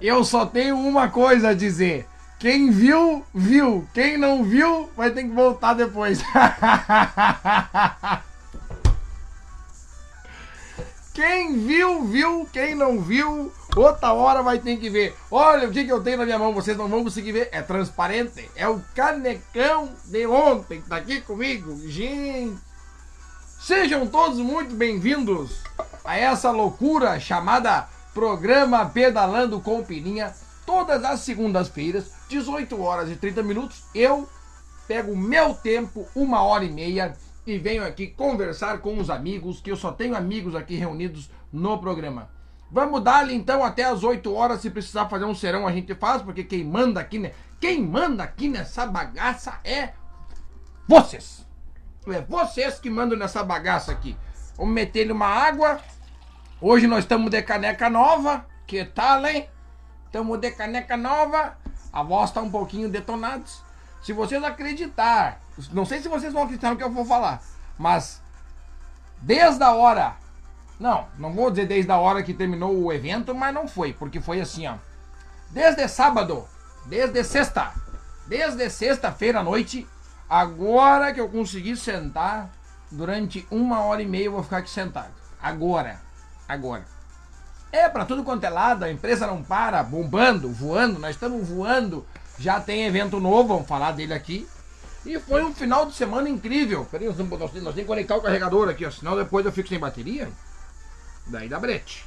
[0.00, 2.06] eu só tenho uma coisa a dizer.
[2.38, 3.86] Quem viu, viu.
[3.92, 6.22] Quem não viu, vai ter que voltar depois.
[11.12, 12.48] Quem viu, viu.
[12.52, 15.16] Quem não viu, outra hora vai ter que ver.
[15.28, 17.48] Olha o que, que eu tenho na minha mão, vocês não vão conseguir ver.
[17.50, 18.48] É transparente.
[18.54, 21.76] É o canecão de ontem que tá aqui comigo.
[21.88, 22.56] Gente.
[23.58, 25.60] Sejam todos muito bem-vindos
[26.04, 27.88] a essa loucura chamada
[28.18, 30.34] Programa Pedalando com Pininha.
[30.66, 34.28] Todas as segundas-feiras, 18 horas e 30 minutos, eu
[34.88, 39.70] pego meu tempo, uma hora e meia, e venho aqui conversar com os amigos, que
[39.70, 42.28] eu só tenho amigos aqui reunidos no programa.
[42.72, 46.20] Vamos dar-lhe então até as 8 horas, se precisar fazer um serão a gente faz,
[46.20, 47.30] porque quem manda aqui, né?
[47.60, 49.90] Quem manda aqui nessa bagaça é
[50.88, 51.46] vocês.
[52.08, 54.16] É vocês que mandam nessa bagaça aqui.
[54.56, 55.80] Vamos meter-lhe uma água.
[56.60, 58.44] Hoje nós estamos de caneca nova.
[58.66, 59.48] Que tal, hein?
[60.06, 61.56] Estamos de caneca nova.
[61.92, 63.44] A voz está um pouquinho detonada.
[64.02, 65.40] Se vocês acreditar,
[65.72, 67.40] não sei se vocês vão acreditar no que eu vou falar,
[67.78, 68.20] mas
[69.22, 70.16] desde a hora,
[70.80, 74.20] não, não vou dizer desde a hora que terminou o evento, mas não foi, porque
[74.20, 74.74] foi assim, ó.
[75.50, 76.44] Desde sábado,
[76.86, 77.72] desde sexta,
[78.26, 79.86] desde sexta-feira à noite,
[80.28, 82.50] agora que eu consegui sentar,
[82.90, 85.12] durante uma hora e meia eu vou ficar aqui sentado.
[85.40, 86.07] Agora,
[86.48, 86.84] agora.
[87.70, 92.06] É, para tudo quanto é lado, a empresa não para, bombando, voando, nós estamos voando.
[92.38, 94.48] Já tem evento novo, vamos falar dele aqui.
[95.04, 96.86] E foi um final de semana incrível.
[96.90, 100.28] Peraí, nós temos, que conectar o carregador aqui, ó, senão depois eu fico sem bateria.
[101.26, 102.06] Daí dá brete.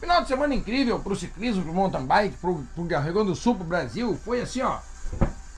[0.00, 3.64] Final de semana incrível pro ciclismo, pro mountain bike, pro, pro Grande do Sul, pro
[3.64, 4.18] Brasil.
[4.24, 4.78] Foi assim, ó.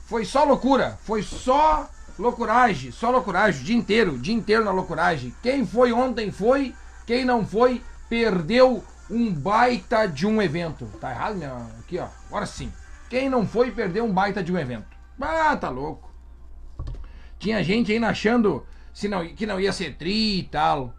[0.07, 0.99] Foi só loucura.
[1.03, 2.91] Foi só loucuragem.
[2.93, 3.61] Só loucuragem.
[3.61, 4.13] O dia inteiro.
[4.15, 5.35] O dia inteiro na loucuragem.
[5.43, 6.75] Quem foi ontem foi.
[7.07, 10.87] Quem não foi, perdeu um baita de um evento.
[11.01, 11.55] Tá errado, minha?
[11.81, 12.09] Aqui, ó.
[12.29, 12.73] Agora sim.
[13.09, 14.97] Quem não foi, perdeu um baita de um evento.
[15.21, 16.13] Ah, tá louco.
[17.39, 20.93] Tinha gente ainda achando se não, que não ia ser tri e tal.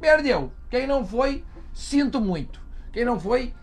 [0.00, 0.52] Perdeu.
[0.70, 2.60] Quem não foi, sinto muito.
[2.92, 3.54] Quem não foi,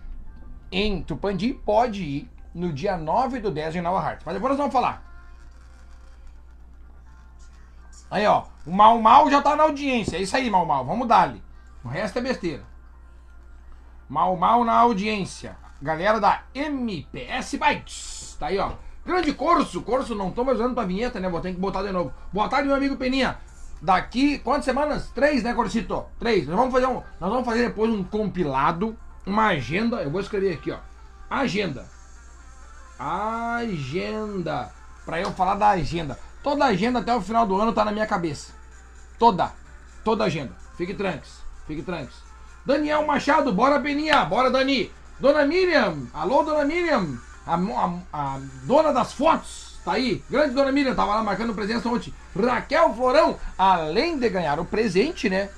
[0.72, 4.22] em Tupandi, pode ir no dia 9 do 10 em Nova Hart.
[4.26, 5.04] Mas depois nós vamos falar.
[8.10, 8.46] Aí, ó.
[8.66, 10.18] O Mal Mal já tá na audiência.
[10.18, 10.86] É isso aí, Mal Mal.
[10.86, 11.42] Vamos dar-lhe.
[11.84, 12.64] O resto é besteira.
[14.08, 15.56] Mal Mal na audiência.
[15.82, 18.36] Galera da MPS Bikes.
[18.40, 18.74] Tá aí, ó.
[19.06, 19.82] Grande Corso.
[19.82, 21.28] Corso, não tô mais usando pra vinheta, né?
[21.28, 22.14] Vou ter que botar de novo.
[22.32, 23.40] Boa tarde, meu amigo Peninha.
[23.82, 25.10] Daqui, quantas semanas?
[25.10, 26.06] Três, né, Corsito?
[26.20, 26.48] Três.
[26.48, 27.02] Nós vamos fazer um.
[27.20, 30.04] Nós vamos fazer depois um compilado, uma agenda.
[30.04, 30.78] Eu vou escrever aqui, ó.
[31.28, 31.90] Agenda.
[33.00, 34.72] Agenda.
[35.04, 36.20] Pra eu falar da agenda.
[36.44, 38.54] Toda agenda até o final do ano tá na minha cabeça.
[39.18, 39.52] Toda.
[40.04, 40.54] Toda agenda.
[40.78, 41.41] Fique tranques.
[41.68, 42.16] Fique tranques.
[42.66, 44.92] Daniel Machado, bora Peninha, bora Dani.
[45.20, 50.24] Dona Miriam, alô Dona Miriam, a, a, a, dona das fotos, tá aí.
[50.28, 52.12] Grande Dona Miriam, tava lá marcando presença ontem.
[52.36, 55.50] Raquel Florão, além de ganhar o presente, né?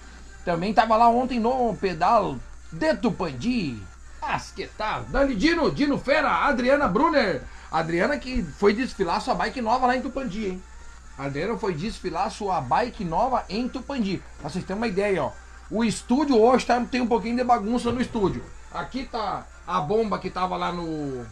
[0.44, 2.38] Também tava lá ontem no pedal
[2.74, 3.82] de Tupandi.
[4.22, 5.04] Mas que tal?
[5.04, 7.42] Dani Dino, Dino Fera, Adriana Brunner.
[7.72, 10.64] Adriana que foi desfilar sua bike nova lá em Tupandi, hein?
[11.18, 14.22] Adriana foi desfilar sua bike nova em Tupandi.
[14.40, 15.32] Pra vocês terem uma ideia, ó.
[15.72, 18.44] O estúdio hoje tá, tem um pouquinho de bagunça no estúdio.
[18.72, 21.26] Aqui tá a bomba que tava lá no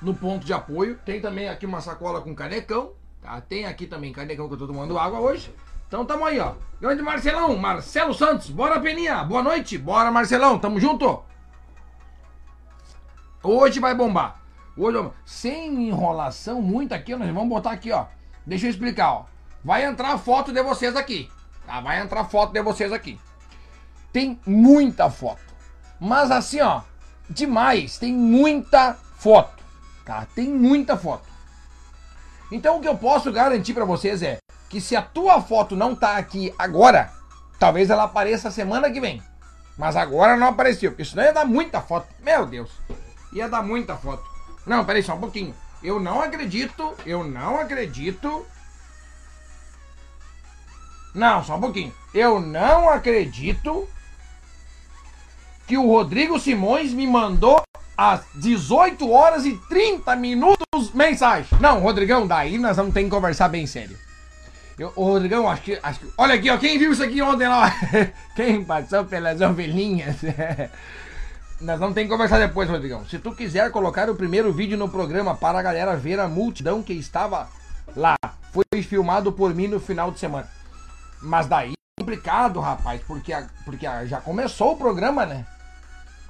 [0.00, 0.98] no ponto de apoio.
[1.04, 2.92] Tem também aqui uma sacola com canecão,
[3.22, 3.40] tá?
[3.40, 5.54] Tem aqui também canecão que eu tô tomando água hoje.
[5.88, 6.54] Então tamo aí, ó.
[6.80, 11.22] Grande Marcelão, Marcelo Santos, bora Peninha, boa noite, bora Marcelão, tamo junto.
[13.42, 14.40] Hoje vai bombar.
[14.76, 18.06] Hoje, sem enrolação muito aqui, nós vamos botar aqui, ó.
[18.46, 19.24] Deixa eu explicar, ó.
[19.62, 21.30] Vai entrar foto de vocês aqui.
[21.66, 21.80] Tá?
[21.80, 23.18] Vai entrar foto de vocês aqui.
[24.12, 25.42] Tem muita foto.
[26.00, 26.82] Mas assim, ó,
[27.28, 27.98] demais.
[27.98, 29.62] Tem muita foto.
[30.04, 30.26] Tá?
[30.34, 31.28] Tem muita foto.
[32.50, 34.38] Então o que eu posso garantir para vocês é
[34.68, 37.12] que se a tua foto não tá aqui agora,
[37.58, 39.22] talvez ela apareça semana que vem.
[39.76, 42.06] Mas agora não apareceu, porque senão ia dar muita foto.
[42.20, 42.70] Meu Deus.
[43.32, 44.22] Ia dar muita foto.
[44.66, 45.54] Não, peraí só um pouquinho.
[45.82, 48.46] Eu não acredito, eu não acredito.
[51.14, 51.92] Não, só um pouquinho.
[52.12, 53.88] Eu não acredito
[55.66, 57.62] que o Rodrigo Simões me mandou
[57.96, 61.46] às 18 horas e 30 minutos mensagem.
[61.60, 63.96] Não, Rodrigão, daí nós vamos ter que conversar bem sério.
[64.76, 66.10] Eu, o Rodrigão, acho que, acho que.
[66.18, 66.58] Olha aqui, ó.
[66.58, 67.72] Quem viu isso aqui ontem lá?
[68.34, 70.16] Quem passou pelas ovelhinhas?
[71.60, 73.06] Nós vamos ter que conversar depois, Rodrigão.
[73.06, 76.82] Se tu quiser colocar o primeiro vídeo no programa para a galera ver a multidão
[76.82, 77.48] que estava
[77.96, 78.16] lá.
[78.52, 80.48] Foi filmado por mim no final de semana.
[81.24, 85.46] Mas daí é complicado, rapaz, porque, a, porque a, já começou o programa, né?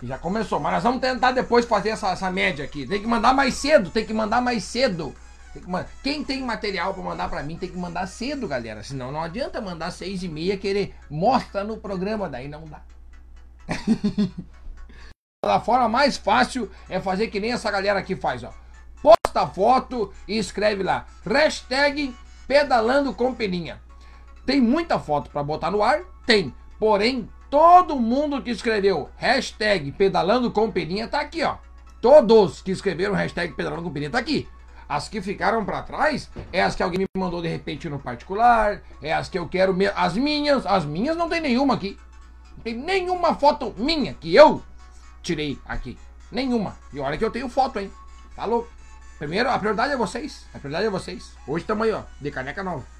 [0.03, 2.87] Já começou, mas nós vamos tentar depois fazer essa, essa média aqui.
[2.87, 5.15] Tem que mandar mais cedo, tem que mandar mais cedo.
[5.53, 5.89] Tem que mandar.
[6.03, 8.83] Quem tem material para mandar para mim tem que mandar cedo, galera.
[8.83, 12.83] Senão não adianta mandar seis e meia querer mostra no programa, daí não dá.
[15.45, 18.53] a forma mais fácil é fazer que nem essa galera aqui faz, ó.
[19.03, 21.07] Posta foto e escreve lá.
[21.25, 22.15] Hashtag
[22.47, 23.81] pedalando com peninha.
[24.47, 26.03] Tem muita foto para botar no ar?
[26.27, 26.55] Tem.
[26.79, 31.57] Porém, todo mundo que escreveu hashtag pedalando com peninha tá aqui, ó.
[32.01, 34.49] Todos que escreveram hashtag pedalando com peninha tá aqui.
[34.87, 38.83] As que ficaram para trás é as que alguém me mandou de repente no particular,
[39.01, 39.87] é as que eu quero, me...
[39.87, 41.99] as minhas, as minhas não tem nenhuma aqui.
[42.57, 44.63] Não tem nenhuma foto minha que eu
[45.23, 45.99] tirei aqui.
[46.31, 46.77] Nenhuma.
[46.93, 47.91] E olha que eu tenho foto, hein?
[48.37, 48.69] Tá louco?
[49.19, 50.47] Primeiro, a prioridade é vocês.
[50.53, 51.33] A prioridade é vocês.
[51.47, 52.94] Hoje estamos aí, ó, de caneca nova.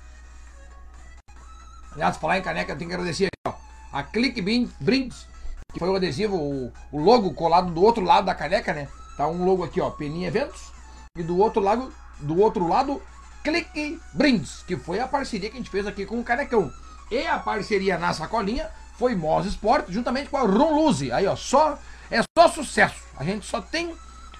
[1.95, 3.55] Aliás, falar em caneca, eu tenho que agradecer ó,
[3.93, 4.43] a Click
[4.81, 5.27] Brindes,
[5.73, 8.89] que foi o adesivo, o, o, logo colado do outro lado da caneca, né?
[9.17, 10.73] Tá um logo aqui, ó, Peninha Eventos.
[11.17, 13.01] E do outro lado, do outro lado,
[13.45, 16.73] Click Brindes, que foi a parceria que a gente fez aqui com o Canecão.
[17.11, 18.69] E a parceria na sacolinha
[18.99, 21.13] foi Moz Sport, juntamente com a Rum Luzi.
[21.13, 21.79] Aí, ó, só,
[22.11, 23.05] é só sucesso.
[23.17, 23.95] A gente só tem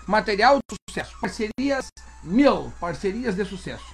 [0.09, 1.17] material de sucesso.
[1.21, 1.87] Parcerias
[2.25, 3.85] mil, parcerias de sucesso.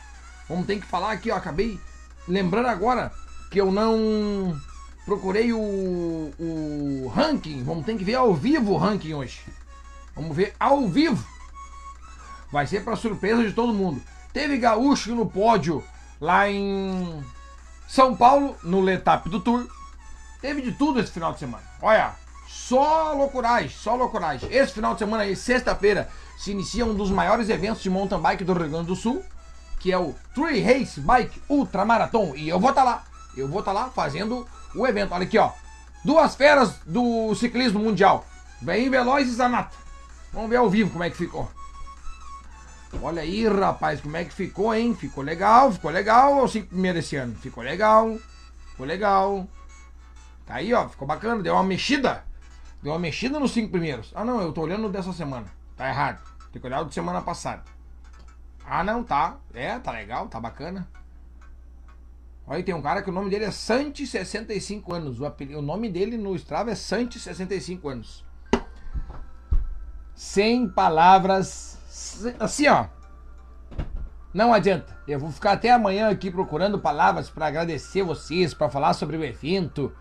[0.49, 1.79] Vamos ter que falar aqui, ó, acabei
[2.27, 3.13] lembrando agora
[3.51, 4.59] que eu não
[5.05, 5.59] procurei o,
[6.39, 7.65] o ranking.
[7.65, 9.41] Vamos ter que ver ao vivo o ranking hoje.
[10.15, 11.27] Vamos ver ao vivo.
[12.53, 14.01] Vai ser para surpresa de todo mundo.
[14.33, 15.83] Teve gaúcho no pódio
[16.21, 17.25] lá em
[17.89, 19.67] São Paulo, no Letap do Tour.
[20.41, 21.65] Teve de tudo esse final de semana.
[21.83, 22.15] Olha,
[22.49, 24.49] só loucuragem, só loucuragem.
[24.53, 26.09] Esse final de semana aí, sexta-feira,
[26.39, 29.25] se inicia um dos maiores eventos de mountain bike do Rio Grande do Sul,
[29.81, 32.35] que é o Tree Race Bike Ultra Marathon.
[32.37, 35.13] E eu vou estar tá lá eu vou estar tá lá fazendo o evento.
[35.13, 35.53] Olha aqui, ó.
[36.05, 38.27] Duas feras do ciclismo mundial.
[38.61, 39.77] Bem Veloz e Zanata.
[40.33, 41.51] Vamos ver ao vivo como é que ficou.
[43.03, 44.95] Olha aí, rapaz, como é que ficou, hein?
[44.95, 47.35] Ficou legal, ficou legal ou cinco primeiros esse ano?
[47.37, 48.19] Ficou legal,
[48.71, 49.47] ficou legal.
[50.45, 52.25] Tá aí, ó, ficou bacana, deu uma mexida.
[52.83, 54.11] Deu uma mexida nos cinco primeiros.
[54.15, 55.47] Ah, não, eu tô olhando dessa semana.
[55.77, 56.21] Tá errado.
[56.53, 57.63] Tem que olhar o de semana passada.
[58.67, 59.37] Ah, não, tá.
[59.55, 60.89] É, tá legal, tá bacana.
[62.47, 65.21] Olha, tem um cara que o nome dele é Santi 65 anos.
[65.21, 68.25] O, apelido, o nome dele no Strava é Santi 65 anos.
[70.15, 71.79] Sem palavras.
[72.39, 72.87] Assim, ó.
[74.35, 74.97] Não adianta.
[75.07, 79.25] Eu vou ficar até amanhã aqui procurando palavras para agradecer vocês, para falar sobre o
[79.25, 79.93] evento.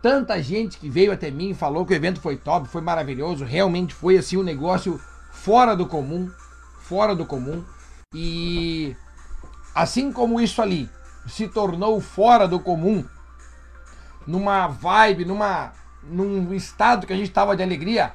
[0.00, 3.44] Tanta gente que veio até mim falou que o evento foi top, foi maravilhoso.
[3.44, 5.00] Realmente foi assim um negócio
[5.30, 6.30] fora do comum,
[6.80, 7.64] fora do comum.
[8.14, 8.96] E
[9.74, 10.88] assim como isso ali
[11.28, 13.04] se tornou fora do comum,
[14.26, 15.72] numa vibe, numa
[16.02, 18.14] num estado que a gente estava de alegria,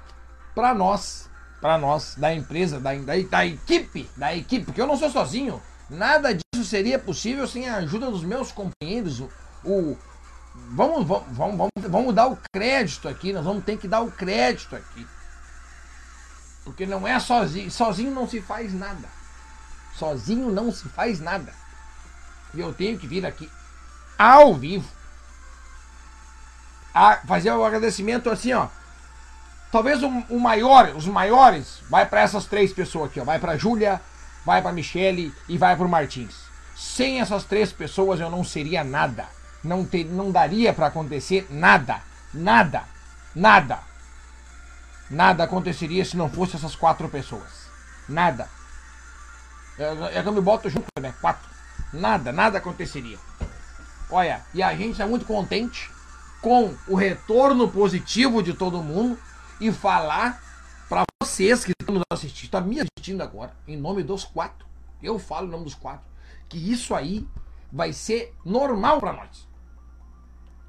[0.55, 1.29] para nós,
[1.61, 5.61] para nós da empresa, da, da, da equipe, da equipe, porque eu não sou sozinho.
[5.89, 9.19] Nada disso seria possível sem a ajuda dos meus companheiros.
[9.19, 9.29] O,
[9.63, 9.97] o
[10.71, 14.75] vamos, vamos, vamos, vamos dar o crédito aqui, nós vamos ter que dar o crédito
[14.75, 15.05] aqui.
[16.63, 19.09] Porque não é sozinho, sozinho não se faz nada.
[19.95, 21.53] Sozinho não se faz nada.
[22.53, 23.49] E eu tenho que vir aqui
[24.17, 24.87] ao vivo
[26.93, 28.67] a fazer o um agradecimento assim, ó.
[29.71, 33.23] Talvez o, o maior, os maiores, vai para essas três pessoas aqui, ó.
[33.23, 33.99] Vai para Júlia,
[34.45, 36.35] vai para Michele e vai para Martins.
[36.75, 39.25] Sem essas três pessoas eu não seria nada.
[39.63, 42.01] Não, ter, não daria para acontecer nada.
[42.33, 42.83] Nada.
[43.35, 43.79] Nada.
[45.09, 47.67] Nada aconteceria se não fosse essas quatro pessoas.
[48.07, 48.47] Nada.
[49.79, 51.13] É, é que eu me boto junto, né?
[51.19, 51.52] Quatro.
[51.93, 53.19] Nada, nada aconteceria.
[54.09, 55.91] Olha, e a gente está muito contente
[56.41, 59.17] com o retorno positivo de todo mundo
[59.61, 60.41] e falar
[60.89, 64.67] para vocês que estão nos assistindo, está me assistindo agora, em nome dos quatro,
[65.01, 66.05] eu falo em nome dos quatro,
[66.49, 67.27] que isso aí
[67.71, 69.47] vai ser normal para nós.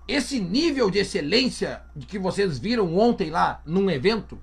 [0.06, 4.38] Esse nível de excelência de que vocês viram ontem lá num evento,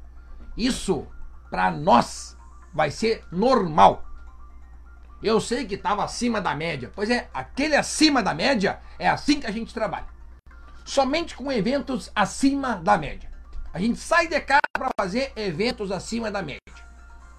[0.58, 1.08] isso
[1.50, 2.36] para nós
[2.74, 4.04] vai ser normal.
[5.24, 6.92] Eu sei que estava acima da média.
[6.96, 10.08] Pois é, aquele acima da média é assim que a gente trabalha.
[10.84, 13.30] Somente com eventos acima da média.
[13.72, 16.60] A gente sai de casa para fazer eventos acima da média.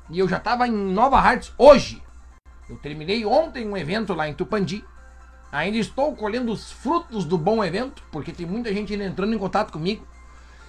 [0.08, 2.00] E eu já estava em Nova Hartz hoje.
[2.68, 4.84] Eu terminei ontem um evento lá em Tupandi.
[5.50, 9.72] Ainda estou colhendo os frutos do bom evento, porque tem muita gente entrando em contato
[9.72, 10.06] comigo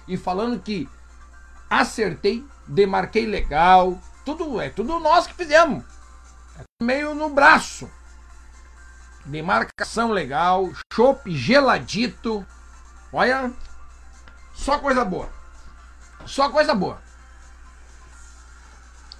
[0.06, 0.88] e falando que
[1.70, 5.93] acertei, demarquei legal, tudo é tudo nós que fizemos
[6.82, 7.90] meio no braço.
[9.24, 12.46] Demarcação legal, chopp geladito.
[13.12, 13.52] Olha,
[14.54, 15.28] só coisa boa.
[16.26, 17.00] Só coisa boa.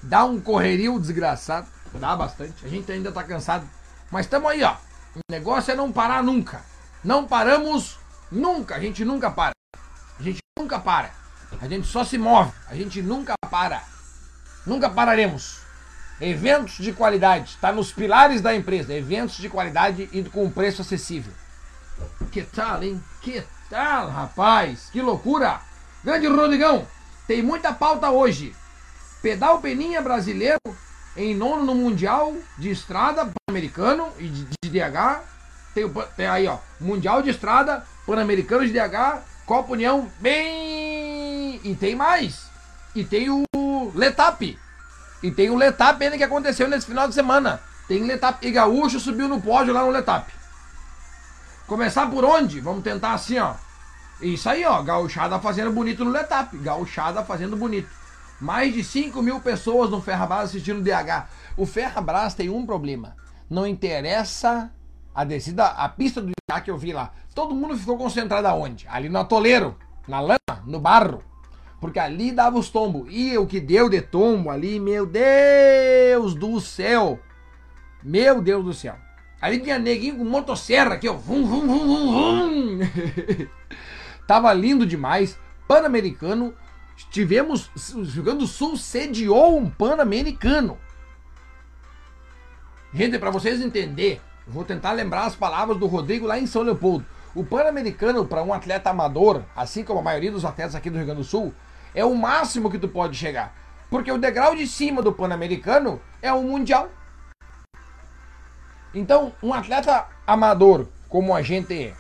[0.02, 1.66] Dá um correrio desgraçado.
[1.94, 2.64] Dá bastante.
[2.66, 3.68] A gente ainda tá cansado.
[4.10, 4.76] Mas estamos aí, ó.
[5.14, 6.62] O negócio é não parar nunca.
[7.02, 7.98] Não paramos
[8.30, 8.76] nunca.
[8.76, 9.54] A gente nunca para.
[10.18, 11.10] A gente nunca para.
[11.60, 12.52] A gente só se move.
[12.68, 13.82] A gente nunca para.
[14.66, 15.63] Nunca pararemos.
[16.21, 17.50] Eventos de qualidade.
[17.50, 18.94] Está nos pilares da empresa.
[18.94, 21.33] Eventos de qualidade e com preço acessível.
[22.30, 23.02] Que tal, hein?
[23.21, 24.88] Que tal, rapaz?
[24.92, 25.61] Que loucura!
[26.02, 26.87] Grande Rodrigão,
[27.26, 28.54] tem muita pauta hoje.
[29.23, 30.59] Pedal Peninha brasileiro
[31.16, 35.23] em nono no Mundial de Estrada Pan-Americano e de, de DH.
[35.75, 36.59] Tem, tem, aí, ó.
[36.78, 41.61] Mundial de Estrada, Pan-Americano de DH, Copa União, bem.
[41.64, 42.47] E tem mais.
[42.94, 44.59] E tem o Letap.
[45.24, 47.58] E tem o Letap ainda que aconteceu nesse final de semana.
[47.88, 48.46] Tem Letap.
[48.46, 50.30] E Gaúcho subiu no pódio lá no Letap.
[51.66, 52.60] Começar por onde?
[52.60, 53.54] Vamos tentar assim, ó.
[54.20, 54.82] Isso aí, ó.
[54.82, 56.54] Gauchada fazendo bonito no Letap.
[56.58, 57.88] Gauchada fazendo bonito.
[58.38, 61.26] Mais de 5 mil pessoas no Ferrabras assistindo DH.
[61.56, 63.16] O Ferrabras tem um problema.
[63.48, 64.70] Não interessa
[65.14, 67.12] a descida, a pista do DH que eu vi lá.
[67.34, 68.86] Todo mundo ficou concentrado aonde?
[68.90, 69.74] Ali no atoleiro,
[70.06, 71.24] na lama, no barro.
[71.84, 73.06] Porque ali dava os tombos.
[73.10, 77.20] E o que deu de tombo ali, meu Deus do céu.
[78.02, 78.96] Meu Deus do céu.
[79.38, 81.12] Ali tinha neguinho com motosserra aqui, ó.
[81.12, 82.78] Vum, vum, vum, vum, vum.
[84.26, 85.38] Tava lindo demais.
[85.68, 86.54] Pan-Americano.
[87.10, 87.70] Tivemos.
[87.94, 90.78] O Rio Grande do Sul sediou um Pan-Americano.
[92.94, 97.04] Gente, para vocês entenderem, vou tentar lembrar as palavras do Rodrigo lá em São Leopoldo.
[97.34, 101.04] O Pan-Americano, para um atleta amador, assim como a maioria dos atletas aqui do Rio
[101.04, 101.52] Grande do Sul,
[101.94, 103.54] é o máximo que tu pode chegar.
[103.88, 106.90] Porque o degrau de cima do Pan-Americano é o Mundial.
[108.92, 111.94] Então, um atleta amador como a gente é,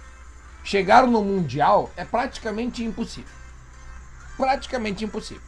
[0.64, 3.30] chegar no Mundial é praticamente impossível.
[4.36, 5.42] Praticamente impossível.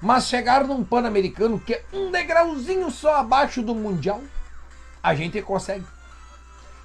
[0.00, 4.22] Mas chegar num Pan-Americano, que é um degrauzinho só abaixo do Mundial,
[5.02, 5.86] a gente consegue.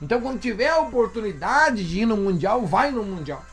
[0.02, 3.44] Então, quando tiver a oportunidade de ir no Mundial, vai no Mundial.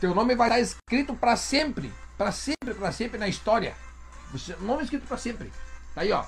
[0.00, 1.92] Teu nome vai estar escrito para sempre.
[2.18, 3.74] Para sempre, para sempre na história.
[4.60, 5.52] Nome escrito para sempre.
[5.94, 6.24] Tá aí, ó.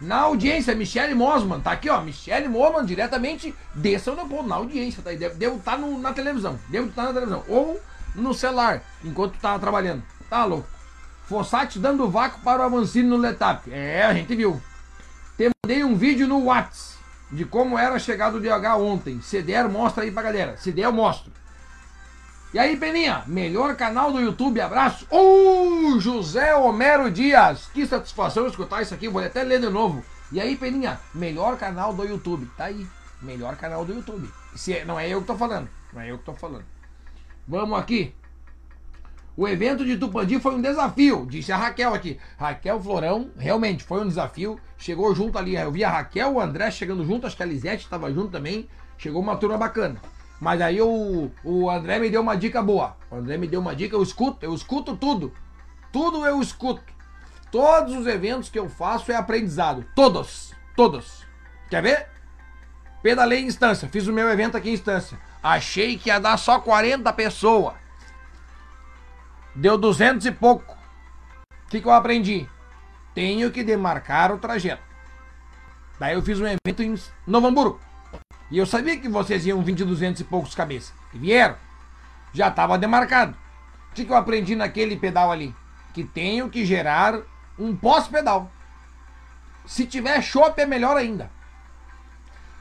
[0.00, 2.00] Na audiência, Michele Mosman, tá aqui, ó.
[2.00, 5.16] Michele Mosman, diretamente de São Leopoldo, na audiência, tá aí.
[5.16, 6.58] Deve, estar tá na televisão.
[6.68, 7.44] Deve estar tá na televisão.
[7.48, 7.80] Ou
[8.14, 10.02] no celular, enquanto tava trabalhando.
[10.30, 10.68] Tá louco.
[11.26, 13.68] Fossati dando vácuo para o Avancini no Letap.
[13.72, 14.62] É, a gente viu.
[15.36, 16.96] Te mandei um vídeo no Whats
[17.32, 19.20] de como era a chegada do DH ontem.
[19.20, 20.56] Se der, mostra aí pra galera.
[20.56, 21.32] Se der, eu mostro.
[22.56, 25.06] E aí, Peninha, melhor canal do YouTube, abraço.
[25.10, 27.66] Uh, José Homero Dias.
[27.66, 30.02] Que satisfação escutar isso aqui, vou até ler de novo.
[30.32, 32.48] E aí, Peninha, melhor canal do YouTube.
[32.56, 32.86] Tá aí,
[33.20, 34.26] melhor canal do YouTube.
[34.54, 36.64] Se é, não é eu que tô falando, não é eu que tô falando.
[37.46, 38.14] Vamos aqui.
[39.36, 42.18] O evento de Tupandi foi um desafio, disse a Raquel aqui.
[42.38, 44.58] Raquel Florão, realmente foi um desafio.
[44.78, 47.84] Chegou junto ali, eu vi a Raquel, o André chegando junto, acho que a Lisete
[47.84, 48.66] estava junto também.
[48.96, 50.00] Chegou uma turma bacana.
[50.40, 52.96] Mas aí o, o André me deu uma dica boa.
[53.10, 55.32] O André me deu uma dica, eu escuto, eu escuto tudo.
[55.92, 56.82] Tudo eu escuto.
[57.50, 59.84] Todos os eventos que eu faço é aprendizado.
[59.94, 60.52] Todos.
[60.76, 61.24] Todos.
[61.70, 62.06] Quer ver?
[63.02, 63.88] Pedalei em instância.
[63.88, 65.18] Fiz o meu evento aqui em instância.
[65.42, 67.74] Achei que ia dar só 40 pessoas.
[69.54, 70.76] Deu 200 e pouco.
[71.64, 72.46] O que, que eu aprendi?
[73.14, 74.82] Tenho que demarcar o trajeto.
[75.98, 76.94] Daí eu fiz um evento em
[77.26, 77.80] Novo Hamburgo.
[78.50, 80.94] E eu sabia que vocês iam vir de 200 e poucos cabeças.
[81.12, 81.56] E vieram.
[82.32, 83.36] Já estava demarcado.
[83.90, 85.54] O que, eu aprendi naquele pedal ali?
[85.92, 87.20] Que tenho que gerar
[87.58, 88.50] um pós-pedal.
[89.64, 91.30] Se tiver chopp é melhor ainda.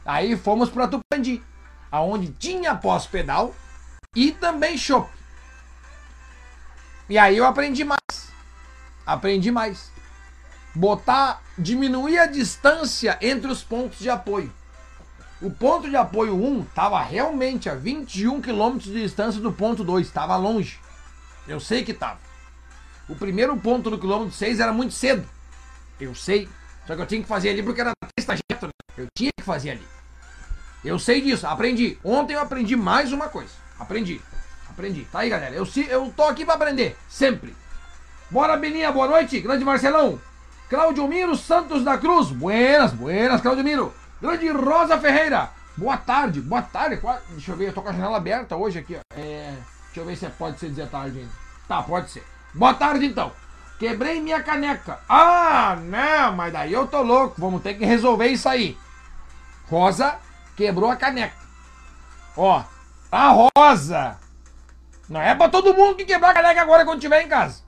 [0.06, 1.44] Aí fomos para Tupandi,
[1.92, 3.54] aonde tinha pós-pedal
[4.15, 5.12] e também chopp.
[7.10, 8.32] E aí eu aprendi mais.
[9.06, 9.92] Aprendi mais.
[10.74, 14.51] Botar, diminuir a distância entre os pontos de apoio.
[15.42, 20.08] O ponto de apoio 1 estava realmente a 21 km de distância do ponto 2,
[20.08, 20.80] estava longe.
[21.48, 22.20] Eu sei que estava.
[23.08, 25.27] O primeiro ponto do quilômetro 6 era muito cedo.
[26.00, 26.48] Eu sei.
[26.88, 28.68] Só que eu tinha que fazer ali porque era estagiário.
[28.68, 28.70] Né?
[28.98, 29.86] Eu tinha que fazer ali.
[30.84, 31.98] Eu sei disso, aprendi.
[32.04, 33.51] Ontem eu aprendi mais uma coisa.
[33.77, 34.22] Aprendi.
[34.70, 35.06] Aprendi.
[35.12, 35.54] Tá aí, galera.
[35.54, 36.98] Eu, eu tô aqui para aprender.
[37.10, 37.56] Sempre.
[38.32, 38.92] Bora, Beninha.
[38.92, 39.39] Boa noite.
[39.42, 40.20] Grande Marcelão.
[40.70, 42.30] Claudio Miro Santos da Cruz.
[42.30, 43.94] Buenas, buenas, Claudio Miro.
[44.25, 45.51] Grande Rosa Ferreira.
[45.77, 47.00] Boa tarde, boa tarde.
[47.29, 48.98] Deixa eu ver, eu tô com a janela aberta hoje aqui.
[49.15, 49.53] É,
[49.86, 51.32] deixa eu ver se pode ser dizer tarde ainda.
[51.67, 52.25] Tá, pode ser.
[52.51, 53.32] Boa tarde então.
[53.77, 55.00] Quebrei minha caneca.
[55.08, 57.39] Ah, não, mas daí eu tô louco.
[57.39, 58.75] Vamos ter que resolver isso aí.
[59.70, 60.15] Rosa
[60.58, 61.36] quebrou a caneca.
[62.36, 62.63] Ó,
[63.12, 64.20] a Rosa.
[65.08, 67.62] Não é pra todo mundo que quebrar a caneca agora quando tiver em casa.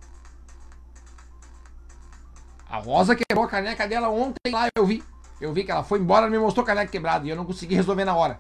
[2.67, 5.03] A Rosa quebrou a caneca dela ontem lá, eu vi.
[5.39, 7.75] Eu vi que ela foi embora me mostrou a caneca quebrada e eu não consegui
[7.75, 8.39] resolver na hora.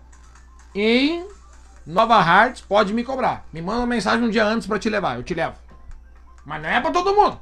[0.73, 1.27] Em
[1.85, 3.45] Nova Hearts, pode me cobrar.
[3.53, 5.55] Me manda uma mensagem um dia antes pra te levar, eu te levo.
[6.45, 7.39] Mas não é pra todo mundo.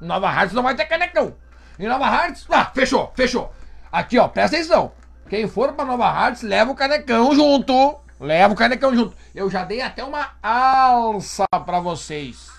[0.00, 1.34] Nova Hearts não vai ter canecão.
[1.78, 3.52] Em Nova Hearts, ah, fechou, fechou.
[3.90, 4.92] Aqui, ó, presta atenção.
[5.28, 7.98] Quem for pra Nova Hearts, leva o canecão junto.
[8.20, 9.16] Leva o canecão junto.
[9.34, 12.50] Eu já dei até uma alça pra vocês.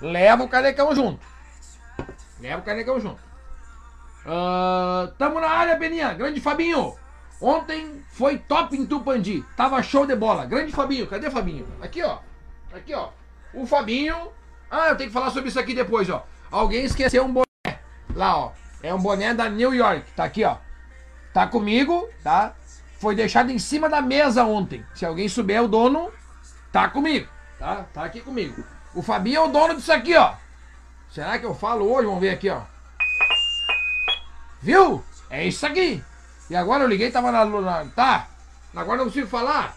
[0.00, 1.20] Leva o canecão junto.
[2.40, 3.27] Leva o canecão junto.
[4.28, 6.12] Uh, tamo na área, Beninha.
[6.12, 6.94] Grande Fabinho.
[7.40, 9.42] Ontem foi top em Tupandi.
[9.56, 10.44] Tava show de bola.
[10.44, 11.06] Grande Fabinho.
[11.06, 11.66] Cadê Fabinho?
[11.80, 12.18] Aqui, ó.
[12.74, 13.08] Aqui, ó.
[13.54, 14.28] O Fabinho.
[14.70, 16.26] Ah, eu tenho que falar sobre isso aqui depois, ó.
[16.50, 17.78] Alguém esqueceu um boné.
[18.14, 18.52] Lá, ó.
[18.82, 20.04] É um boné da New York.
[20.12, 20.56] Tá aqui, ó.
[21.32, 22.54] Tá comigo, tá?
[22.98, 24.84] Foi deixado em cima da mesa ontem.
[24.94, 26.12] Se alguém souber o dono,
[26.70, 27.28] tá comigo.
[27.58, 27.86] Tá?
[27.94, 28.62] Tá aqui comigo.
[28.94, 30.34] O Fabinho é o dono disso aqui, ó.
[31.08, 32.06] Será que eu falo hoje?
[32.06, 32.62] Vamos ver aqui, ó.
[34.62, 35.04] Viu?
[35.30, 36.02] É isso aqui.
[36.50, 37.44] E agora eu liguei, tava na.
[37.44, 38.28] na tá?
[38.74, 39.76] Agora não consigo falar.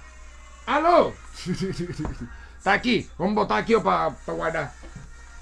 [0.66, 1.12] Alô?
[2.64, 3.10] tá aqui.
[3.18, 4.74] Vamos botar aqui, ó, pra, pra guardar.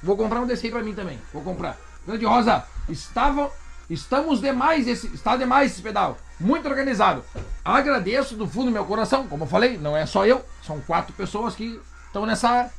[0.01, 1.19] Vou comprar um desse aí pra mim também.
[1.33, 1.77] Vou comprar.
[2.07, 3.51] Grande Rosa, estava,
[3.89, 6.17] estamos demais esse, está demais esse pedal.
[6.39, 7.23] Muito organizado.
[7.63, 9.27] Agradeço do fundo do meu coração.
[9.27, 10.43] Como eu falei, não é só eu.
[10.65, 12.71] São quatro pessoas que estão nessa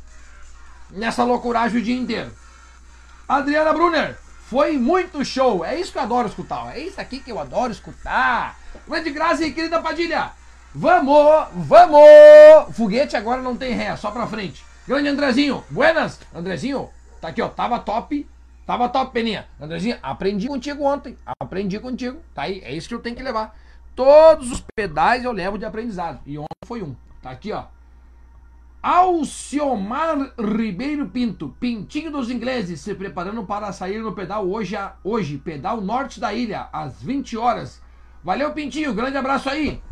[0.91, 2.33] nessa loucuragem o dia inteiro.
[3.29, 4.19] Adriana Brunner,
[4.51, 5.65] foi muito show.
[5.65, 6.77] É isso que eu adoro escutar.
[6.77, 8.59] É isso aqui que eu adoro escutar.
[8.85, 10.33] Grande Graça e querida Padilha.
[10.75, 12.75] Vamos, vamos!
[12.77, 14.65] Foguete agora não tem ré, só pra frente.
[14.89, 16.19] Grande Andrezinho, buenas.
[16.35, 16.91] Andrezinho,
[17.21, 17.49] tá aqui, ó.
[17.49, 18.29] Tava top.
[18.67, 19.47] Tava top, Peninha.
[19.61, 21.17] Andrezinho, aprendi contigo ontem.
[21.41, 22.21] Aprendi contigo.
[22.35, 23.57] Tá aí, é isso que eu tenho que levar.
[23.95, 26.19] Todos os pedais eu levo de aprendizado.
[26.27, 26.97] E ontem foi um.
[27.23, 27.67] Tá aqui, ó.
[28.83, 35.83] Alciomar Ribeiro Pinto, Pintinho dos ingleses, se preparando para sair no pedal hoje, hoje, pedal
[35.83, 37.83] norte da ilha, às 20 horas.
[38.25, 39.83] Valeu, Pintinho, grande abraço aí.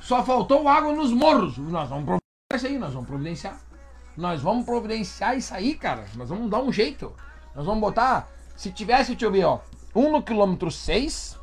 [0.00, 1.58] Só faltou água nos morros.
[1.58, 3.60] Nós vamos providenciar isso aí, nós vamos providenciar.
[4.16, 6.06] Nós vamos providenciar isso aí, cara.
[6.16, 7.12] Nós vamos dar um jeito.
[7.54, 9.60] Nós vamos botar, se tivesse, deixa eu ver, ó,
[9.94, 11.37] um no quilômetro 6,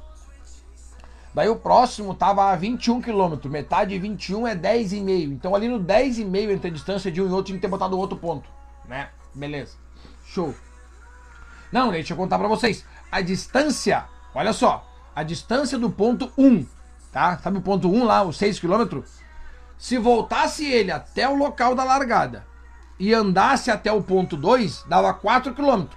[1.36, 5.34] Daí o próximo tava a 21 km, metade de 21 é 10,5.
[5.34, 8.00] Então ali no 10,5 entre a distância de um e outro tinha que ter botado
[8.00, 8.50] outro ponto,
[8.88, 9.10] né?
[9.34, 9.76] Beleza.
[10.26, 10.56] Show.
[11.74, 12.86] Não, deixa eu contar para vocês.
[13.12, 16.66] A distância, olha só, a distância do ponto 1,
[17.12, 17.38] tá?
[17.40, 19.02] Sabe o ponto 1 lá, os 6 km?
[19.78, 22.48] Se voltasse ele até o local da largada
[22.98, 25.88] e andasse até o ponto 2, dava 4 km.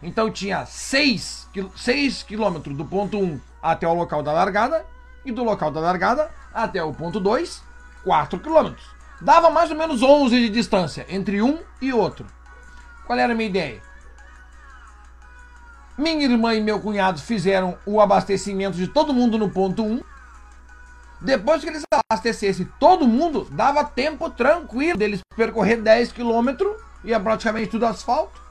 [0.00, 4.84] Então tinha 6, 6 km do ponto 1 até o local da largada
[5.24, 7.62] e do local da largada até o ponto 2,
[8.04, 8.74] 4 km.
[9.20, 12.26] Dava mais ou menos 11 de distância entre um e outro.
[13.06, 13.80] Qual era a minha ideia?
[15.96, 20.00] Minha irmã e meu cunhado fizeram o abastecimento de todo mundo no ponto 1.
[21.20, 26.48] Depois que eles abastecessem todo mundo, dava tempo tranquilo deles percorrer 10 km
[27.04, 28.42] e é praticamente tudo asfalto.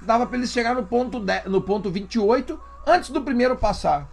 [0.00, 4.06] Dava para eles chegar no ponto, 10, no ponto 28 antes do primeiro passar.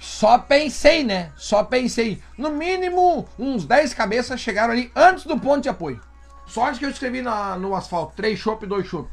[0.00, 1.30] Só pensei, né?
[1.36, 2.22] Só pensei.
[2.38, 6.00] No mínimo, uns 10 cabeças chegaram ali antes do ponto de apoio.
[6.46, 9.10] Sorte que eu escrevi na, no asfalto: 3 chopp, 2 chopp.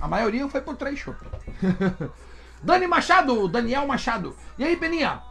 [0.00, 1.24] A maioria foi por 3 chopp.
[2.60, 4.36] Dani Machado, Daniel Machado.
[4.58, 5.22] E aí, Peninha?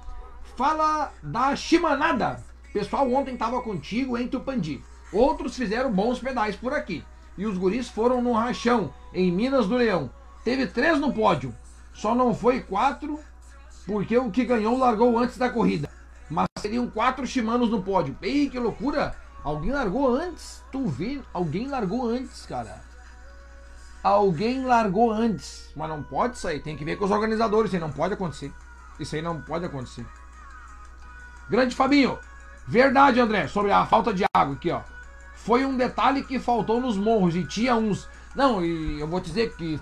[0.56, 2.42] Fala da chimanada.
[2.72, 4.82] Pessoal, ontem tava contigo em Tupandi.
[5.12, 7.04] Outros fizeram bons pedais por aqui.
[7.38, 10.10] E os guris foram no rachão, em Minas do Leão.
[10.46, 11.54] Teve três no pódio.
[11.94, 13.20] Só não foi quatro
[13.86, 15.90] porque o que ganhou largou antes da corrida.
[16.30, 18.18] Mas seriam quatro Shimanos no pódio.
[18.22, 19.16] Ei, que loucura!
[19.44, 20.64] Alguém largou antes.
[20.72, 21.22] Tu vê?
[21.34, 22.82] Alguém largou antes, cara.
[24.02, 25.70] Alguém largou antes.
[25.76, 26.62] Mas não pode sair.
[26.62, 27.70] Tem que ver com os organizadores.
[27.70, 28.54] Isso aí não pode acontecer.
[29.00, 30.06] Isso aí não pode acontecer.
[31.50, 32.18] Grande Fabinho.
[32.66, 33.48] Verdade, André.
[33.48, 34.82] Sobre a falta de água aqui, ó.
[35.36, 37.36] Foi um detalhe que faltou nos morros.
[37.36, 38.08] E tinha uns.
[38.34, 39.78] Não, e eu vou dizer que.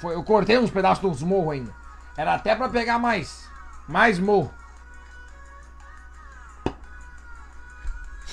[0.00, 1.83] Foi, eu cortei uns pedaços dos morros ainda.
[2.16, 3.48] Era até para pegar mais.
[3.88, 4.52] Mais morro.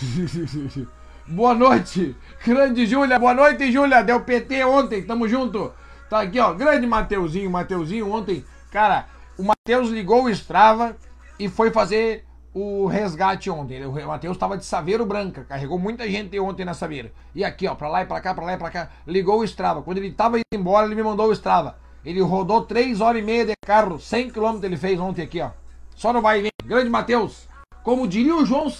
[1.28, 2.16] Boa noite,
[2.46, 3.20] grande Júlia.
[3.20, 4.04] Boa noite, Júlia.
[4.04, 5.72] Deu PT ontem, tamo junto.
[6.10, 6.54] Tá aqui, ó.
[6.54, 7.50] Grande Mateuzinho.
[7.50, 9.06] Mateuzinho ontem, cara,
[9.38, 10.96] o Mateus ligou o Strava
[11.40, 13.86] e foi fazer o resgate ontem.
[13.86, 17.12] O Matheus estava de Saveiro Branca, carregou muita gente ontem na Saveira.
[17.34, 19.44] E aqui, ó, pra lá e pra cá, pra lá e pra cá, ligou o
[19.44, 19.82] Strava.
[19.82, 21.78] Quando ele tava indo embora, ele me mandou o Strava.
[22.04, 25.52] Ele rodou 3 horas e meia de carro, 100 km ele fez ontem aqui, ó.
[25.96, 26.52] Só no vai vem.
[26.66, 27.48] Grande Matheus.
[27.84, 28.72] Como diria o João,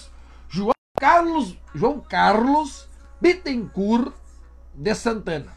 [0.48, 2.88] João Carlos, João Carlos
[3.20, 4.12] Bittencourt
[4.74, 5.52] de Santana.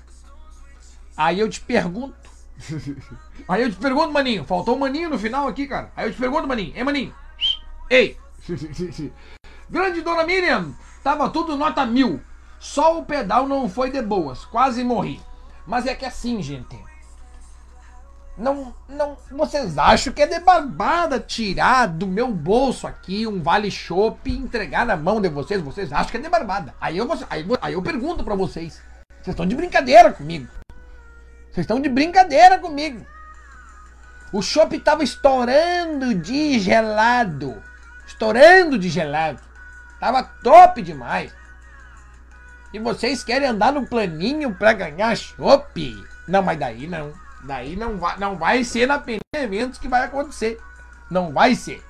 [1.17, 2.15] Aí eu te pergunto,
[3.47, 5.91] Aí eu te pergunto, maninho, faltou um maninho no final aqui, cara.
[5.95, 7.13] Aí eu te pergunto, maninho, é maninho?
[7.89, 8.17] Ei!
[9.69, 10.73] Grande Dona Miriam,
[11.03, 12.21] tava tudo nota mil.
[12.59, 15.19] Só o pedal não foi de boas, quase morri.
[15.67, 16.77] Mas é que assim, gente.
[18.37, 23.71] Não, não, vocês acham que é de barbada tirar do meu bolso aqui um vale
[23.71, 25.61] chopp e entregar na mão de vocês?
[25.61, 26.75] Vocês acham que é de barbada?
[26.81, 28.81] Aí eu, aí, aí eu pergunto para vocês.
[29.21, 30.49] Vocês estão de brincadeira comigo?
[31.49, 33.05] Vocês estão de brincadeira comigo?
[34.33, 37.63] O chopp tava estourando de gelado.
[38.05, 39.39] Estourando de gelado.
[39.97, 41.33] Tava top demais.
[42.73, 46.03] E vocês querem andar no planinho para ganhar chopp?
[46.27, 47.13] Não, mas daí não.
[47.45, 50.59] Daí não vai, não vai ser na Peninha Eventos que vai acontecer.
[51.09, 51.83] Não vai ser.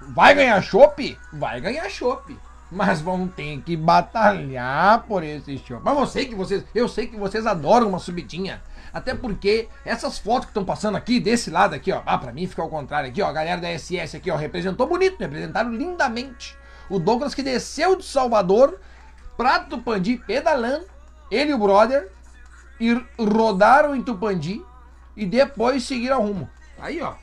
[0.00, 1.18] Vai ganhar chopp?
[1.32, 2.38] Vai ganhar chopp.
[2.70, 5.82] Mas vão ter que batalhar por esse chopp.
[5.84, 8.62] Mas eu sei que vocês, eu sei que vocês adoram uma subidinha.
[8.92, 12.02] Até porque essas fotos que estão passando aqui, desse lado aqui, ó.
[12.06, 13.28] Ah, pra mim fica ao contrário aqui, ó.
[13.28, 16.56] A galera da SS aqui, ó, representou bonito, representaram lindamente.
[16.88, 18.80] O Douglas que desceu de Salvador
[19.36, 20.86] pra Tupandi pedalando,
[21.30, 22.10] ele e o brother,
[22.80, 24.64] e rodaram em Tupandi
[25.16, 26.48] e depois seguiram rumo.
[26.78, 27.14] Aí, ó.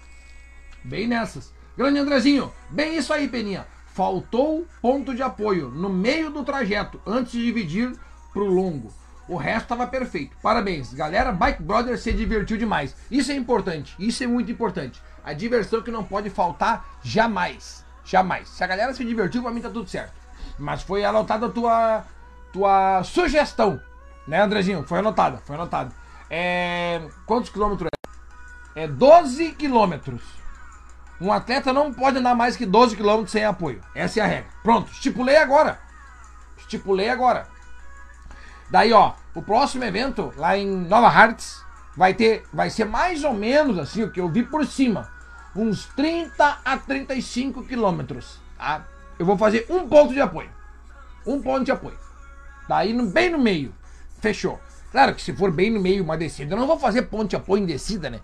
[0.84, 1.54] Bem nessas.
[1.78, 3.65] Grande Andrezinho, bem isso aí, Peninha.
[3.88, 7.94] Faltou ponto de apoio no meio do trajeto antes de dividir
[8.34, 8.94] pro longo.
[9.28, 10.38] O resto estava perfeito.
[10.41, 11.32] Parabéns, galera.
[11.32, 12.96] Bike Brother se divertiu demais.
[13.10, 13.96] Isso é importante.
[13.98, 15.02] Isso é muito importante.
[15.24, 17.84] A diversão que não pode faltar jamais.
[18.04, 18.50] Jamais.
[18.50, 20.13] Se a galera se divertiu, pra mim tá tudo certo.
[20.60, 22.04] Mas foi anotada a tua,
[22.54, 23.82] tua sugestão
[24.28, 24.84] né, Andrezinho?
[24.84, 25.94] Foi anotado, foi anotado.
[26.30, 27.02] É...
[27.26, 27.90] Quantos quilômetros
[28.76, 28.84] é?
[28.84, 30.22] É 12 quilômetros.
[31.22, 33.82] Um atleta não pode andar mais que 12 quilômetros sem apoio.
[33.94, 34.50] Essa é a regra.
[34.62, 35.80] Pronto, estipulei agora.
[36.58, 37.48] Estipulei agora.
[38.70, 41.64] Daí, ó, o próximo evento lá em Nova Hartz
[41.96, 45.10] vai ter, vai ser mais ou menos assim, o que eu vi por cima,
[45.56, 48.86] uns 30 a 35 quilômetros, tá?
[49.18, 50.50] Eu vou fazer um ponto de apoio.
[51.26, 51.98] Um ponto de apoio.
[52.68, 53.74] Daí bem no meio
[54.19, 54.60] fechou.
[54.91, 57.63] Claro que se for bem no meio uma descida, eu não vou fazer ponte apoio
[57.63, 58.19] em descida, né?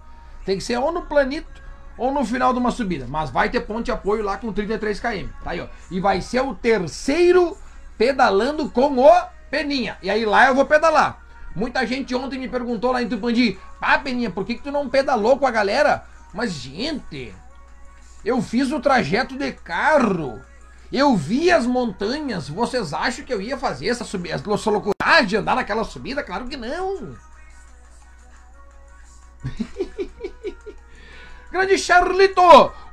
[0.45, 1.62] Tem que ser ou no planito
[1.97, 3.06] ou no final de uma subida.
[3.08, 5.27] Mas vai ter ponte apoio lá com 33 km.
[5.43, 5.67] Tá aí, ó.
[5.89, 7.58] E vai ser o terceiro
[7.97, 9.97] pedalando com o Peninha.
[10.01, 11.21] E aí lá eu vou pedalar.
[11.56, 14.89] Muita gente ontem me perguntou lá em Tupandi: Ah, Peninha, por que, que tu não
[14.89, 16.06] pedalou com a galera?
[16.34, 17.36] Mas, gente,
[18.23, 20.41] eu fiz o trajeto de carro.
[20.91, 22.49] Eu vi as montanhas.
[22.49, 24.93] Vocês acham que eu ia fazer essa subida, essa loucura
[25.25, 26.21] de andar naquela subida?
[26.21, 27.15] Claro que não.
[31.51, 32.41] Grande Charlito,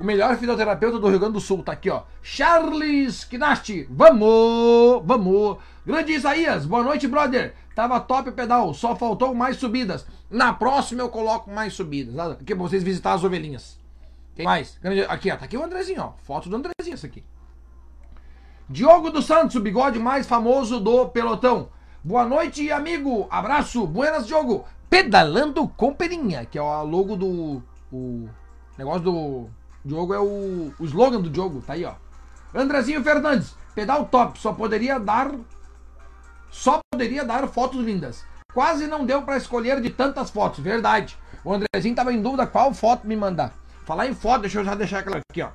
[0.00, 2.02] o melhor fisioterapeuta do Rio Grande do Sul, tá aqui, ó.
[2.20, 5.58] Charles Knast, vamos, vamos.
[5.86, 7.54] Grande Isaías, boa noite, brother.
[7.72, 10.04] Tava top o pedal, só faltou mais subidas.
[10.28, 12.32] Na próxima eu coloco mais subidas, tá?
[12.32, 13.78] aqui pra vocês visitar as ovelhinhas.
[14.34, 14.76] Tem mais?
[14.82, 15.02] Grande...
[15.02, 16.12] Aqui, ó, tá aqui o Andrezinho, ó.
[16.24, 17.22] Foto do Andrezinho, essa aqui.
[18.70, 21.70] Diogo dos Santos, o bigode mais famoso do pelotão.
[22.04, 23.26] Boa noite, amigo.
[23.30, 23.86] Abraço.
[23.86, 24.66] Buenas, Diogo.
[24.90, 27.62] Pedalando com Peninha, que é o logo do.
[27.90, 28.28] O
[28.76, 29.46] negócio do.
[29.82, 31.94] Diogo é o, o slogan do Diogo, tá aí, ó.
[32.54, 35.32] Andrezinho Fernandes, pedal top, só poderia dar.
[36.50, 38.22] Só poderia dar fotos lindas.
[38.52, 41.16] Quase não deu para escolher de tantas fotos, verdade.
[41.42, 43.54] O Andrezinho tava em dúvida qual foto me mandar.
[43.86, 45.48] Falar em foto, deixa eu já deixar aquela aqui, ó.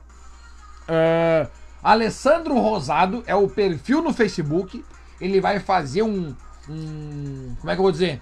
[0.90, 4.84] Uh, Alessandro Rosado é o perfil no Facebook.
[5.20, 6.34] Ele vai fazer um,
[6.70, 7.56] um.
[7.60, 8.22] Como é que eu vou dizer?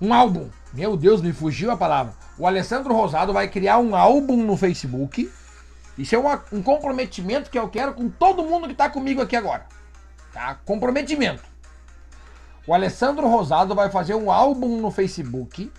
[0.00, 0.48] Um álbum.
[0.72, 2.14] Meu Deus, me fugiu a palavra.
[2.38, 5.30] O Alessandro Rosado vai criar um álbum no Facebook.
[5.98, 9.36] Isso é uma, um comprometimento que eu quero com todo mundo que está comigo aqui
[9.36, 9.66] agora.
[10.32, 10.54] Tá?
[10.64, 11.42] Comprometimento.
[12.66, 15.70] O Alessandro Rosado vai fazer um álbum no Facebook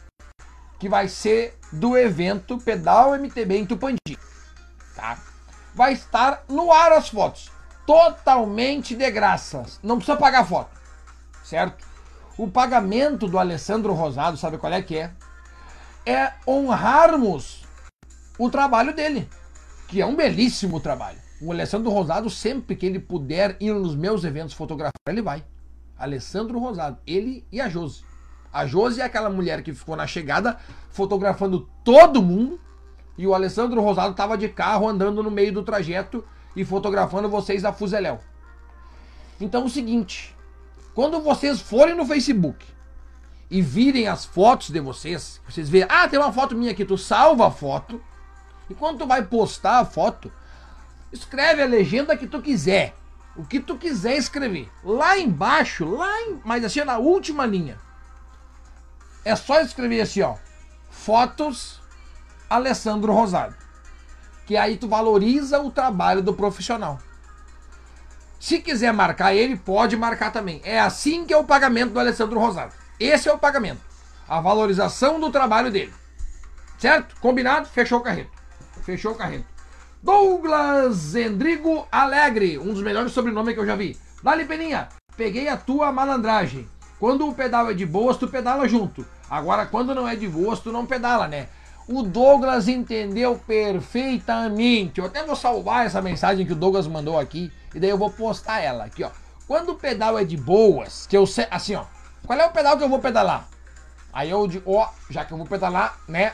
[0.79, 4.17] que vai ser do evento Pedal MTB em Tupandi.
[4.95, 5.17] Tá?
[5.77, 7.51] Vai estar no ar as fotos.
[7.85, 9.63] Totalmente de graça.
[9.83, 10.71] Não precisa pagar foto.
[11.43, 11.85] Certo?
[12.35, 15.11] O pagamento do Alessandro Rosado, sabe qual é que é?
[16.03, 17.63] É honrarmos
[18.39, 19.29] o trabalho dele,
[19.87, 21.19] que é um belíssimo trabalho.
[21.39, 25.45] O Alessandro Rosado, sempre que ele puder ir nos meus eventos fotografar, ele vai.
[25.95, 28.03] Alessandro Rosado, ele e a Josi.
[28.51, 30.57] A Josi é aquela mulher que ficou na chegada
[30.89, 32.59] fotografando todo mundo
[33.17, 36.23] e o Alessandro Rosado estava de carro andando no meio do trajeto
[36.55, 38.19] e fotografando vocês a fuzeléu.
[39.39, 40.35] Então o seguinte,
[40.93, 42.65] quando vocês forem no Facebook
[43.49, 46.97] e virem as fotos de vocês, vocês verem, ah, tem uma foto minha aqui, tu
[46.97, 48.01] salva a foto,
[48.69, 50.31] e quando tu vai postar a foto,
[51.11, 52.95] escreve a legenda que tu quiser,
[53.35, 54.69] o que tu quiser escrever.
[54.83, 57.77] Lá embaixo, lá em, mas assim na última linha,
[59.23, 60.35] é só escrever assim, ó.
[60.89, 61.79] Fotos
[62.49, 63.55] Alessandro Rosário.
[64.45, 66.99] Que aí tu valoriza o trabalho do profissional.
[68.39, 70.61] Se quiser marcar ele, pode marcar também.
[70.63, 72.71] É assim que é o pagamento do Alessandro Rosário.
[72.99, 73.81] Esse é o pagamento.
[74.27, 75.93] A valorização do trabalho dele.
[76.77, 77.15] Certo?
[77.19, 77.67] Combinado?
[77.67, 78.31] Fechou o carreto.
[78.83, 79.45] Fechou o carreto.
[80.01, 83.97] Douglas Endrigo Alegre, um dos melhores sobrenomes que eu já vi.
[84.23, 86.69] Dali Peninha, peguei a tua malandragem.
[86.99, 89.05] Quando o pedal é de boas, tu pedala junto.
[89.29, 91.49] Agora, quando não é de boas, tu não pedala, né?
[91.87, 94.99] O Douglas entendeu perfeitamente.
[94.99, 98.09] Eu até vou salvar essa mensagem que o Douglas mandou aqui e daí eu vou
[98.09, 99.11] postar ela aqui, ó.
[99.47, 101.85] Quando o pedal é de boas, que eu sei, assim, ó.
[102.25, 103.47] Qual é o pedal que eu vou pedalar?
[104.11, 106.33] Aí eu digo, ó, já que eu vou pedalar, né?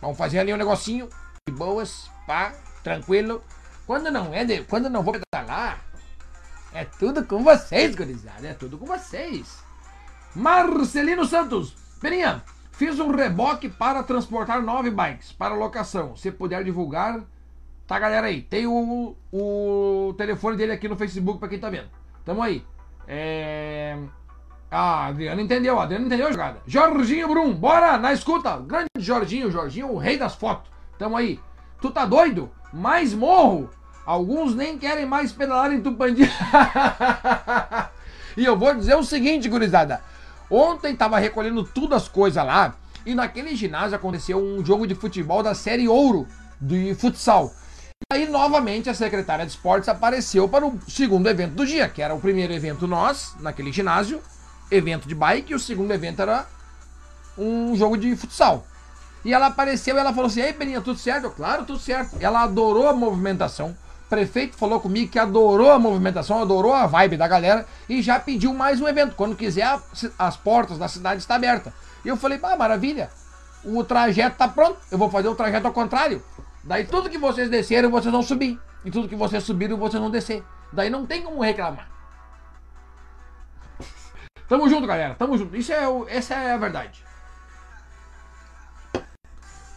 [0.00, 1.08] Vamos fazer ali um negocinho
[1.48, 2.52] de boas, pá,
[2.84, 3.42] tranquilo.
[3.86, 5.80] Quando não é de, quando não vou pedalar,
[6.72, 9.58] é tudo com vocês, gurizada, é tudo com vocês.
[10.34, 12.44] Marcelino Santos, Peninha,
[12.76, 16.14] Fiz um reboque para transportar nove bikes para locação.
[16.14, 17.22] Se puder divulgar,
[17.86, 18.42] tá galera aí.
[18.42, 21.88] Tem o, o telefone dele aqui no Facebook para quem tá vendo.
[22.22, 22.62] Tamo aí.
[23.08, 23.96] É...
[24.70, 26.60] Ah, Adriano entendeu, Adriano entendeu a jogada.
[26.66, 28.58] Jorginho Brum, bora na escuta.
[28.58, 30.70] Grande Jorginho, Jorginho, o rei das fotos.
[30.98, 31.40] Tamo aí.
[31.80, 32.50] Tu tá doido?
[32.74, 33.70] Mais morro?
[34.04, 36.24] Alguns nem querem mais pedalar em Tupandi.
[38.36, 40.02] e eu vou dizer o seguinte, gurizada.
[40.50, 45.42] Ontem tava recolhendo tudo as coisas lá e naquele ginásio aconteceu um jogo de futebol
[45.42, 46.26] da série Ouro
[46.60, 47.52] de futsal.
[48.12, 52.02] E aí novamente a secretária de esportes apareceu para o segundo evento do dia, que
[52.02, 54.20] era o primeiro evento nós, naquele ginásio,
[54.70, 56.46] evento de bike, e o segundo evento era
[57.38, 58.66] um jogo de futsal.
[59.24, 61.30] E ela apareceu e ela falou assim: Ei, Beninha, tudo certo?
[61.30, 62.16] Claro, tudo certo.
[62.20, 63.76] Ela adorou a movimentação
[64.08, 68.54] prefeito falou comigo que adorou a movimentação, adorou a vibe da galera e já pediu
[68.54, 69.14] mais um evento.
[69.14, 69.78] Quando quiser,
[70.18, 71.72] as portas da cidade estão abertas.
[72.04, 73.10] E eu falei, ah, maravilha,
[73.64, 76.22] o trajeto tá pronto, eu vou fazer o trajeto ao contrário.
[76.62, 78.58] Daí tudo que vocês desceram, vocês vão subir.
[78.84, 80.44] E tudo que vocês subiram, vocês vão descer.
[80.72, 81.88] Daí não tem como reclamar.
[84.48, 85.14] Tamo junto, galera.
[85.14, 85.56] Tamo junto.
[85.56, 87.04] Isso é, o, essa é a verdade.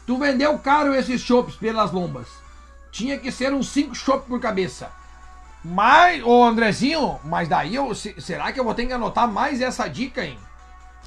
[0.05, 2.27] Tu vendeu caro esses chopps pelas lombas
[2.91, 4.91] tinha que ser uns 5 chopp por cabeça.
[5.63, 7.93] Mas, ô Andrezinho, mas daí eu.
[7.93, 10.37] Será que eu vou ter que anotar mais essa dica, hein?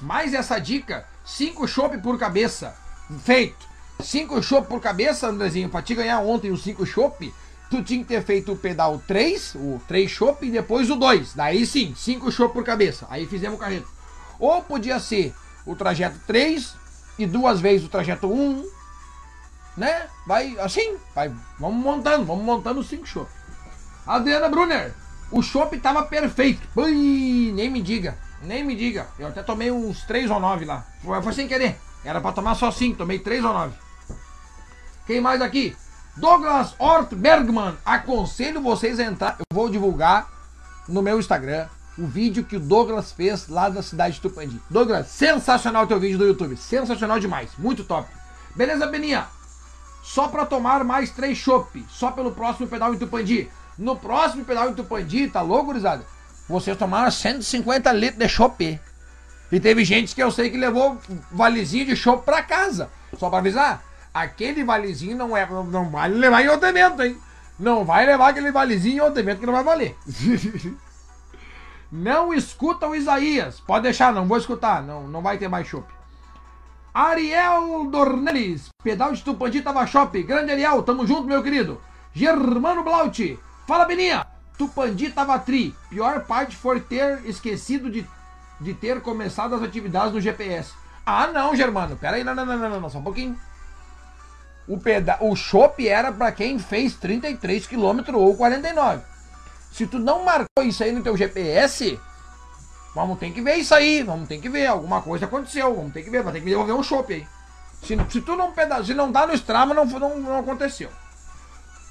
[0.01, 1.05] Mais essa dica.
[1.25, 2.75] 5 chopp por cabeça.
[3.23, 3.65] Feito.
[3.99, 7.33] 5 chopp por cabeça, Andrezinho, pra te ganhar ontem os 5 chopp,
[7.69, 11.33] tu tinha que ter feito o pedal 3, o 3 chopp, e depois o 2.
[11.33, 13.07] Daí sim, 5 chopp por cabeça.
[13.09, 13.87] Aí fizemos o carreto.
[14.39, 15.33] Ou podia ser
[15.65, 16.75] o trajeto 3
[17.17, 18.65] e duas vezes o trajeto 1,
[19.75, 20.07] né?
[20.25, 23.29] Vai assim, vai, vamos montando, vamos montando os cinco chopp.
[24.05, 24.93] Adriana Brunner,
[25.31, 26.67] o chopp tava perfeito.
[26.75, 29.07] Ui, nem me diga, nem me diga.
[29.17, 30.85] Eu até tomei uns 3 ou 9 lá.
[31.03, 31.79] Foi, foi sem querer.
[32.03, 33.73] Era para tomar só 5, tomei 3 ou 9.
[35.07, 35.75] Quem mais aqui?
[36.15, 37.75] Douglas Ort Bergman.
[37.85, 39.37] Aconselho vocês a entrar.
[39.39, 40.29] Eu vou divulgar
[40.87, 44.59] no meu Instagram o vídeo que o Douglas fez lá da cidade de Tupandi.
[44.69, 46.57] Douglas, sensacional teu vídeo do YouTube.
[46.57, 47.51] Sensacional demais.
[47.57, 48.09] Muito top.
[48.55, 49.27] Beleza, Beninha?
[50.03, 53.49] Só para tomar mais três chopp, só pelo próximo pedal em Tupandi.
[53.79, 56.05] No próximo pedal em Tupandi, tá louco, gurizada?
[56.47, 58.79] Vocês tomaram 150 litros de chopp.
[59.49, 60.99] E teve gente que eu sei que levou
[61.31, 62.89] valezinho de chopp para casa.
[63.17, 63.81] Só para avisar,
[64.13, 67.17] aquele valezinho não é não vale levar em outro evento, hein?
[67.57, 69.95] Não vai levar aquele valezinho em outro evento que não vai valer.
[71.89, 73.61] não escuta o Isaías.
[73.61, 74.83] Pode deixar, não vou escutar.
[74.83, 75.87] Não, não vai ter mais chopp.
[76.93, 80.21] Ariel Dornelis, pedal de Tupandi Tava Shop.
[80.21, 81.81] Grande Ariel, tamo junto, meu querido.
[82.13, 84.27] Germano Blaut, fala Beninha.
[84.59, 85.75] Tupandi Tava Tri.
[85.89, 88.07] Pior parte foi ter esquecido de,
[88.61, 90.71] de ter começado as atividades no GPS.
[91.03, 91.97] Ah, não, Germano.
[91.97, 93.35] Pera aí, não, não, não, não, só um pouquinho.
[94.67, 99.01] O, peda o chopp era para quem fez 33 km ou 49.
[99.71, 101.99] Se tu não marcou isso aí no teu GPS,
[102.93, 104.67] Vamos ter que ver isso aí, vamos ter que ver.
[104.67, 107.27] Alguma coisa aconteceu, vamos ter que ver, vai ter que me devolver um chopp aí.
[107.81, 110.89] Se, se tu não peda se não dá no Strava, não, não, não aconteceu.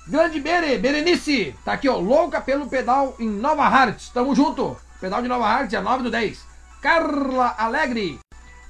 [0.07, 4.77] Grande Bere, Berenice, tá aqui ó, louca pelo pedal em Nova Hartz, tamo junto.
[5.01, 6.45] Pedal de Nova Hartz, é 9 do 10.
[6.81, 8.19] Carla Alegre,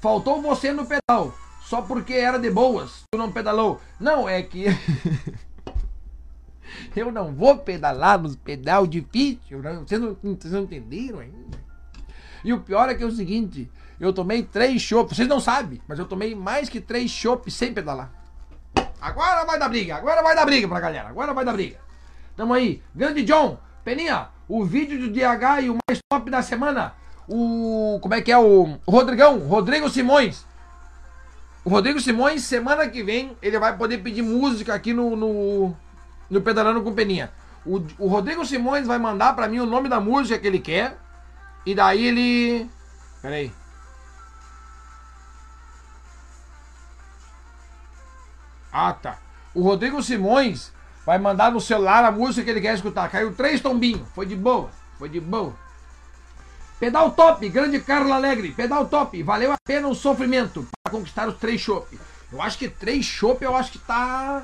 [0.01, 3.81] faltou você no pedal, só porque era de boas, tu não pedalou.
[3.99, 4.66] Não, é que...
[6.95, 11.59] Eu não vou pedalar nos pedal difícil, vocês não, vocês não entenderam ainda?
[12.44, 15.81] E o pior é que é o seguinte: eu tomei três chopps, vocês não sabem,
[15.87, 18.11] mas eu tomei mais que três chopps sem pedalar.
[19.00, 21.78] Agora vai dar briga, agora vai dar briga pra galera, agora vai dar briga.
[22.37, 26.94] Tamo aí, grande John, Peninha, o vídeo do DH e o mais top da semana,
[27.28, 27.98] o.
[28.00, 28.38] Como é que é?
[28.38, 30.44] O Rodrigão, Rodrigo Simões.
[31.64, 35.76] O Rodrigo Simões, semana que vem, ele vai poder pedir música aqui no, no,
[36.28, 37.31] no Pedalando com Peninha.
[37.64, 40.98] O, o Rodrigo Simões vai mandar pra mim o nome da música que ele quer.
[41.64, 42.70] E daí ele.
[43.20, 43.53] Pera aí.
[48.72, 49.18] Ah, tá.
[49.55, 50.72] O Rodrigo Simões
[51.05, 53.11] vai mandar no celular a música que ele quer escutar.
[53.11, 54.09] Caiu três tombinhos.
[54.14, 54.70] Foi de boa.
[54.98, 55.55] Foi de boa.
[56.81, 58.53] Pedal top, grande Carlos Alegre.
[58.53, 61.96] Pedal top, valeu a pena o sofrimento para conquistar os três chopp.
[62.33, 64.42] Eu acho que três chopp, eu acho que tá.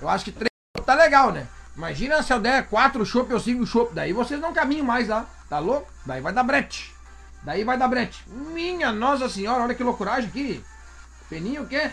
[0.00, 0.50] Eu acho que três
[0.86, 1.46] tá legal, né?
[1.80, 3.94] Imagina se eu der quatro chopp ou cinco chopp.
[3.94, 5.24] Daí vocês não caminham mais lá.
[5.48, 5.90] Tá louco?
[6.04, 6.94] Daí vai dar brete.
[7.42, 8.22] Daí vai dar brete.
[8.28, 10.62] Minha Nossa Senhora, olha que loucuragem aqui.
[11.30, 11.90] Peninho o quê?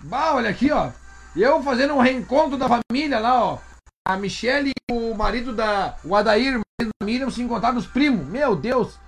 [0.00, 0.92] Bah, olha aqui, ó.
[1.36, 3.58] Eu fazendo um reencontro da família lá, ó.
[4.06, 5.94] A Michelle e o marido da.
[6.02, 8.26] O Adair, o marido da Miriam, se encontraram os primos.
[8.26, 8.98] Meu Deus.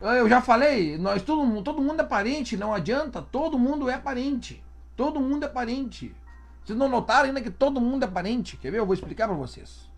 [0.00, 3.20] Eu já falei, nós todo, todo mundo é parente, não adianta.
[3.20, 4.64] Todo mundo é parente.
[4.96, 6.16] Todo mundo é parente.
[6.64, 8.56] Vocês não notaram ainda que todo mundo é parente?
[8.56, 8.78] Quer ver?
[8.78, 9.88] Eu vou explicar pra vocês.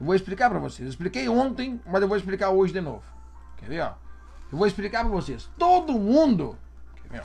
[0.00, 0.86] Eu vou explicar pra vocês.
[0.86, 3.02] Eu expliquei ontem, mas eu vou explicar hoje de novo.
[3.56, 3.94] Quer ver, ó?
[4.50, 5.48] Eu vou explicar pra vocês.
[5.58, 6.58] Todo mundo.
[7.02, 7.24] Quer ver?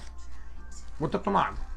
[0.99, 1.73] Vou tomar água.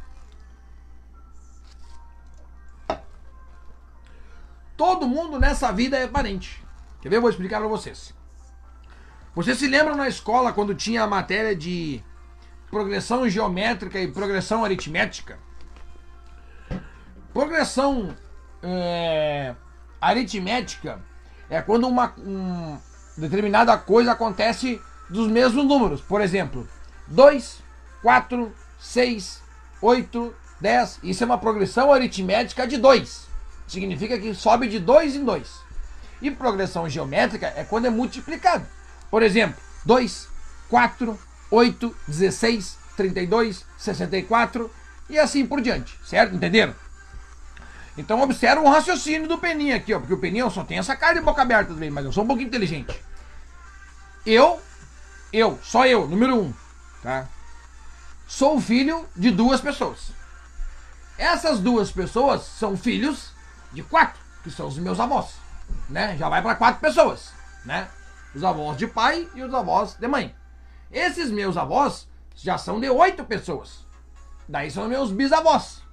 [4.76, 6.62] Todo mundo nessa vida é parente.
[7.00, 7.16] Quer ver?
[7.16, 8.14] Eu vou explicar para vocês.
[9.34, 12.02] Vocês se lembram na escola quando tinha a matéria de
[12.70, 15.38] progressão geométrica e progressão aritmética?
[17.36, 18.16] Progressão
[18.62, 19.54] é,
[20.00, 20.98] aritmética
[21.50, 22.78] é quando uma um,
[23.14, 26.00] determinada coisa acontece dos mesmos números.
[26.00, 26.66] Por exemplo,
[27.08, 27.58] 2,
[28.00, 29.42] 4, 6,
[29.82, 31.00] 8, 10.
[31.02, 33.26] Isso é uma progressão aritmética de 2.
[33.68, 35.46] Significa que sobe de 2 em 2.
[36.22, 38.64] E progressão geométrica é quando é multiplicado.
[39.10, 40.26] Por exemplo, 2,
[40.70, 41.18] 4,
[41.50, 44.70] 8, 16, 32, 64
[45.10, 45.98] e assim por diante.
[46.02, 46.34] Certo?
[46.34, 46.85] Entenderam?
[47.96, 51.14] Então observa o raciocínio do Peninha aqui, ó, porque o Peninha só tem essa cara
[51.14, 52.94] de boca aberta também, mas eu sou um pouquinho inteligente.
[54.24, 54.60] Eu,
[55.32, 56.52] eu, só eu, número um,
[57.02, 57.26] tá?
[58.26, 60.10] Sou filho de duas pessoas.
[61.16, 63.32] Essas duas pessoas são filhos
[63.72, 65.36] de quatro, que são os meus avós,
[65.88, 66.16] né?
[66.18, 67.32] Já vai para quatro pessoas,
[67.64, 67.88] né?
[68.34, 70.34] Os avós de pai e os avós de mãe.
[70.92, 73.86] Esses meus avós já são de oito pessoas.
[74.46, 75.85] Daí são meus bisavós.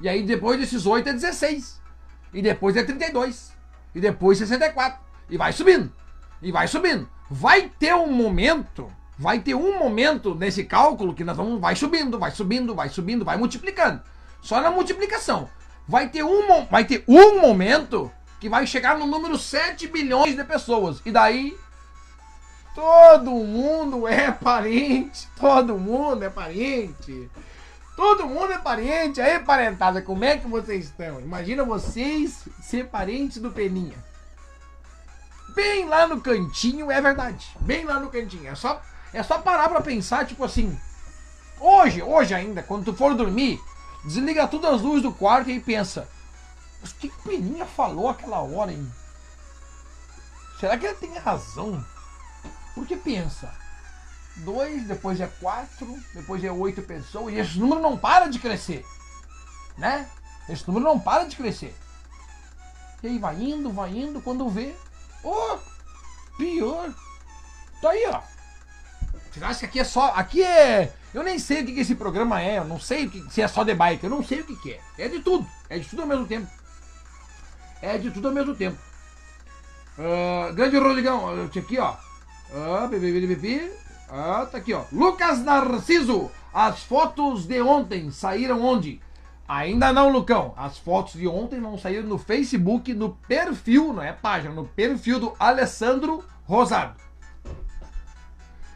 [0.00, 1.80] E aí depois desses oito é 16.
[2.32, 3.52] E depois é 32.
[3.94, 4.98] E depois 64.
[5.28, 5.92] E vai subindo.
[6.42, 7.08] E vai subindo.
[7.30, 12.18] Vai ter um momento, vai ter um momento nesse cálculo que nós vamos vai subindo,
[12.18, 14.02] vai subindo, vai subindo, vai multiplicando.
[14.42, 15.48] Só na multiplicação
[15.86, 18.10] vai ter um, vai ter um momento
[18.40, 21.02] que vai chegar no número 7 bilhões de pessoas.
[21.04, 21.56] E daí
[22.74, 27.28] todo mundo é parente, todo mundo é parente.
[28.00, 29.20] Todo mundo é parente.
[29.20, 31.20] Aí, parentada, como é que vocês estão?
[31.20, 34.02] Imagina vocês ser parentes do Peninha.
[35.54, 37.54] Bem lá no cantinho, é verdade.
[37.60, 38.48] Bem lá no cantinho.
[38.48, 38.80] É só,
[39.12, 40.78] é só parar pra pensar, tipo assim.
[41.60, 43.60] Hoje, hoje ainda, quando tu for dormir,
[44.04, 46.08] Desliga todas as luzes do quarto e pensa:
[46.80, 48.90] Mas o que o Peninha falou aquela hora, hein?
[50.58, 51.84] Será que ele tem razão?
[52.74, 53.52] Porque pensa:
[54.36, 58.84] dois, depois é quatro, depois é oito pessoas, e esse número não para de crescer.
[59.76, 60.08] Né?
[60.48, 61.74] Esse número não para de crescer.
[63.02, 64.74] E aí vai indo, vai indo, quando vê.
[65.22, 65.58] Oh,
[66.36, 66.92] pior.
[67.80, 68.20] Tá aí, ó.
[69.32, 70.12] Você acha que aqui é só.
[70.14, 73.28] Aqui é eu nem sei o que, que esse programa é, eu não sei que,
[73.30, 74.80] se é só de bike, eu não sei o que, que é.
[74.98, 76.48] É de tudo, é de tudo ao mesmo tempo.
[77.82, 78.78] É de tudo ao mesmo tempo.
[79.98, 81.94] Uh, grande Rodrigão, aqui ó.
[82.52, 82.88] Uh,
[84.12, 84.84] ah, tá aqui ó.
[84.92, 89.00] Lucas Narciso, as fotos de ontem saíram onde?
[89.48, 90.54] Ainda não, Lucão.
[90.56, 95.18] As fotos de ontem vão sair no Facebook, no perfil, não é página, no perfil
[95.18, 96.94] do Alessandro Rosado.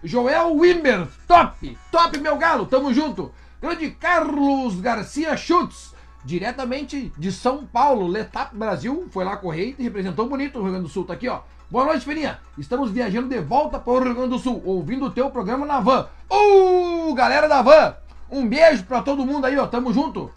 [0.03, 3.33] Joel Wimber, top, top meu galo, tamo junto.
[3.61, 5.94] Grande Carlos Garcia Schutz,
[6.25, 10.87] diretamente de São Paulo, Letap Brasil, foi lá correr e representou bonito o Rio Grande
[10.87, 11.41] do Sul, tá aqui ó.
[11.71, 12.39] Boa noite, Ferinha.
[12.57, 15.81] Estamos viajando de volta para o Rio Grande do Sul, ouvindo o teu programa na
[15.81, 16.09] van.
[16.31, 17.97] Uh, galera da van,
[18.31, 20.33] um beijo para todo mundo aí, ó, tamo junto.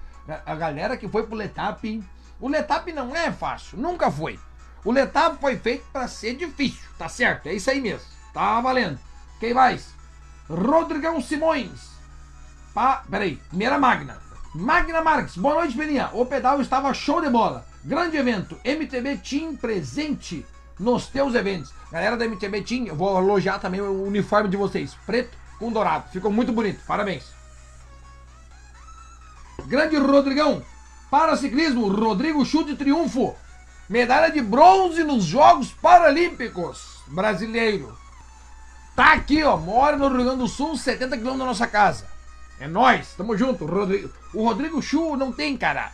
[0.46, 2.04] A galera que foi pro Letap,
[2.40, 4.38] o Letap não é fácil, nunca foi.
[4.84, 7.48] O Letap foi feito para ser difícil, tá certo?
[7.48, 9.00] É isso aí mesmo, tá valendo.
[9.40, 9.94] Quem mais?
[10.50, 11.92] Rodrigão Simões.
[12.74, 13.04] Pa...
[13.10, 14.27] Peraí, primeira Magna.
[14.60, 16.10] Magna Marques, boa noite, Peninha.
[16.14, 17.64] O pedal estava show de bola.
[17.86, 18.60] Grande evento.
[18.66, 20.44] MTB Team presente
[20.80, 21.72] nos teus eventos.
[21.92, 24.98] Galera da MTB Team, eu vou elogiar também o uniforme de vocês.
[25.06, 26.10] Preto, com dourado.
[26.10, 26.84] Ficou muito bonito.
[26.88, 27.26] Parabéns.
[29.68, 30.64] Grande Rodrigão.
[31.12, 33.36] Para ciclismo, Rodrigo Chute Triunfo.
[33.88, 37.04] Medalha de bronze nos Jogos Paralímpicos.
[37.10, 37.96] Brasileiro.
[38.96, 39.56] Tá aqui, ó.
[39.56, 42.17] Mora no Rio Grande do Sul, 70 quilômetros da nossa casa.
[42.60, 43.66] É nós, tamo junto.
[43.66, 44.12] Rodrigo.
[44.34, 45.92] O Rodrigo Chu não tem, cara.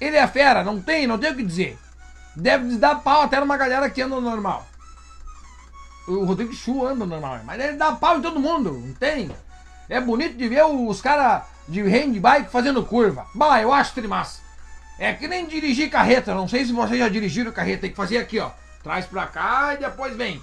[0.00, 1.78] Ele é fera, não tem, não tem o que dizer.
[2.34, 4.66] Deve dar pau até numa galera que anda normal.
[6.08, 9.30] O Rodrigo Chu anda normal, mas ele dá pau em todo mundo, não tem?
[9.88, 13.26] É bonito de ver os caras de handbike fazendo curva.
[13.34, 14.40] Bah, eu acho trimassa.
[14.98, 18.18] É que nem dirigir carreta, não sei se vocês já dirigiram carreta, tem que fazer
[18.18, 18.50] aqui, ó.
[18.82, 20.42] Traz pra cá e depois vem.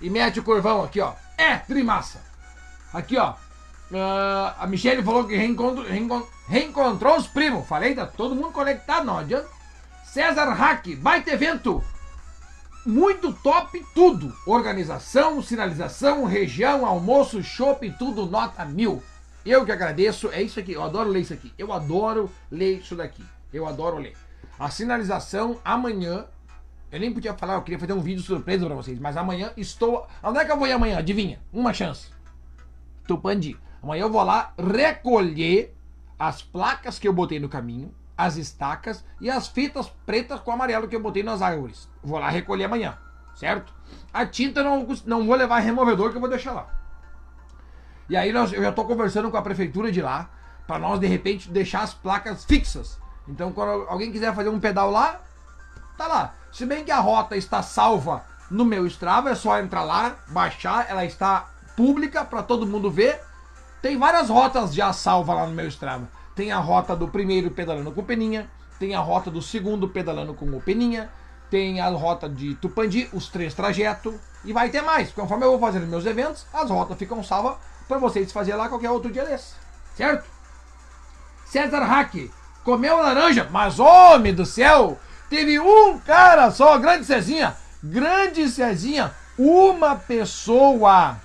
[0.00, 1.12] E mete o curvão aqui, ó.
[1.36, 2.20] É trimassa.
[2.92, 3.34] Aqui, ó.
[3.92, 7.66] Uh, a Michelle falou que reencontro, reencontro, reencontrou os primos.
[7.66, 9.48] Falei, tá todo mundo conectado, não adianta.
[10.04, 11.84] César Hack, baita evento
[12.84, 14.34] muito top tudo.
[14.46, 19.02] Organização, sinalização, região, almoço, shopping, tudo nota mil.
[19.44, 21.52] Eu que agradeço, é isso aqui, eu adoro ler isso aqui.
[21.58, 23.24] Eu adoro ler isso daqui.
[23.52, 24.16] Eu adoro ler.
[24.58, 26.26] A sinalização amanhã,
[26.90, 30.06] eu nem podia falar, eu queria fazer um vídeo surpresa para vocês, mas amanhã estou.
[30.22, 30.98] Onde é que eu vou ir amanhã?
[30.98, 31.40] Adivinha?
[31.52, 32.08] Uma chance.
[33.06, 33.58] Tupandi.
[33.82, 35.74] Amanhã eu vou lá recolher
[36.18, 40.86] as placas que eu botei no caminho as estacas e as fitas pretas com amarelo
[40.86, 41.88] que eu botei nas árvores.
[42.02, 42.96] Vou lá recolher amanhã,
[43.34, 43.72] certo?
[44.12, 46.68] A tinta não, não vou levar removedor que eu vou deixar lá.
[48.08, 50.30] E aí nós, eu já estou conversando com a prefeitura de lá
[50.66, 52.98] para nós de repente deixar as placas fixas.
[53.26, 55.20] Então quando alguém quiser fazer um pedal lá,
[55.96, 56.34] tá lá.
[56.52, 60.88] Se bem que a rota está salva no meu Strava, é só entrar lá, baixar,
[60.88, 63.20] ela está pública para todo mundo ver.
[63.82, 66.08] Tem várias rotas já salva lá no meu Strava.
[66.36, 70.46] Tem a rota do primeiro pedalando com Peninha, tem a rota do segundo pedalando com
[70.46, 71.10] o Peninha,
[71.50, 74.14] tem a rota de Tupandi, os três trajetos,
[74.44, 75.10] e vai ter mais.
[75.12, 77.56] Conforme eu vou fazendo meus eventos, as rotas ficam salvas
[77.88, 79.54] para vocês fazer lá qualquer outro dia desse.
[79.96, 80.24] Certo?
[81.44, 82.30] César Hack,
[82.64, 89.96] comeu laranja, mas homem do céu, teve um cara só, grande Cezinha, grande Cezinha, uma
[89.96, 91.16] pessoa,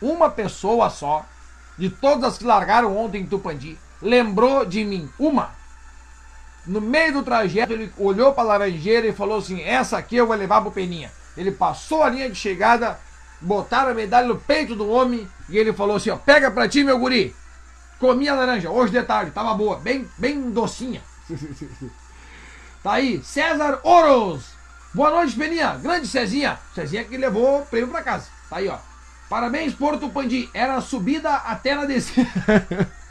[0.00, 1.26] uma pessoa só,
[1.78, 5.08] de todas as que largaram ontem em Tupandi, lembrou de mim.
[5.18, 5.50] Uma.
[6.66, 10.26] No meio do trajeto, ele olhou para a laranjeira e falou assim: Essa aqui eu
[10.26, 11.12] vou levar pro Peninha.
[11.36, 12.98] Ele passou a linha de chegada,
[13.40, 16.82] botaram a medalha no peito do homem e ele falou assim: ó, Pega pra ti,
[16.82, 17.34] meu guri.
[17.98, 21.02] Comi a laranja, hoje de tarde, tava boa, bem, bem docinha.
[22.82, 24.54] tá aí, César Oros.
[24.94, 25.74] Boa noite, Peninha.
[25.82, 26.58] Grande Cezinha.
[26.74, 28.28] Cezinha que levou o prêmio pra casa.
[28.48, 28.78] Tá aí, ó.
[29.28, 30.48] Parabéns, Porto Pandi.
[30.52, 32.30] Era subida até na descida.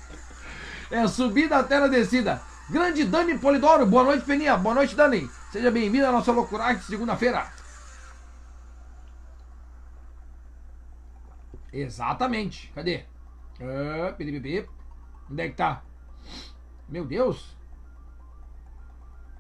[0.91, 2.39] É subida até na descida.
[2.70, 4.55] Grande Dani Polidoro, boa noite, Peninha.
[4.55, 5.28] Boa noite, Dani.
[5.51, 7.47] Seja bem-vindo à nossa loucura de segunda-feira.
[11.72, 12.72] Exatamente.
[12.76, 13.05] Cadê?
[13.59, 14.14] Ah,
[15.32, 15.82] Onde é que tá?
[16.88, 17.57] Meu Deus.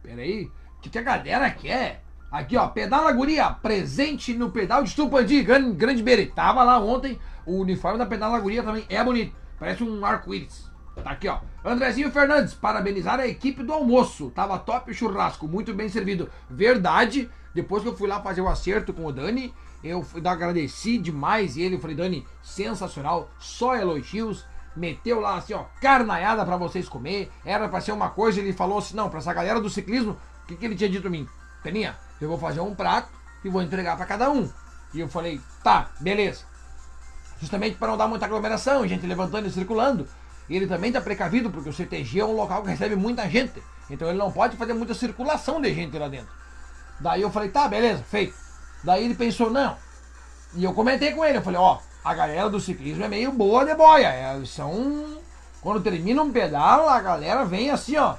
[0.01, 0.45] Pera aí.
[0.77, 2.03] O que, que a galera quer?
[2.33, 2.67] Aqui, ó.
[2.67, 3.51] Pedala Guria.
[3.51, 5.43] Presente no pedal de Tupandi.
[5.43, 6.25] Grande, grande Bere.
[6.25, 7.19] Tava lá ontem.
[7.45, 9.35] O uniforme da Pedala Guria também é bonito.
[9.59, 10.67] Parece um arco-íris.
[11.03, 11.41] Tá aqui, ó.
[11.63, 14.31] Andrezinho Fernandes, parabenizar a equipe do almoço.
[14.31, 16.27] Tava top churrasco, muito bem servido.
[16.49, 19.53] Verdade, depois que eu fui lá fazer o acerto com o Dani,
[19.83, 21.77] eu agradeci demais ele.
[21.77, 24.43] Falei, Dani, sensacional, só elogios.
[24.75, 27.31] Meteu lá assim, ó, carnaiada para vocês comer.
[27.45, 30.47] Era para ser uma coisa, ele falou assim: não, pra essa galera do ciclismo, o
[30.47, 31.27] que, que ele tinha dito a mim?
[31.63, 33.09] Peninha, eu vou fazer um prato
[33.43, 34.49] e vou entregar para cada um.
[34.93, 36.43] E eu falei, tá, beleza.
[37.39, 40.07] Justamente para não dar muita aglomeração, gente levantando e circulando.
[40.47, 43.63] E ele também está precavido, porque o CTG é um local que recebe muita gente.
[43.89, 46.31] Então ele não pode fazer muita circulação de gente lá dentro.
[46.99, 48.35] Daí eu falei, tá, beleza, feito.
[48.83, 49.75] Daí ele pensou, não.
[50.53, 53.65] E eu comentei com ele, eu falei, ó, a galera do ciclismo é meio boa
[53.65, 54.35] de boia.
[54.35, 55.17] Eles são.
[55.61, 58.15] Quando termina um pedal, a galera vem assim, ó.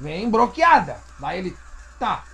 [0.00, 0.96] Vem bloqueada.
[1.20, 1.56] Daí ele,
[1.98, 2.24] tá.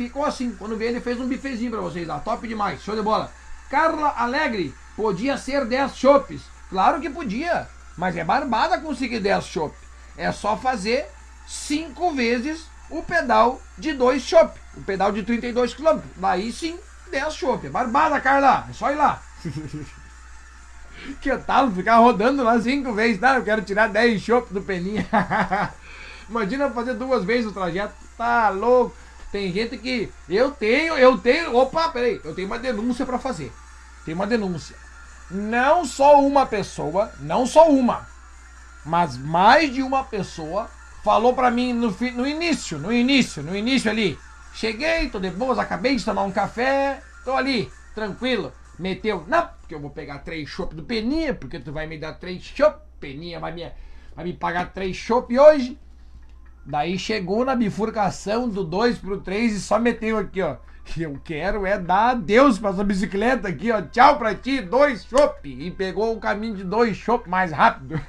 [0.00, 0.56] Ficou assim.
[0.58, 2.18] Quando veio, ele fez um bifezinho pra vocês lá.
[2.20, 3.30] Top demais, show de bola.
[3.68, 6.40] Carla Alegre, podia ser 10 chopes.
[6.70, 7.68] Claro que podia.
[7.98, 9.76] Mas é barbada conseguir 10 chopp.
[10.16, 11.06] É só fazer
[11.46, 14.58] 5 vezes o pedal de 2 chopp.
[14.74, 15.98] O pedal de 32 km.
[16.16, 16.78] Daí sim,
[17.10, 17.66] 10 chopp.
[17.66, 18.68] É barbada, Carla.
[18.70, 19.22] É só ir lá.
[21.20, 23.20] que tal ficar rodando lá 5 vezes?
[23.20, 25.06] Não, eu quero tirar 10 chopp do peninha.
[26.26, 27.92] Imagina fazer duas vezes o trajeto.
[28.16, 28.96] Tá louco.
[29.30, 30.10] Tem gente que.
[30.28, 31.56] Eu tenho, eu tenho.
[31.56, 32.20] Opa, peraí.
[32.24, 33.52] Eu tenho uma denúncia para fazer.
[34.04, 34.76] Tem uma denúncia
[35.30, 38.06] não só uma pessoa, não só uma,
[38.84, 40.68] mas mais de uma pessoa
[41.04, 44.18] falou para mim no, no início, no início, no início ali.
[44.52, 48.52] Cheguei, tô de boas, acabei de tomar um café, tô ali, tranquilo.
[48.78, 52.14] Meteu, não, porque eu vou pegar três chopp do Peninha, porque tu vai me dar
[52.14, 53.70] três chopp, Peninha vai me,
[54.16, 55.78] vai me pagar três chopp hoje.
[56.64, 60.56] Daí chegou na bifurcação do 2 pro 3 e só meteu aqui, ó.
[60.98, 63.80] Eu quero é dar adeus pra essa bicicleta aqui, ó.
[63.82, 65.48] Tchau pra ti, dois chopp.
[65.48, 68.00] E pegou o caminho de dois chopp mais rápido.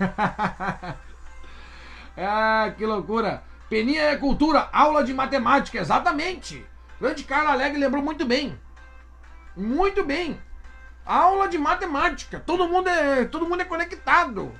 [2.17, 3.43] ah, que loucura.
[3.69, 6.65] Peninha é cultura, aula de matemática, exatamente.
[6.99, 8.57] Grande Carla Alegre lembrou muito bem.
[9.55, 10.39] Muito bem.
[11.05, 12.39] Aula de matemática.
[12.39, 14.51] Todo mundo é, todo mundo é conectado.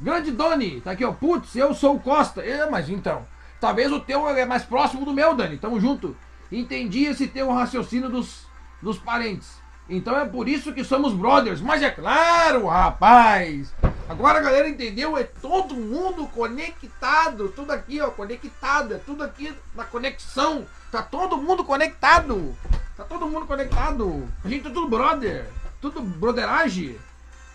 [0.00, 1.12] Grande Doni, tá aqui, ó.
[1.12, 2.40] Putz, eu sou o Costa.
[2.40, 3.26] É, mas então.
[3.60, 5.58] Talvez o teu é mais próximo do meu, Dani.
[5.58, 6.16] Tamo junto.
[6.50, 8.46] Entendi esse teu raciocínio dos,
[8.80, 9.60] dos parentes.
[9.88, 11.60] Então é por isso que somos brothers.
[11.60, 13.74] Mas é claro, rapaz.
[14.08, 15.18] Agora a galera entendeu?
[15.18, 17.48] É todo mundo conectado.
[17.50, 18.94] Tudo aqui, ó, conectado.
[18.94, 20.66] É tudo aqui na conexão.
[20.90, 22.56] Tá todo mundo conectado.
[22.96, 24.26] Tá todo mundo conectado.
[24.42, 25.46] A gente é tudo brother.
[25.80, 26.98] Tudo broderagem.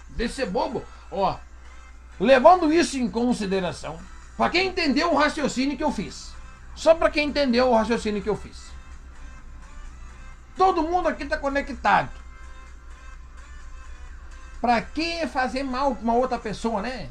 [0.10, 0.84] Desse bobo.
[1.12, 1.36] Ó,
[2.20, 4.00] Levando isso em consideração,
[4.38, 6.34] para quem entendeu o raciocínio que eu fiz,
[6.76, 8.72] só para quem entendeu o raciocínio que eu fiz.
[10.58, 12.10] Todo mundo aqui está conectado.
[14.62, 17.10] Para que fazer mal para uma outra pessoa, né?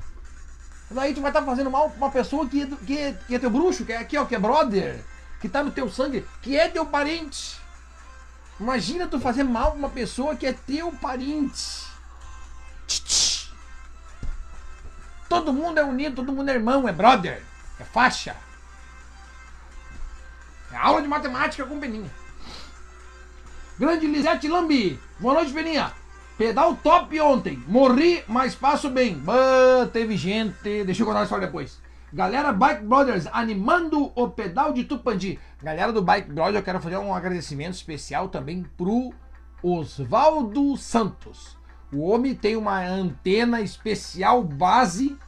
[0.90, 3.50] Daí tu vai estar tá fazendo mal para uma pessoa que, que, que é teu
[3.50, 5.04] bruxo, que é aqui, ó, que é brother,
[5.40, 7.60] que tá no teu sangue, que é teu parente.
[8.58, 11.84] Imagina tu fazer mal para uma pessoa que é teu parente.
[12.86, 13.23] Tch,
[15.34, 17.42] Todo mundo é unido, todo mundo é irmão, é brother,
[17.80, 18.36] é faixa.
[20.72, 22.08] É aula de matemática com Peninha.
[23.76, 24.96] Grande Lisete Lambi.
[25.18, 25.90] Boa noite, Peninha.
[26.38, 27.60] Pedal top ontem.
[27.66, 29.18] Morri, mas passo bem.
[29.18, 30.84] Bah, teve gente.
[30.84, 31.82] Deixa eu contar a história depois.
[32.12, 35.40] Galera Bike Brothers animando o pedal de Tupandi.
[35.60, 39.12] Galera do Bike Brothers, eu quero fazer um agradecimento especial também pro
[39.60, 41.58] Oswaldo Santos.
[41.92, 45.18] O homem tem uma antena especial base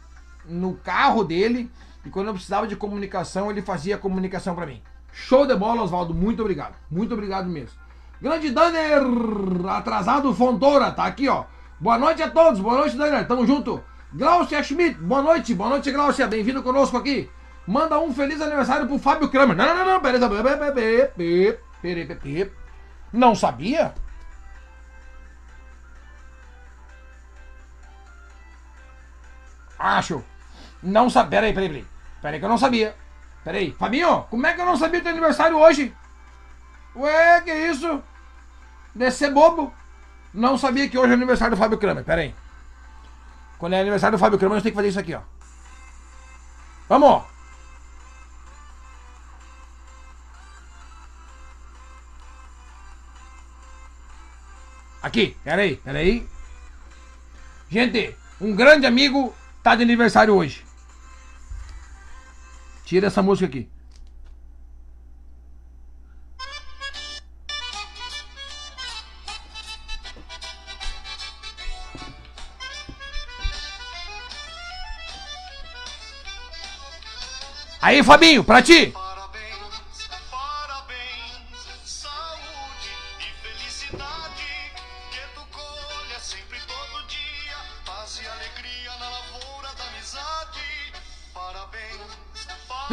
[0.49, 1.71] no carro dele
[2.05, 4.81] e quando eu precisava de comunicação, ele fazia comunicação para mim.
[5.13, 6.15] Show de bola, Oswaldo.
[6.15, 6.75] Muito obrigado.
[6.91, 7.77] Muito obrigado mesmo.
[8.21, 9.03] Grande Danner,
[9.69, 11.45] atrasado Fontoura, tá aqui, ó.
[11.81, 12.61] Boa noite a todos.
[12.61, 13.27] Boa noite, Danner.
[13.27, 13.83] Tamo junto.
[14.13, 15.55] Glaucia Schmidt, boa noite.
[15.55, 16.27] Boa noite, Glaucia.
[16.27, 17.29] Bem-vindo conosco aqui.
[17.67, 19.57] Manda um feliz aniversário pro Fábio Kramer.
[19.57, 20.01] Não, não, não, não.
[20.01, 20.21] Peraí,
[23.13, 23.95] Não sabia?
[29.79, 30.25] Acho.
[30.87, 31.41] Não sabia.
[31.41, 31.87] Peraí, peraí, peraí.
[32.23, 32.97] Peraí que eu não sabia.
[33.45, 33.73] Peraí.
[33.73, 35.95] Fabinho, como é que eu não sabia do teu aniversário hoje?
[36.95, 38.03] Ué, que isso?
[38.95, 39.75] Deve ser bobo.
[40.33, 42.05] Não sabia que hoje é aniversário do Fábio Kramer.
[42.05, 42.35] Peraí.
[43.59, 45.21] Quando é aniversário do Fábio Kramer, a gente tem que fazer isso aqui, ó.
[46.89, 47.25] Vamos!
[55.03, 56.29] Aqui, peraí, peraí.
[57.71, 60.66] Gente, um grande amigo tá de aniversário hoje.
[62.87, 63.69] Tira essa música aqui.
[77.83, 78.95] Aí, Fabinho, pra ti.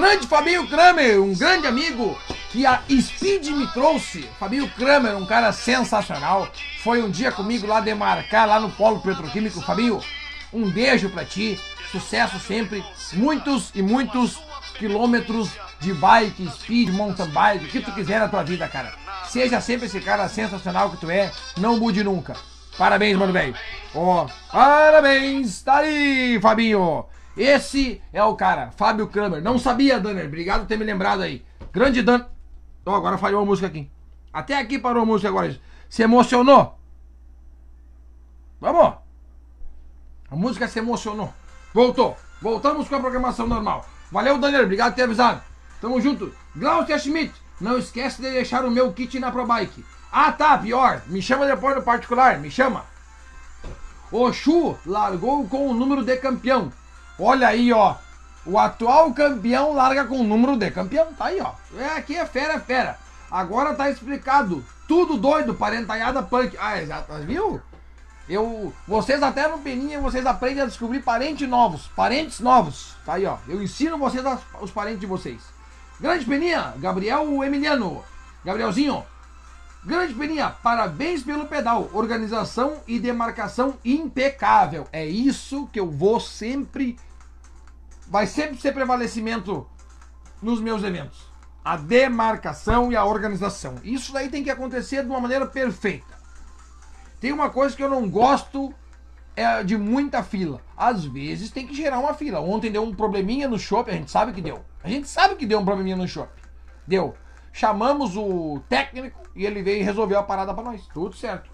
[0.04, 2.20] Grande Fabinho Kramer, um grande amigo
[2.52, 4.30] que a Speed me trouxe.
[4.38, 6.52] Fabinho Kramer, um cara sensacional.
[6.84, 9.62] Foi um dia comigo lá demarcar lá no Polo Petroquímico.
[9.62, 10.04] Fabinho,
[10.52, 11.58] um beijo pra ti.
[11.90, 12.84] Sucesso sempre.
[13.14, 14.42] Muitos e muitos
[14.78, 18.94] quilômetros de bike, speed, mountain bike, o que tu quiser na tua vida, cara.
[19.30, 21.32] Seja sempre esse cara sensacional que tu é.
[21.58, 22.36] Não mude nunca.
[22.78, 23.56] Parabéns, mano velho.
[23.96, 25.62] Ó, oh, parabéns.
[25.62, 27.06] Tá aí, Fabinho.
[27.36, 29.42] Esse é o cara, Fábio Kramer.
[29.42, 30.28] Não sabia, Danner.
[30.28, 31.44] Obrigado por ter me lembrado aí.
[31.72, 32.26] Grande Dan.
[32.86, 33.90] Oh, agora falhou a música aqui.
[34.32, 35.60] Até aqui parou a música agora.
[35.90, 36.78] Se emocionou?
[38.60, 38.98] Vamos.
[40.30, 41.34] A música se emocionou.
[41.74, 42.16] Voltou.
[42.42, 43.88] Voltamos com a programação normal.
[44.12, 44.64] Valeu, Daniel.
[44.64, 45.42] Obrigado por ter avisado.
[45.82, 46.34] Tamo junto.
[46.56, 47.34] Glaucia Schmidt.
[47.60, 49.84] Não esquece de deixar o meu kit na ProBike.
[50.12, 50.58] Ah, tá.
[50.58, 51.02] Pior.
[51.08, 52.38] Me chama depois no particular.
[52.40, 52.86] Me chama.
[54.12, 56.72] O Chu largou com o número de campeão.
[57.20, 57.96] Olha aí, ó.
[58.46, 61.14] O atual campeão larga com o número de campeão.
[61.14, 61.54] Tá aí, ó.
[61.78, 62.98] É, aqui é fera, é fera.
[63.32, 64.64] Agora tá explicado.
[64.88, 66.58] Tudo doido, parentalhada punk.
[66.60, 67.14] Ah, exato.
[67.26, 67.62] Viu?
[68.28, 71.88] Eu, vocês até no Peninha, vocês aprendem a descobrir parentes novos.
[71.96, 72.96] Parentes novos.
[73.06, 73.38] Tá aí, ó.
[73.48, 75.42] Eu ensino vocês as, os parentes de vocês.
[76.00, 78.04] Grande Peninha, Gabriel Emiliano.
[78.44, 79.06] Gabrielzinho.
[79.86, 81.90] Grande Peninha, parabéns pelo pedal.
[81.94, 84.88] Organização e demarcação impecável.
[84.94, 86.98] É isso que eu vou sempre.
[88.08, 89.68] Vai sempre ser prevalecimento
[90.42, 91.30] nos meus eventos.
[91.66, 93.76] A demarcação e a organização.
[93.84, 96.14] Isso daí tem que acontecer de uma maneira perfeita.
[97.20, 98.74] Tem uma coisa que eu não gosto
[99.36, 100.62] é de muita fila.
[100.78, 102.40] Às vezes tem que gerar uma fila.
[102.40, 104.64] Ontem deu um probleminha no shopping, a gente sabe que deu.
[104.82, 106.42] A gente sabe que deu um probleminha no shopping.
[106.88, 107.18] Deu.
[107.52, 110.88] Chamamos o técnico e ele veio e resolveu a parada para nós.
[110.94, 111.50] Tudo certo.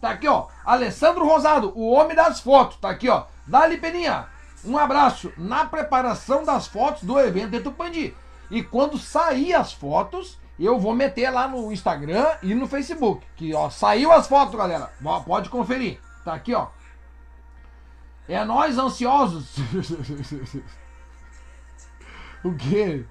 [0.00, 0.46] Tá aqui, ó.
[0.64, 2.76] Alessandro Rosado, o homem das fotos.
[2.76, 3.24] Tá aqui, ó.
[3.46, 4.26] Dali Peninha.
[4.64, 8.14] Um abraço na preparação das fotos do evento de Tupandi.
[8.50, 13.26] E quando sair as fotos, eu vou meter lá no Instagram e no Facebook.
[13.36, 14.92] Que, ó, saiu as fotos, galera.
[15.26, 16.00] Pode conferir.
[16.24, 16.68] Tá aqui, ó.
[18.28, 19.56] É nós ansiosos.
[22.42, 23.04] o quê?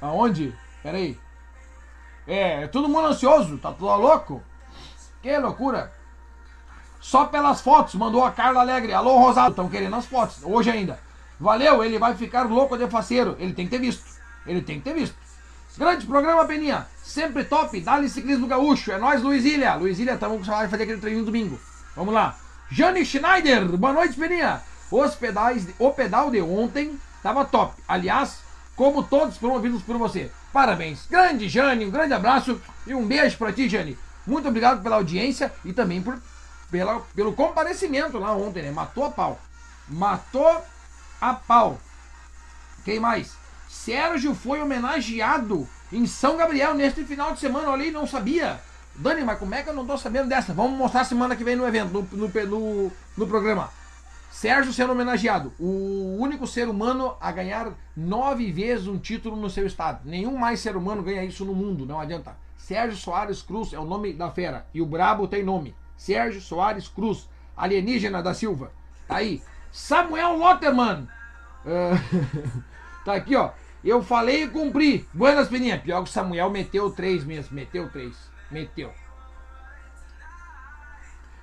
[0.00, 0.56] Aonde?
[0.82, 1.16] Peraí.
[2.26, 4.42] É, é todo mundo ansioso, tá tudo louco?
[5.22, 5.92] Que loucura.
[7.00, 8.92] Só pelas fotos, mandou a Carla Alegre.
[8.92, 11.00] Alô, Rosado, estão querendo as fotos, hoje ainda.
[11.38, 13.36] Valeu, ele vai ficar louco de faceiro.
[13.40, 14.04] Ele tem que ter visto.
[14.46, 15.16] Ele tem que ter visto.
[15.76, 16.86] Grande programa, Peninha.
[17.02, 17.80] Sempre top.
[17.80, 18.92] Dali Ciclismo Gaúcho.
[18.92, 19.74] É nós, Luizília.
[19.74, 21.58] Luizília, estamos com salário de fazer aquele treininho domingo.
[21.96, 22.36] Vamos lá.
[22.70, 23.66] Jane Schneider.
[23.76, 24.62] Boa noite, Peninha.
[24.90, 27.74] Os pedais, o pedal de ontem tava top.
[27.88, 28.40] Aliás,
[28.76, 30.30] como todos promovidos por você.
[30.52, 31.06] Parabéns.
[31.10, 33.98] Grande Jane, um grande abraço e um beijo para ti, Jane.
[34.26, 36.20] Muito obrigado pela audiência e também por,
[36.70, 38.70] pela, pelo comparecimento lá ontem, né?
[38.70, 39.40] Matou a pau.
[39.88, 40.62] Matou
[41.20, 41.80] a pau.
[42.84, 43.32] Quem mais?
[43.68, 47.70] Sérgio foi homenageado em São Gabriel neste final de semana.
[47.70, 48.60] Olha aí, não sabia.
[48.94, 50.52] Dani, mas como é que eu não tô sabendo dessa?
[50.52, 53.70] Vamos mostrar semana que vem no evento, no, no, no, no programa.
[54.32, 59.66] Sérgio sendo homenageado, o único ser humano a ganhar nove vezes um título no seu
[59.66, 60.00] estado.
[60.06, 62.34] Nenhum mais ser humano ganha isso no mundo, não adianta.
[62.56, 64.66] Sérgio Soares Cruz é o nome da fera.
[64.72, 65.76] E o brabo tem nome.
[65.98, 68.72] Sérgio Soares Cruz, alienígena da Silva.
[69.06, 69.42] Tá aí.
[69.70, 71.06] Samuel Lotterman.
[71.66, 72.62] Uh,
[73.04, 73.50] tá aqui, ó.
[73.84, 75.06] Eu falei e cumpri.
[75.12, 75.78] Buenas, Peninha.
[75.78, 77.54] Pior que o Samuel meteu três mesmo.
[77.54, 78.16] Meteu três.
[78.50, 78.94] Meteu.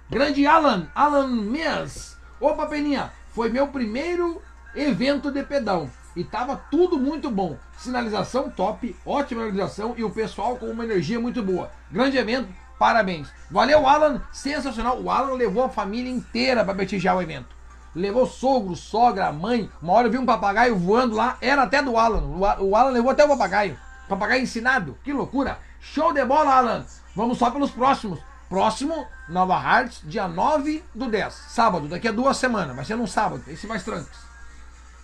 [0.10, 0.88] Grande Alan.
[0.96, 2.19] Alan Mes.
[2.42, 4.42] Opa, Peninha, foi meu primeiro
[4.74, 7.58] evento de pedal e tava tudo muito bom.
[7.78, 11.70] Sinalização top, ótima organização e o pessoal com uma energia muito boa.
[11.92, 13.28] Grande evento, parabéns.
[13.52, 15.02] Valeu, Alan, sensacional.
[15.02, 17.54] O Alan levou a família inteira para prestigiar o evento.
[17.94, 19.70] Levou sogro, sogra, mãe.
[19.82, 22.24] Uma hora eu vi um papagaio voando lá, era até do Alan.
[22.60, 23.78] O Alan levou até o papagaio.
[24.08, 25.60] Papagaio ensinado, que loucura.
[25.82, 26.86] Show de bola, Alan.
[27.14, 28.29] Vamos só pelos próximos.
[28.50, 31.32] Próximo, Nova Hartz, dia 9 do 10.
[31.50, 32.76] Sábado, daqui a duas semanas.
[32.76, 34.18] Vai ser num sábado, esse mais tranques.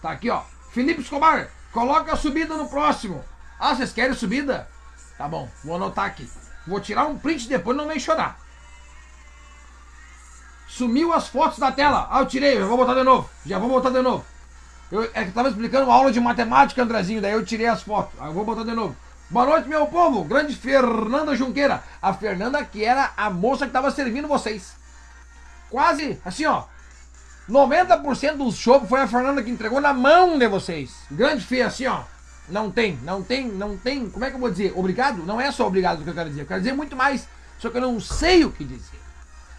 [0.02, 0.42] Tá aqui, ó.
[0.72, 3.24] Felipe Escobar, coloca a subida no próximo.
[3.60, 4.68] Ah, vocês querem subida?
[5.16, 6.28] Tá bom, vou anotar aqui.
[6.66, 8.40] Vou tirar um print depois, não nem chorar.
[10.68, 12.08] Sumiu as fotos da tela.
[12.10, 13.30] Ah, eu tirei, eu vou botar de novo.
[13.46, 14.26] Já vou botar de novo.
[14.92, 18.20] Eu, é que tava explicando uma aula de matemática, Andrezinho, daí eu tirei as fotos.
[18.20, 18.96] Aí eu vou botar de novo.
[19.28, 20.24] Boa noite, meu povo.
[20.24, 21.84] Grande Fernanda Junqueira.
[22.00, 24.76] A Fernanda que era a moça que estava servindo vocês.
[25.68, 26.66] Quase, assim, ó.
[27.50, 30.92] 90% do show foi a Fernanda que entregou na mão de vocês.
[31.10, 32.04] Grande Fê, assim, ó.
[32.48, 34.08] Não tem, não tem, não tem.
[34.08, 34.74] Como é que eu vou dizer?
[34.76, 35.24] Obrigado?
[35.24, 36.44] Não é só obrigado que eu quero dizer.
[36.44, 37.28] Eu quero dizer muito mais.
[37.58, 39.00] Só que eu não sei o que dizer.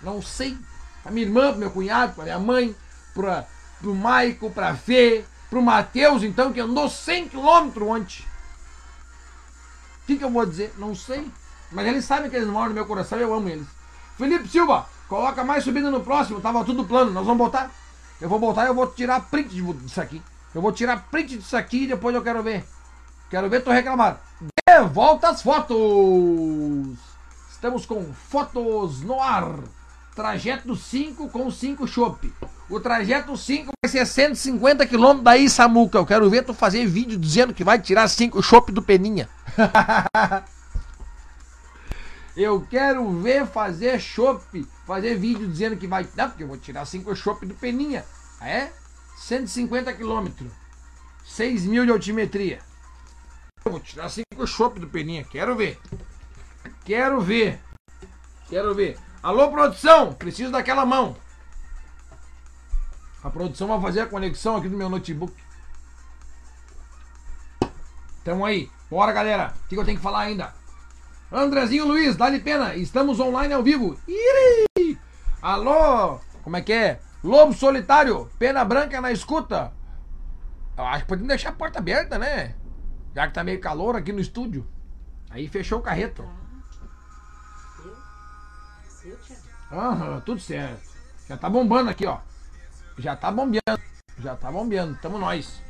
[0.01, 0.57] Não sei.
[1.03, 2.75] Pra minha irmã, pro meu cunhado, pra minha mãe,
[3.13, 3.45] pra,
[3.81, 8.25] pro Maico, pra Fê, pro Matheus, então, que andou 100 km ontem.
[10.07, 10.73] O que, que eu vou dizer?
[10.79, 11.29] Não sei.
[11.73, 13.67] Mas eles sabem que eles moram no meu coração e eu amo eles.
[14.17, 16.41] Felipe Silva, coloca mais subida no próximo.
[16.41, 17.11] Tava tudo plano.
[17.11, 17.73] Nós vamos botar.
[18.21, 20.23] Eu vou botar e eu vou tirar print disso aqui.
[20.55, 22.65] Eu vou tirar print disso aqui e depois eu quero ver.
[23.29, 24.21] Quero ver tu reclamar.
[24.41, 25.77] De volta as fotos.
[27.51, 29.59] Estamos com fotos no ar.
[30.15, 32.33] Trajeto 5 com 5 chopp.
[32.69, 35.99] O trajeto 5 vai ser 150 km daí, Samuca.
[35.99, 39.29] Eu quero ver tu fazer vídeo dizendo que vai tirar 5 chopp do Peninha.
[42.37, 46.09] eu quero ver fazer chopp, fazer vídeo dizendo que vai.
[46.17, 48.05] Não, porque eu vou tirar 5 chopp do Peninha.
[48.41, 48.71] É?
[49.17, 50.27] 150 km.
[51.25, 52.59] 6 mil de altimetria.
[53.65, 55.23] Eu vou tirar 5 chopp do Peninha.
[55.23, 55.79] Quero ver.
[56.85, 57.61] Quero ver.
[58.49, 58.99] Quero ver.
[59.23, 60.13] Alô, produção!
[60.13, 61.17] Preciso daquela mão.
[63.27, 65.35] A produção vai fazer a conexão aqui do meu notebook.
[68.23, 68.71] Tamo aí.
[68.89, 69.53] Bora, galera.
[69.65, 70.55] O que, eu tenho que falar ainda?
[71.33, 72.77] Andrezinho Luiz, dá-lhe pena.
[72.77, 73.99] Estamos online ao vivo.
[74.07, 74.97] Iri!
[75.43, 76.21] Alô?
[76.45, 77.01] Como é que é?
[77.25, 79.73] Lobo Solitário, pena branca na escuta.
[80.79, 82.55] Eu acho que podemos deixar a porta aberta, né?
[83.13, 84.65] Já que tá meio calor aqui no estúdio.
[85.31, 86.25] Aí fechou o carreto.
[89.73, 90.89] Aham, tudo certo.
[91.29, 92.21] Já tá bombando aqui, ó.
[92.99, 93.83] Já tá bombeando.
[94.19, 94.99] Já tá bombeando.
[95.01, 95.61] Tamo nós.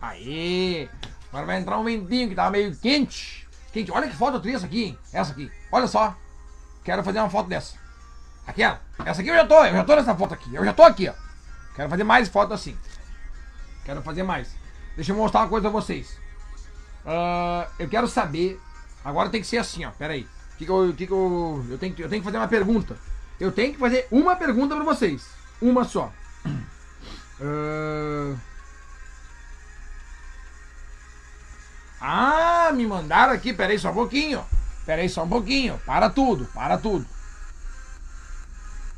[0.00, 0.88] Aê!
[1.28, 3.46] Agora vai entrar um ventinho que tava meio quente.
[3.72, 3.90] Quente.
[3.90, 4.98] Olha que foto triste essa aqui?
[5.12, 5.50] Essa aqui.
[5.70, 6.16] Olha só.
[6.84, 7.76] Quero fazer uma foto dessa.
[8.46, 8.80] Aquela.
[9.04, 9.64] Essa aqui eu já tô.
[9.64, 10.54] Eu já tô nessa foto aqui.
[10.54, 11.14] Eu já tô aqui, ó.
[11.74, 12.76] Quero fazer mais fotos assim.
[13.84, 14.54] Quero fazer mais.
[14.96, 16.18] Deixa eu mostrar uma coisa pra vocês.
[17.04, 18.60] Uh, eu quero saber.
[19.04, 19.90] Agora tem que ser assim, ó.
[19.90, 20.26] Pera aí.
[20.56, 22.96] Que, que, eu, que, que eu, eu, tenho, eu tenho que fazer uma pergunta.
[23.40, 25.26] Eu tenho que fazer uma pergunta pra vocês.
[25.60, 26.12] Uma só.
[27.40, 28.38] Uh...
[32.06, 33.54] Ah, me mandaram aqui.
[33.54, 34.44] Pera aí só um pouquinho.
[34.84, 35.80] Pera aí só um pouquinho.
[35.86, 37.06] Para tudo, para tudo.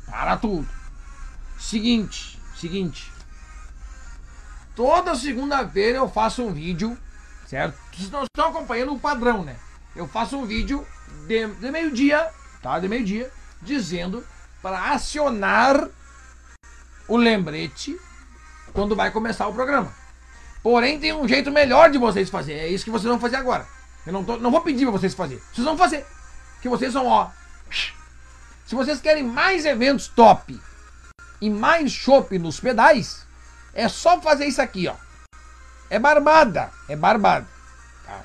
[0.05, 0.67] Para tudo.
[1.57, 3.09] Seguinte, seguinte.
[4.75, 6.97] Toda segunda-feira eu faço um vídeo,
[7.47, 7.77] certo?
[7.93, 9.55] Vocês não estão acompanhando o padrão, né?
[9.95, 10.85] Eu faço um vídeo
[11.27, 12.29] de, de meio-dia,
[12.61, 12.77] tá?
[12.77, 13.31] De meio-dia,
[13.61, 14.23] dizendo
[14.61, 15.89] para acionar
[17.07, 17.97] o lembrete
[18.73, 19.93] quando vai começar o programa.
[20.61, 22.53] Porém, tem um jeito melhor de vocês fazer.
[22.53, 23.65] É isso que vocês vão fazer agora.
[24.05, 25.41] Eu não, tô, não vou pedir pra vocês fazer.
[25.53, 26.05] Vocês vão fazer.
[26.61, 27.29] Que vocês são, ó.
[28.65, 30.59] Se vocês querem mais eventos top
[31.39, 33.25] e mais chopp nos pedais,
[33.73, 34.95] é só fazer isso aqui, ó.
[35.89, 37.47] É barbada, é barbada.
[38.05, 38.21] Tá?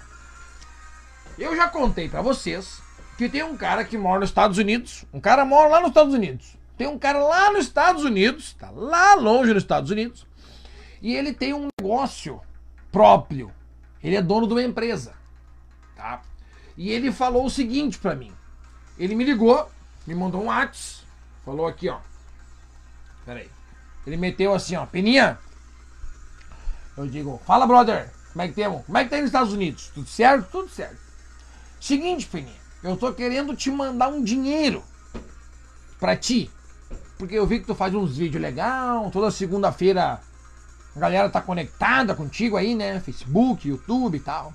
[1.39, 2.81] Eu já contei para vocês
[3.17, 5.05] que tem um cara que mora nos Estados Unidos.
[5.13, 6.57] Um cara mora lá nos Estados Unidos.
[6.83, 10.27] Tem um cara lá nos Estados Unidos, tá lá longe nos Estados Unidos,
[11.01, 12.41] e ele tem um negócio
[12.91, 13.53] próprio.
[14.03, 15.15] Ele é dono de uma empresa,
[15.95, 16.23] tá?
[16.77, 18.33] E ele falou o seguinte para mim.
[18.99, 19.71] Ele me ligou,
[20.05, 21.07] me mandou um WhatsApp,
[21.45, 22.01] falou aqui, ó.
[23.25, 23.51] Pera aí.
[24.05, 25.39] Ele meteu assim, ó, Peninha.
[26.97, 28.13] Eu digo, fala, brother.
[28.33, 28.85] Como é que temos?
[28.85, 29.93] Como é que tá aí nos Estados Unidos?
[29.95, 30.51] Tudo certo?
[30.51, 30.99] Tudo certo.
[31.81, 32.61] Seguinte, Peninha.
[32.83, 34.83] Eu tô querendo te mandar um dinheiro
[36.01, 36.51] pra ti.
[37.23, 39.09] Porque eu vi que tu faz uns vídeos legal.
[39.13, 40.21] Toda segunda-feira
[40.97, 42.99] a galera tá conectada contigo aí, né?
[42.99, 44.53] Facebook, YouTube e tal.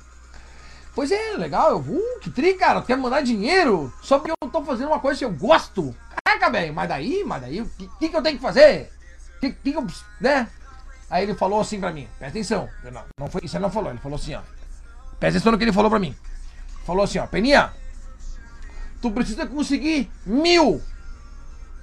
[0.93, 1.71] Pois é, legal.
[1.71, 2.81] Eu, uh, que tri, cara.
[2.81, 3.89] Tu quer mandar dinheiro?
[4.01, 5.95] Só porque eu tô fazendo uma coisa que eu gosto.
[6.25, 6.73] Caraca, velho.
[6.73, 8.91] Mas daí, mas daí, o que, que, que eu tenho que fazer?
[9.39, 9.87] Que, que, que eu,
[10.19, 10.49] né?
[11.09, 12.67] Aí ele falou assim pra mim, presta atenção.
[12.83, 14.41] Não, não foi, isso ele não falou, ele falou assim, ó.
[15.17, 16.13] Presta atenção no que ele falou pra mim.
[16.85, 17.71] Falou assim, ó, Peninha,
[19.01, 20.81] tu precisa conseguir mil,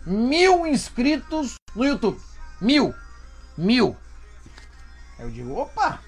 [0.07, 2.20] mil inscritos no YouTube.
[2.61, 2.94] Mil,
[3.57, 3.96] mil.
[5.18, 6.00] Eu digo, opa,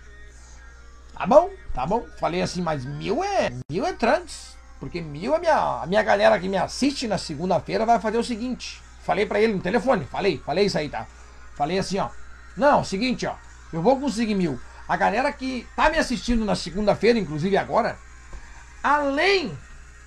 [1.17, 2.07] tá bom, tá bom.
[2.19, 4.57] Falei assim, mas mil é, mil é trans.
[4.79, 8.25] Porque mil, a minha, a minha galera que me assiste na segunda-feira vai fazer o
[8.25, 8.83] seguinte.
[9.03, 11.07] Falei pra ele no telefone, falei, falei isso aí, tá?
[11.55, 12.11] Falei assim, ó.
[12.57, 13.35] Não, seguinte, ó.
[13.73, 14.61] Eu vou conseguir mil.
[14.89, 17.99] A galera que tá me assistindo na segunda-feira, inclusive agora,
[18.83, 19.57] além,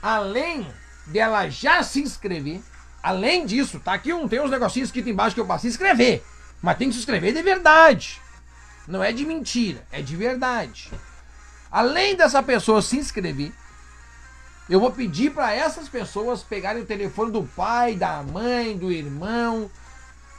[0.02, 0.72] além
[1.08, 2.62] dela já se inscrever,
[3.02, 6.24] além disso, tá aqui um, tem uns negocinhos aqui embaixo que eu passo se inscrever.
[6.62, 8.22] Mas tem que se inscrever de verdade.
[8.88, 10.92] Não é de mentira, é de verdade.
[11.72, 13.52] Além dessa pessoa se inscrever,
[14.70, 19.70] eu vou pedir para essas pessoas pegarem o telefone do pai, da mãe, do irmão,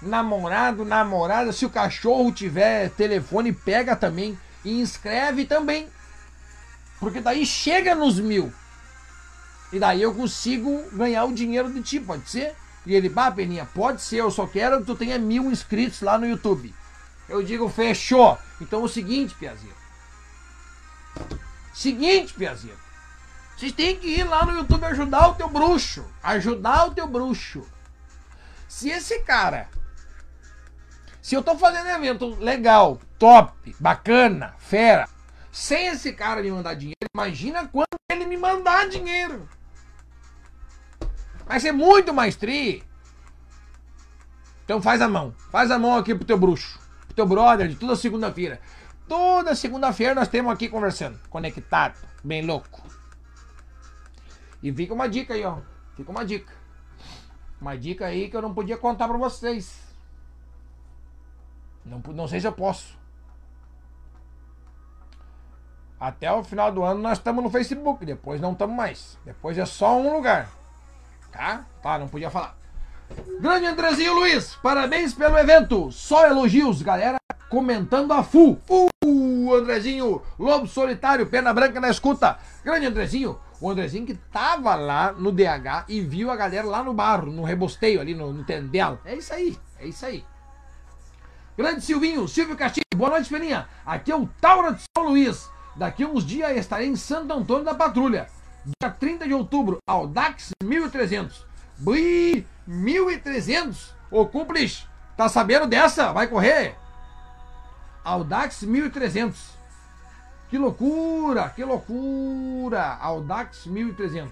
[0.00, 1.52] namorado, namorada.
[1.52, 5.88] Se o cachorro tiver telefone, pega também e inscreve também.
[6.98, 8.52] Porque daí chega nos mil.
[9.72, 12.54] E daí eu consigo ganhar o dinheiro de ti, pode ser?
[12.84, 16.18] E ele, bah, Peninha, pode ser, eu só quero que tu tenha mil inscritos lá
[16.18, 16.74] no YouTube.
[17.28, 18.38] Eu digo, fechou.
[18.60, 19.74] Então é o seguinte, Piazinho.
[21.72, 22.76] Seguinte, Piazinho.
[23.56, 26.04] Vocês têm que ir lá no YouTube ajudar o teu bruxo.
[26.22, 27.62] Ajudar o teu bruxo.
[28.66, 29.68] Se esse cara.
[31.22, 35.06] Se eu tô fazendo evento legal, top, bacana, fera,
[35.52, 39.46] sem esse cara me mandar dinheiro, imagina quando ele me mandar dinheiro.
[41.50, 42.80] Vai ser muito mais tri.
[44.64, 45.34] Então faz a mão.
[45.50, 46.78] Faz a mão aqui pro teu bruxo.
[47.06, 48.60] Pro teu brother de toda segunda-feira.
[49.08, 51.18] Toda segunda-feira nós temos aqui conversando.
[51.28, 51.98] Conectado.
[52.22, 52.80] Bem louco.
[54.62, 55.58] E fica uma dica aí, ó.
[55.96, 56.52] Fica uma dica.
[57.60, 59.76] Uma dica aí que eu não podia contar pra vocês.
[61.84, 62.96] Não, não sei se eu posso.
[65.98, 68.06] Até o final do ano nós estamos no Facebook.
[68.06, 69.18] Depois não estamos mais.
[69.24, 70.59] Depois é só um lugar.
[71.32, 71.64] Tá?
[71.82, 72.56] Tá, não podia falar.
[73.40, 75.90] Grande Andrezinho Luiz, parabéns pelo evento.
[75.90, 77.18] Só elogios, galera.
[77.48, 78.60] Comentando a full.
[78.68, 82.38] Uh, Andrezinho, Lobo Solitário, Pena Branca na escuta.
[82.64, 86.94] Grande Andrezinho, o Andrezinho que tava lá no DH e viu a galera lá no
[86.94, 88.98] barro, no rebosteio ali, no, no tendel.
[89.04, 90.24] É isso aí, é isso aí.
[91.56, 93.68] Grande Silvinho, Silvio Castilho, boa noite, Peninha.
[93.84, 95.50] Aqui é o Taura de São Luís.
[95.76, 98.28] Daqui uns dias estarei em Santo Antônio da Patrulha.
[98.64, 101.44] Dia 30 de outubro, Audax 1300.
[101.78, 103.92] Bui, 1.300.
[104.10, 104.84] Ô, Cúmplice,
[105.16, 106.12] tá sabendo dessa?
[106.12, 106.76] Vai correr?
[108.04, 109.34] Audax 1.300.
[110.48, 112.96] Que loucura, que loucura.
[113.00, 114.30] Audax 1.300.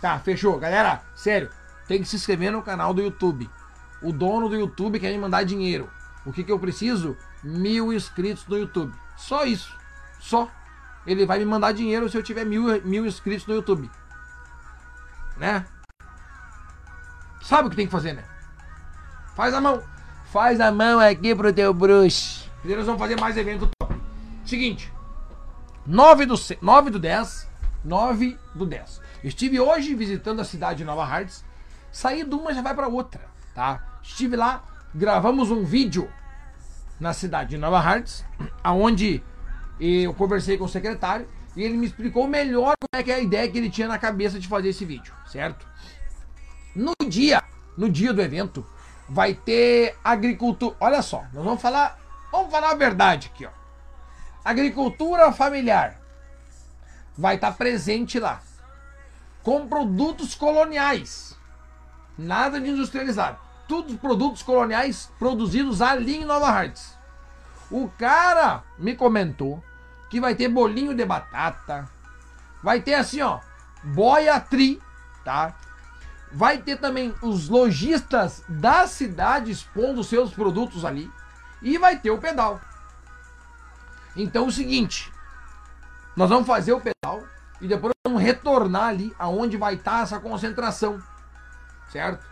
[0.00, 0.58] Tá, fechou.
[0.58, 1.50] Galera, sério,
[1.86, 3.50] tem que se inscrever no canal do YouTube.
[4.02, 5.90] O dono do YouTube quer me mandar dinheiro.
[6.24, 7.16] O que, que eu preciso?
[7.42, 8.94] Mil inscritos no YouTube.
[9.16, 9.74] Só isso.
[10.20, 10.48] Só.
[11.08, 13.90] Ele vai me mandar dinheiro se eu tiver mil, mil inscritos no YouTube.
[15.38, 15.64] Né?
[17.40, 18.24] Sabe o que tem que fazer, né?
[19.34, 19.82] Faz a mão.
[20.30, 22.50] Faz a mão aqui pro teu bruxo.
[22.62, 23.94] E nós vamos fazer mais evento top.
[24.44, 24.92] Seguinte.
[25.86, 27.48] 9 do, 9 do 10.
[27.82, 29.00] 9 do 10.
[29.24, 31.42] Estive hoje visitando a cidade de Nova Hartz.
[31.90, 33.22] Saí de uma já vai para outra,
[33.54, 33.98] tá?
[34.02, 34.62] Estive lá,
[34.94, 36.10] gravamos um vídeo
[37.00, 38.26] na cidade de Nova Hartz,
[38.62, 39.22] aonde
[39.80, 43.20] eu conversei com o secretário e ele me explicou melhor como é que é a
[43.20, 45.66] ideia que ele tinha na cabeça de fazer esse vídeo, certo?
[46.74, 47.42] No dia,
[47.76, 48.64] no dia do evento,
[49.08, 50.76] vai ter agricultura.
[50.80, 51.98] Olha só, nós vamos falar,
[52.30, 53.50] vamos falar a verdade aqui, ó.
[54.44, 56.00] Agricultura familiar
[57.16, 58.40] vai estar presente lá
[59.42, 61.36] com produtos coloniais.
[62.16, 63.38] Nada de industrializado.
[63.66, 66.96] Tudo produtos coloniais produzidos ali em Nova Hartz.
[67.70, 69.62] O cara me comentou
[70.08, 71.88] que vai ter bolinho de batata,
[72.62, 73.40] vai ter assim, ó,
[73.82, 74.80] boia tri,
[75.24, 75.54] tá?
[76.32, 81.10] Vai ter também os lojistas da cidade expondo seus produtos ali
[81.62, 82.60] e vai ter o pedal.
[84.16, 85.12] Então é o seguinte,
[86.16, 87.22] nós vamos fazer o pedal
[87.60, 91.02] e depois vamos retornar ali aonde vai estar essa concentração,
[91.90, 92.26] certo?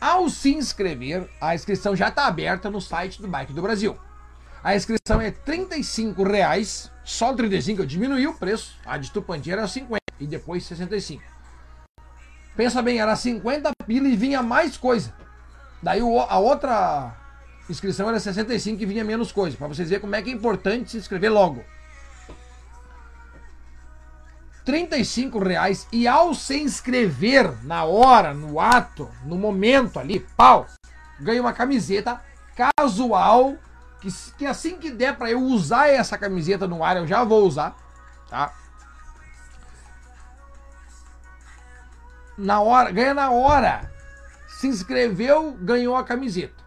[0.00, 3.98] Ao se inscrever, a inscrição já está aberta no site do Bike do Brasil.
[4.66, 9.64] A inscrição é R$ reais, só 35 eu diminui o preço, a de Tupandi era
[9.68, 11.22] 50 e depois 65.
[12.56, 15.14] Pensa bem, era 50 pila e vinha mais coisa.
[15.80, 17.14] Daí a outra
[17.70, 20.90] inscrição era 65 e vinha menos coisa, para vocês verem como é que é importante
[20.90, 21.64] se inscrever logo.
[24.64, 30.66] 35 reais e ao se inscrever na hora, no ato, no momento ali, pau,
[31.20, 32.20] ganha uma camiseta
[32.56, 33.56] casual
[34.06, 37.46] que, que assim que der para eu usar essa camiseta no ar, eu já vou
[37.46, 37.76] usar,
[38.28, 38.54] tá?
[42.38, 43.90] Na hora, ganha na hora.
[44.48, 46.64] Se inscreveu, ganhou a camiseta.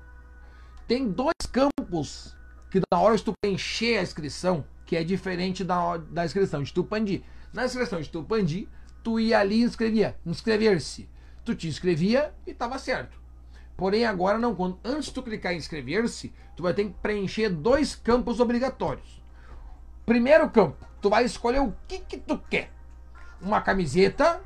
[0.88, 2.36] Tem dois campos
[2.72, 6.74] que na hora de tu preencher a inscrição, que é diferente da, da inscrição de
[6.74, 7.24] Tupandi.
[7.54, 8.68] Na inscrição de Tupandi,
[9.04, 11.10] tu ia ali e inscrevia, inscrever-se.
[11.46, 13.19] Tu te inscrevia e estava certo.
[13.80, 14.54] Porém, agora não.
[14.54, 19.24] Quando, antes de tu clicar em inscrever-se, tu vai ter que preencher dois campos obrigatórios.
[20.06, 22.74] Primeiro campo, tu vai escolher o que, que tu quer.
[23.42, 24.42] Uma camiseta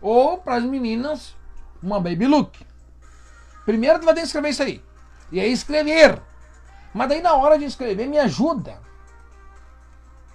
[0.00, 1.36] ou para as meninas,
[1.80, 2.66] uma baby look.
[3.64, 4.84] Primeiro tu vai ter que escrever isso aí.
[5.30, 6.20] E aí escrever.
[6.92, 8.80] Mas daí na hora de escrever me ajuda.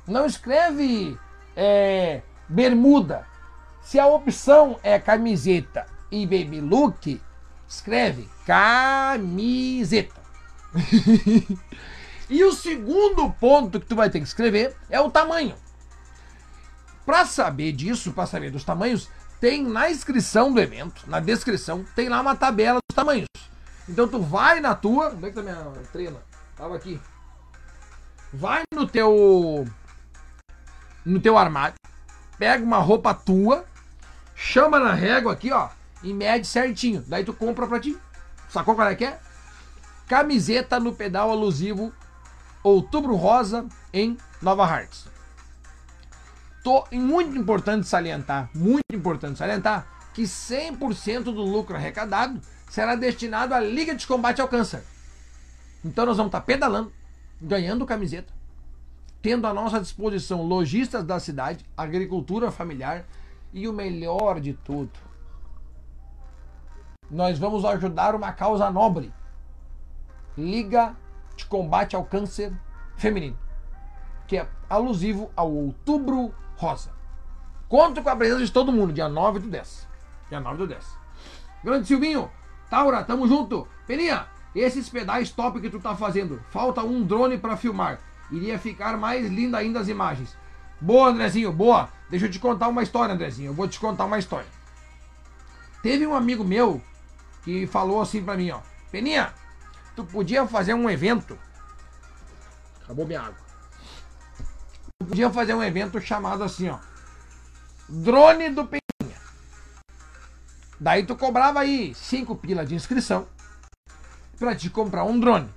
[0.07, 1.19] Não escreve
[1.57, 3.28] é, bermuda.
[3.82, 7.19] Se a opção é camiseta e baby look,
[7.74, 10.21] escreve camiseta.
[12.30, 15.55] e o segundo ponto que tu vai ter que escrever é o tamanho.
[17.05, 19.09] Para saber disso, para saber dos tamanhos,
[19.39, 23.28] tem na inscrição do evento, na descrição, tem lá uma tabela dos tamanhos.
[23.89, 25.09] Então tu vai na tua.
[25.09, 25.55] Onde é que tá minha
[25.91, 26.21] trena?
[26.55, 27.01] Tava aqui.
[28.32, 29.67] Vai no teu
[31.05, 31.76] no teu armário,
[32.38, 33.65] pega uma roupa tua,
[34.34, 35.67] chama na régua aqui, ó,
[36.03, 37.03] e mede certinho.
[37.07, 37.97] Daí tu compra pra ti.
[38.49, 39.19] Sacou qual é que é?
[40.07, 41.93] Camiseta no pedal alusivo
[42.63, 45.05] Outubro Rosa em Nova Hartz.
[46.63, 52.39] Tô, muito importante salientar, muito importante salientar, que 100% do lucro arrecadado
[52.69, 54.81] será destinado à Liga de Combate ao Câncer.
[55.83, 56.93] Então nós vamos estar tá pedalando,
[57.41, 58.31] ganhando camiseta,
[59.21, 63.05] tendo à nossa disposição lojistas da cidade, agricultura familiar
[63.51, 64.91] e o melhor de tudo.
[67.14, 69.14] Nós vamos ajudar uma causa nobre.
[70.38, 70.95] Liga
[71.36, 72.51] de Combate ao Câncer
[72.97, 73.38] Feminino,
[74.28, 76.91] que é alusivo ao Outubro Rosa.
[77.70, 79.88] Conto com a presença de todo mundo, dia 9 do 10.
[80.30, 80.97] Dia 9 do 10.
[81.64, 82.30] Grande Silvinho,
[82.70, 83.68] Taura, tamo junto.
[83.86, 87.99] Peninha, esses pedais top que tu tá fazendo, falta um drone para filmar
[88.32, 90.36] iria ficar mais linda ainda as imagens.
[90.82, 91.89] Boa, Andrezinho, boa.
[92.09, 93.49] Deixa eu te contar uma história, Andrezinho.
[93.49, 94.47] Eu vou te contar uma história.
[95.82, 96.82] Teve um amigo meu
[97.43, 98.61] que falou assim pra mim, ó.
[98.91, 99.33] Peninha,
[99.95, 101.37] tu podia fazer um evento.
[102.83, 103.43] Acabou minha água.
[104.99, 106.79] Tu podia fazer um evento chamado assim, ó.
[107.89, 109.17] Drone do Peninha.
[110.79, 113.27] Daí tu cobrava aí 5 pila de inscrição
[114.37, 115.49] pra te comprar um drone.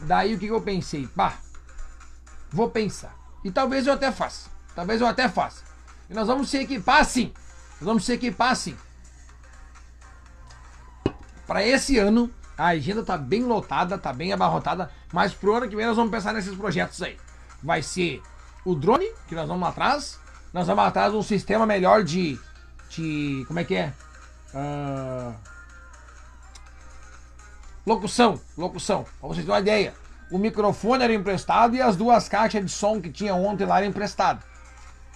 [0.00, 1.06] Daí o que, que eu pensei?
[1.08, 1.38] Pá,
[2.50, 3.14] vou pensar.
[3.44, 4.50] E talvez eu até faça.
[4.74, 5.64] Talvez eu até faça.
[6.08, 7.32] E nós vamos se equipar sim.
[7.80, 8.76] Nós vamos se equipar sim.
[11.48, 15.74] Para esse ano, a agenda tá bem lotada, tá bem abarrotada, mas pro ano que
[15.74, 17.16] vem nós vamos pensar nesses projetos aí.
[17.62, 18.20] Vai ser
[18.66, 20.20] o drone, que nós vamos atrás.
[20.52, 22.38] Nós vamos atrás de um sistema melhor de.
[22.90, 23.46] de.
[23.48, 23.94] como é que é?
[24.52, 25.34] Uh,
[27.86, 29.04] locução, locução.
[29.18, 29.94] Pra vocês terem uma ideia.
[30.30, 33.88] O microfone era emprestado e as duas caixas de som que tinha ontem lá eram
[33.88, 34.44] emprestadas.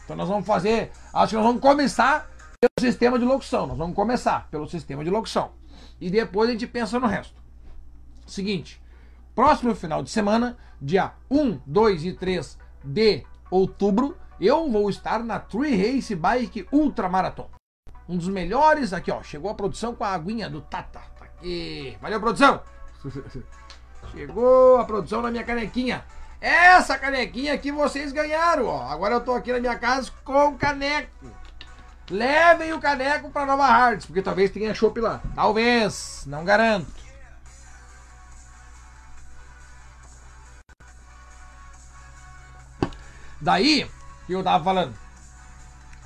[0.03, 0.91] Então nós vamos fazer.
[1.12, 3.66] Acho que nós vamos começar pelo sistema de locução.
[3.66, 5.61] Nós vamos começar pelo sistema de locução.
[6.03, 7.41] E depois a gente pensa no resto.
[8.27, 8.83] Seguinte.
[9.37, 15.39] Próximo final de semana, dia 1, 2 e 3 de outubro, eu vou estar na
[15.39, 17.49] Tree Race Bike Ultra Marathon.
[18.09, 19.23] Um dos melhores aqui, ó.
[19.23, 20.99] Chegou a produção com a aguinha do Tata.
[21.17, 21.97] Tá aqui.
[22.03, 22.61] Valeu, produção!
[24.11, 26.05] Chegou a produção na minha canequinha.
[26.41, 28.89] Essa canequinha que vocês ganharam, ó.
[28.89, 31.31] Agora eu tô aqui na minha casa com o caneco.
[32.11, 35.21] Levem o caneco para Nova Hartz, porque talvez tenha chopp lá.
[35.35, 37.03] Talvez, não garanto.
[43.41, 43.91] Daí,
[44.27, 44.95] que eu tava falando?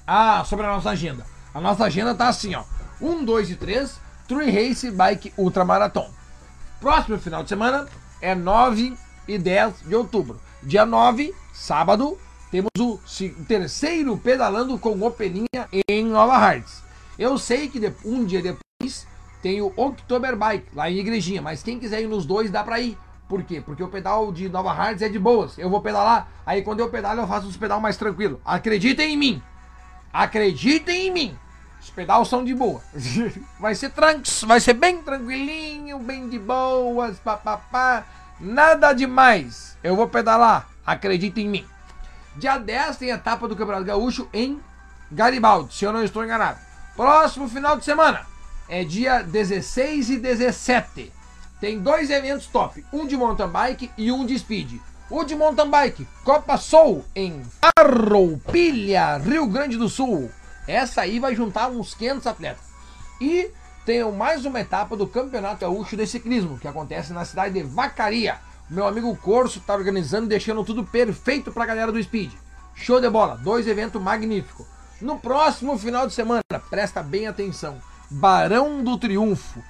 [0.06, 1.26] Ah, sobre a nossa agenda.
[1.52, 2.64] A nossa agenda tá assim, ó.
[3.00, 6.10] 1, 2 e 3, Tree Race Bike Ultra Marathon.
[6.80, 7.86] Próximo final de semana
[8.20, 8.96] é 9
[9.28, 10.40] e 10 de outubro.
[10.62, 12.18] Dia 9, sábado,
[12.50, 13.00] temos o
[13.46, 16.82] terceiro pedalando com o Peninha em Nova Hartz.
[17.18, 19.06] Eu sei que um dia depois
[19.42, 22.80] tem o October Bike lá em Igrejinha, mas quem quiser ir nos dois dá pra
[22.80, 22.96] ir.
[23.28, 23.60] Por quê?
[23.60, 25.58] Porque o pedal de Nova Hartz é de boas.
[25.58, 28.40] Eu vou pedalar, aí quando eu pedalo eu faço os pedal mais tranquilo.
[28.44, 29.42] Acreditem em mim.
[30.12, 31.38] Acreditem em mim.
[31.80, 32.80] Os pedais são de boa.
[33.58, 38.04] Vai ser tranks, vai ser bem tranquilinho, bem de boas, papapá.
[38.40, 39.76] Nada demais.
[39.82, 41.75] Eu vou pedalar, acredita em mim.
[42.38, 44.60] Dia 10 tem etapa do Campeonato Gaúcho em
[45.10, 46.58] Garibaldi, se eu não estou enganado.
[46.94, 48.26] Próximo final de semana
[48.68, 51.12] é dia 16 e 17.
[51.60, 54.78] Tem dois eventos top, um de mountain bike e um de speed.
[55.08, 60.30] O de mountain bike, Copa Soul em Farroupilha, Rio Grande do Sul.
[60.66, 62.66] Essa aí vai juntar uns 500 atletas.
[63.18, 63.50] E
[63.86, 68.38] tem mais uma etapa do Campeonato Gaúcho de Ciclismo, que acontece na cidade de Vacaria.
[68.68, 72.32] Meu amigo Corso está organizando, deixando tudo perfeito para a galera do Speed.
[72.74, 74.66] Show de bola, dois eventos magníficos.
[75.00, 77.80] No próximo final de semana, presta bem atenção.
[78.10, 79.62] Barão do Triunfo.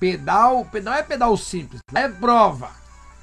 [0.00, 2.70] Pedal, pedal é pedal simples, lá é prova.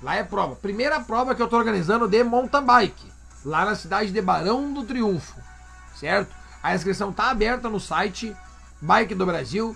[0.01, 0.55] Lá é prova.
[0.55, 3.11] Primeira prova que eu estou organizando de mountain bike,
[3.43, 5.35] lá na cidade de Barão do Triunfo,
[5.93, 6.33] certo?
[6.63, 8.33] A inscrição tá aberta no site
[8.81, 9.75] Bike do Brasil.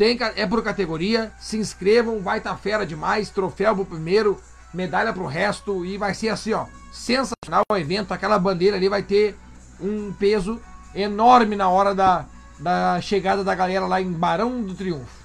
[0.00, 1.30] Tem, é por categoria.
[1.38, 3.28] Se inscrevam, vai estar tá fera demais.
[3.28, 4.40] Troféu pro primeiro,
[4.72, 5.84] medalha pro resto.
[5.84, 6.64] E vai ser assim, ó.
[6.90, 8.14] Sensacional o evento.
[8.14, 9.36] Aquela bandeira ali vai ter
[9.78, 10.58] um peso
[10.94, 12.24] enorme na hora da,
[12.58, 15.22] da chegada da galera lá em Barão do Triunfo.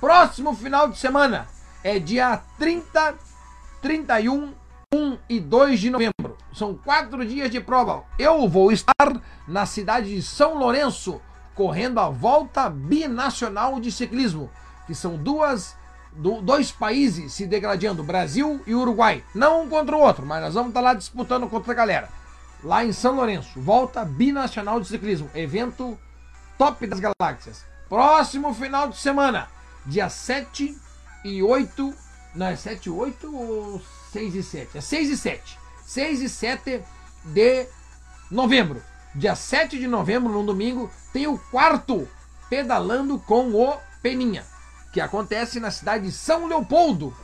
[0.00, 1.46] Próximo final de semana
[1.84, 3.16] é dia 30,
[3.82, 4.54] 31
[4.94, 6.38] 1 e 2 de novembro.
[6.54, 8.02] São quatro dias de prova.
[8.18, 11.20] Eu vou estar na cidade de São Lourenço,
[11.56, 14.50] correndo a volta binacional de ciclismo,
[14.86, 15.74] que são duas
[16.12, 19.24] do, dois países se degradando, Brasil e Uruguai.
[19.34, 22.08] Não um contra o outro, mas nós vamos estar lá disputando contra a galera.
[22.62, 25.98] Lá em São Lourenço, volta binacional de ciclismo, evento
[26.58, 27.64] top das galáxias.
[27.88, 29.48] Próximo final de semana,
[29.84, 30.76] dia 7
[31.24, 31.94] e 8.
[32.34, 33.80] Não, é 7 e 8 ou
[34.12, 34.78] 6 e 7.
[34.78, 35.58] É 6 e 7.
[35.86, 36.82] 6 e 7
[37.24, 37.66] de
[38.30, 38.82] novembro.
[39.16, 42.06] Dia 7 de novembro, no domingo, tem o quarto
[42.50, 44.44] Pedalando com o Peninha,
[44.92, 47.16] que acontece na cidade de São Leopoldo,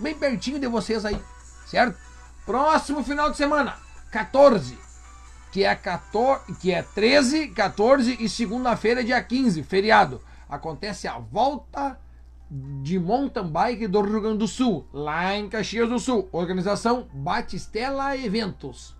[0.00, 1.22] bem pertinho de vocês aí,
[1.64, 1.96] certo?
[2.44, 3.76] Próximo final de semana,
[4.10, 4.76] 14,
[5.52, 10.20] que é 14, que é 13, 14 e segunda-feira dia 15, feriado.
[10.48, 12.00] Acontece a volta
[12.82, 16.28] de mountain bike do Rio Grande do Sul, lá em Caxias do Sul.
[16.32, 18.96] Organização Batistela Eventos.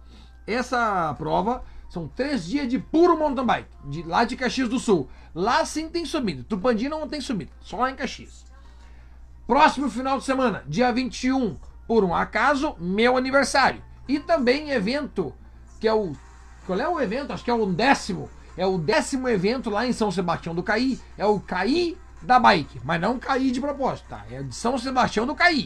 [0.47, 5.09] Essa prova são três dias de puro mountain bike, de lá de Caxias do Sul.
[5.35, 6.45] Lá sim tem subida.
[6.49, 8.45] Tupandina não tem subida, só lá em Caxias.
[9.47, 11.57] Próximo final de semana, dia 21,
[11.87, 13.83] por um acaso, meu aniversário.
[14.09, 15.33] E também evento,
[15.81, 16.13] que é o.
[16.67, 17.33] Qual é o evento?
[17.33, 18.29] Acho que é o décimo.
[18.57, 20.99] É o décimo evento lá em São Sebastião do Caí.
[21.17, 24.25] É o Caí da bike, mas não cair de propósito, tá?
[24.31, 25.65] É de São Sebastião do Caí.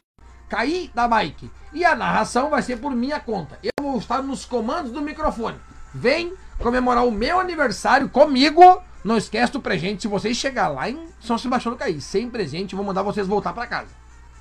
[0.49, 1.51] Caí da bike.
[1.73, 3.59] E a narração vai ser por minha conta.
[3.63, 5.59] Eu vou estar nos comandos do microfone.
[5.95, 8.83] Vem comemorar o meu aniversário comigo.
[9.05, 10.03] Não esquece do presente.
[10.03, 13.27] Se vocês chegar lá em São Sebastião do Caí sem presente, eu vou mandar vocês
[13.27, 13.89] voltar para casa.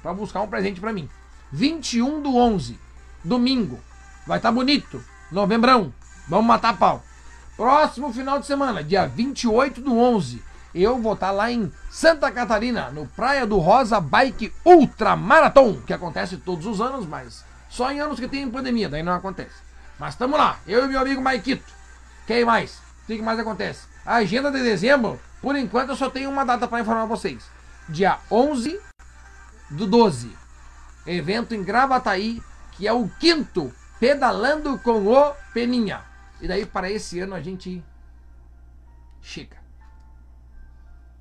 [0.01, 1.09] para buscar um presente para mim.
[1.51, 2.79] 21 do 11,
[3.23, 3.79] domingo.
[4.25, 5.03] Vai estar tá bonito.
[5.31, 5.93] Novembrão.
[6.27, 7.03] Vamos matar pau.
[7.59, 10.41] Próximo final de semana, dia 28 do 11,
[10.73, 15.81] eu vou estar tá lá em Santa Catarina, no Praia do Rosa Bike Ultra Marathon,
[15.85, 19.68] que acontece todos os anos, mas só em anos que tem pandemia, daí não acontece.
[19.99, 21.73] Mas estamos lá, eu e meu amigo Maikito.
[22.25, 22.79] Quem mais?
[23.03, 23.85] O que mais acontece?
[24.05, 27.43] A agenda de dezembro, por enquanto eu só tenho uma data para informar vocês.
[27.89, 28.79] Dia 11
[29.69, 30.35] do 12,
[31.05, 32.41] evento em Gravataí,
[32.71, 36.01] que é o quinto Pedalando com o Peninha.
[36.39, 37.83] E daí para esse ano a gente
[39.21, 39.57] chega.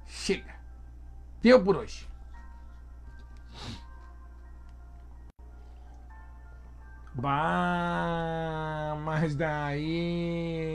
[0.06, 0.54] Chega.
[1.42, 2.07] Deu por hoje.
[7.20, 10.68] Bah, mas daí.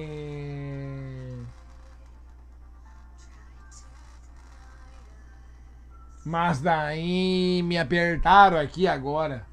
[6.25, 9.45] Mas daí me apertaram aqui agora.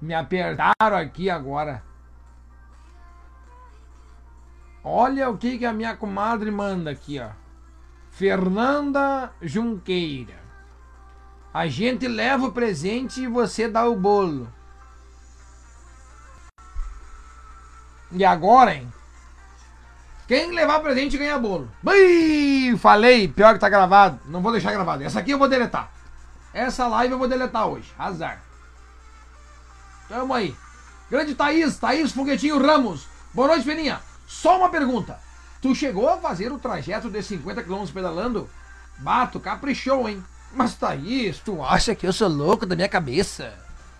[0.00, 1.82] Me apertaram aqui agora.
[4.84, 7.30] Olha o que, que a minha comadre manda aqui, ó.
[8.10, 10.43] Fernanda Junqueira.
[11.54, 14.52] A gente leva o presente e você dá o bolo.
[18.10, 18.92] E agora, hein?
[20.26, 21.70] Quem levar presente ganha bolo.
[21.86, 24.18] Ui, falei, pior que tá gravado.
[24.26, 25.04] Não vou deixar gravado.
[25.04, 25.92] Essa aqui eu vou deletar.
[26.52, 27.92] Essa live eu vou deletar hoje.
[27.96, 28.42] Azar.
[30.08, 30.56] Tamo aí.
[31.08, 33.06] Grande Thaís, Thaís Foguetinho Ramos.
[33.32, 34.00] Boa noite, Peninha.
[34.26, 35.20] Só uma pergunta.
[35.62, 38.50] Tu chegou a fazer o trajeto de 50 km pedalando?
[38.98, 40.24] Bato, caprichou, hein?
[40.54, 43.52] Mas Thaís, tu acha que eu sou louco da minha cabeça?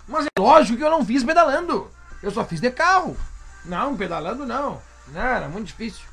[0.07, 1.91] Mas é lógico que eu não fiz pedalando.
[2.23, 3.17] Eu só fiz de carro.
[3.65, 4.81] Não, pedalando não.
[5.09, 6.05] Não, era muito difícil.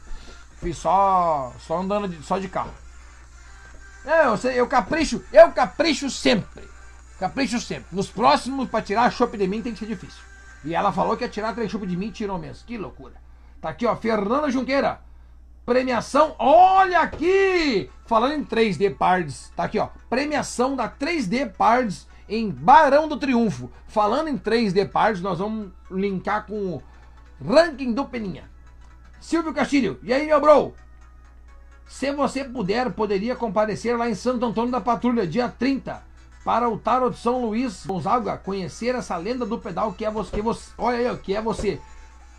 [0.57, 2.73] Fiz só, só andando de, só de carro.
[4.05, 6.67] É, eu, eu capricho, eu capricho sempre.
[7.19, 7.85] Capricho sempre.
[7.91, 10.21] Nos próximos, pra tirar a chope de mim, tem que ser difícil.
[10.63, 12.65] E ela falou que ia tirar três chope de mim e tirou mesmo.
[12.65, 13.13] Que loucura.
[13.59, 15.01] Tá aqui, ó, Fernanda Junqueira.
[15.72, 17.89] Premiação, olha aqui!
[18.05, 19.88] Falando em 3D Pards, tá aqui, ó.
[20.09, 23.72] Premiação da 3D Pards em Barão do Triunfo.
[23.88, 26.84] Falando em 3D Pards, nós vamos linkar com o
[27.41, 28.51] ranking do Peninha.
[29.22, 30.74] Silvio Castilho, e aí, meu bro?
[31.88, 36.03] Se você puder, poderia comparecer lá em Santo Antônio da Patrulha, dia 30,
[36.43, 40.32] para o Tarot São Luís Gonzaga, conhecer essa lenda do pedal que é você.
[40.32, 41.80] Que você olha aí, que é você.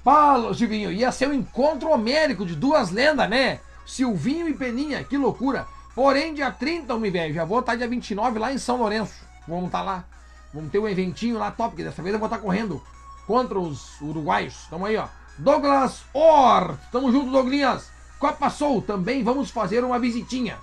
[0.05, 3.61] Paulo, Silvinho, ia ser um encontro homérico de duas lendas, né?
[3.86, 5.66] Silvinho e Peninha, que loucura.
[5.94, 9.14] Porém, dia 30, me velho, já vou estar dia 29 lá em São Lourenço.
[9.46, 10.05] Vamos estar lá.
[10.53, 12.82] Vamos ter um eventinho lá top, que dessa vez eu vou estar correndo
[13.26, 14.66] contra os uruguaios.
[14.68, 15.07] Tamo aí, ó.
[15.38, 17.90] Douglas Or, tamo junto, Douglinhas.
[18.18, 20.59] Copa Soul, também vamos fazer uma visitinha.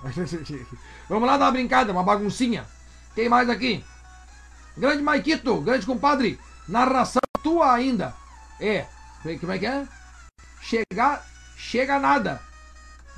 [1.08, 2.64] vamos lá dar uma brincada, uma baguncinha.
[3.14, 3.84] Quem mais aqui?
[4.76, 6.38] Grande Maikito, grande compadre.
[6.68, 8.14] Narração tua ainda.
[8.58, 8.86] É,
[9.22, 9.86] como é que é?
[10.60, 11.24] Chegar.
[11.56, 12.40] Chega nada.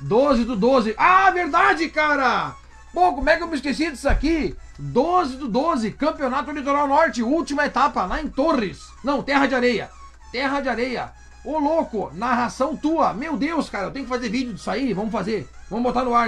[0.01, 0.93] 12 do 12.
[0.97, 2.55] Ah, verdade, cara!
[2.93, 4.55] Pô, como é que eu me esqueci disso aqui?
[4.77, 8.81] 12 do 12, Campeonato Litoral Norte, última etapa, lá em Torres.
[9.03, 9.89] Não, Terra de Areia.
[10.31, 11.11] Terra de Areia.
[11.43, 13.13] Ô louco, narração tua.
[13.13, 14.93] Meu Deus, cara, eu tenho que fazer vídeo disso aí.
[14.93, 15.47] Vamos fazer.
[15.69, 16.27] Vamos botar no ar.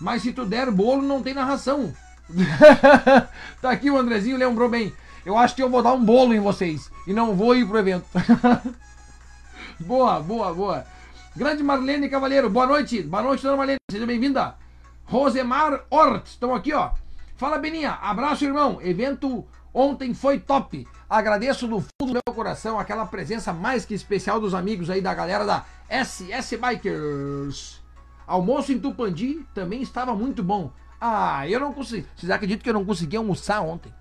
[0.00, 1.94] Mas se tu der bolo, não tem narração.
[3.60, 4.92] tá aqui o Andrezinho lembrou bem.
[5.24, 7.78] Eu acho que eu vou dar um bolo em vocês e não vou ir pro
[7.78, 8.04] evento.
[9.80, 10.86] boa, boa, boa.
[11.34, 13.02] Grande Marlene Cavalheiro, boa noite.
[13.02, 14.54] Boa noite, dona Marlene, seja bem-vinda.
[15.04, 16.90] Rosemar Ort, estão aqui, ó.
[17.36, 17.92] Fala, Beninha.
[18.02, 18.78] Abraço, irmão.
[18.82, 20.86] Evento ontem foi top.
[21.08, 25.14] Agradeço do fundo do meu coração aquela presença mais que especial dos amigos aí da
[25.14, 27.82] galera da SS Bikers.
[28.26, 30.70] Almoço em Tupandi também estava muito bom.
[31.00, 32.06] Ah, eu não consegui.
[32.14, 33.92] Vocês acreditam que eu não consegui almoçar ontem?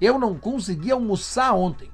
[0.00, 1.90] Eu não consegui almoçar ontem.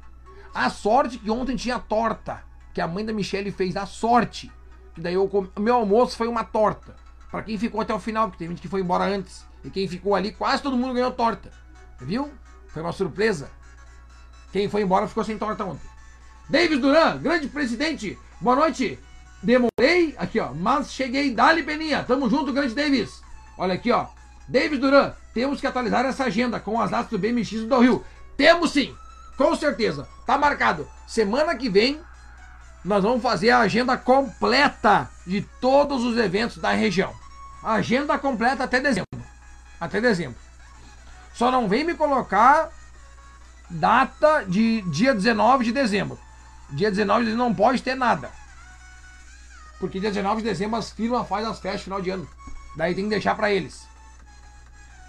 [0.54, 2.42] A sorte que ontem tinha torta,
[2.72, 3.76] que a mãe da Michelle fez.
[3.76, 4.50] A sorte.
[4.94, 6.96] Que daí eu meu almoço foi uma torta.
[7.30, 9.44] Para quem ficou até o final, porque tem gente que foi embora antes.
[9.64, 11.50] E quem ficou ali, quase todo mundo ganhou torta.
[12.00, 12.30] Viu?
[12.68, 13.50] Foi uma surpresa.
[14.52, 15.86] Quem foi embora ficou sem torta ontem.
[16.48, 18.18] Davis Duran, grande presidente.
[18.40, 18.98] Boa noite.
[19.42, 21.34] Demorei, aqui ó, mas cheguei.
[21.34, 22.04] Dali Peninha.
[22.04, 23.20] Tamo junto, grande Davis.
[23.58, 24.06] Olha aqui ó.
[24.48, 28.02] Davis Duran, temos que atualizar essa agenda com as datas do BMX do Rio.
[28.38, 28.96] Temos sim,
[29.36, 30.08] com certeza.
[30.24, 30.88] Tá marcado.
[31.06, 32.00] Semana que vem
[32.82, 37.12] nós vamos fazer a agenda completa de todos os eventos da região.
[37.62, 39.04] Agenda completa até dezembro.
[39.78, 40.38] Até dezembro.
[41.34, 42.70] Só não vem me colocar
[43.68, 46.18] data de dia 19 de dezembro.
[46.70, 48.30] dia 19 não pode ter nada.
[49.78, 52.26] Porque dia 19 de dezembro as firmas fazem as festas final de ano.
[52.74, 53.86] Daí tem que deixar para eles.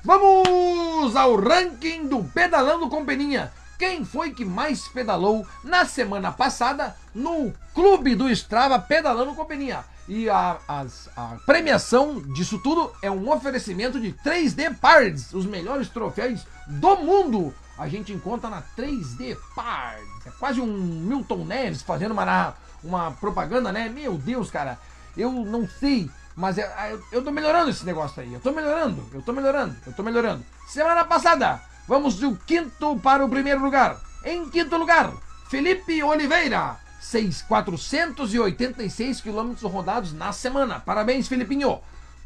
[0.04, 3.52] Vamos ao ranking do Pedalando com Peninha.
[3.78, 9.84] Quem foi que mais pedalou na semana passada no Clube do Strava Pedalando com Peninha?
[10.08, 15.90] E a, as- a premiação disso tudo é um oferecimento de 3D Parts, os melhores
[15.90, 17.54] troféus do mundo.
[17.78, 20.26] A gente encontra na 3D Parts.
[20.26, 23.90] É quase um Milton Neves fazendo uma, uma propaganda, né?
[23.90, 24.80] Meu Deus, cara.
[25.16, 28.32] Eu não sei, mas é- eu, eu tô melhorando esse negócio aí.
[28.32, 30.46] Eu tô melhorando, eu tô melhorando, eu tô melhorando.
[30.68, 34.00] Semana passada, vamos do quinto para o primeiro lugar.
[34.24, 35.12] Em quinto lugar,
[35.50, 36.78] Felipe Oliveira.
[37.00, 40.80] 6, 486 quilômetros rodados na semana.
[40.80, 41.80] Parabéns, Filipinho.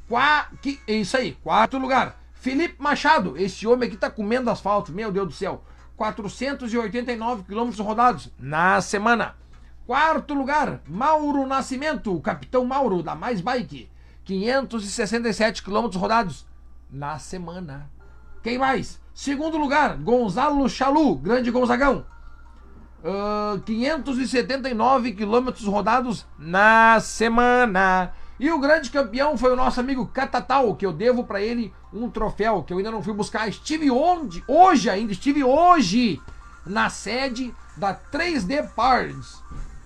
[0.09, 2.19] Qua, que, é isso aí, quarto lugar.
[2.33, 5.63] Felipe Machado, esse homem aqui tá comendo asfalto, meu Deus do céu.
[5.95, 9.35] 489 quilômetros rodados na semana.
[9.85, 13.90] Quarto lugar, Mauro Nascimento, o capitão Mauro da Mais Bike.
[14.31, 16.45] 567 quilômetros rodados
[16.89, 17.89] na semana.
[18.41, 19.01] Quem mais?
[19.13, 22.05] Segundo lugar, Gonzalo Chalu, grande Gonzagão.
[23.03, 28.13] Ah, 579 quilômetros rodados na semana.
[28.39, 32.09] E o grande campeão foi o nosso amigo Catatal, que eu devo pra ele um
[32.09, 33.49] troféu que eu ainda não fui buscar.
[33.49, 34.41] Estive onde?
[34.47, 36.21] Hoje ainda, estive hoje
[36.65, 39.43] na sede da 3D Parts.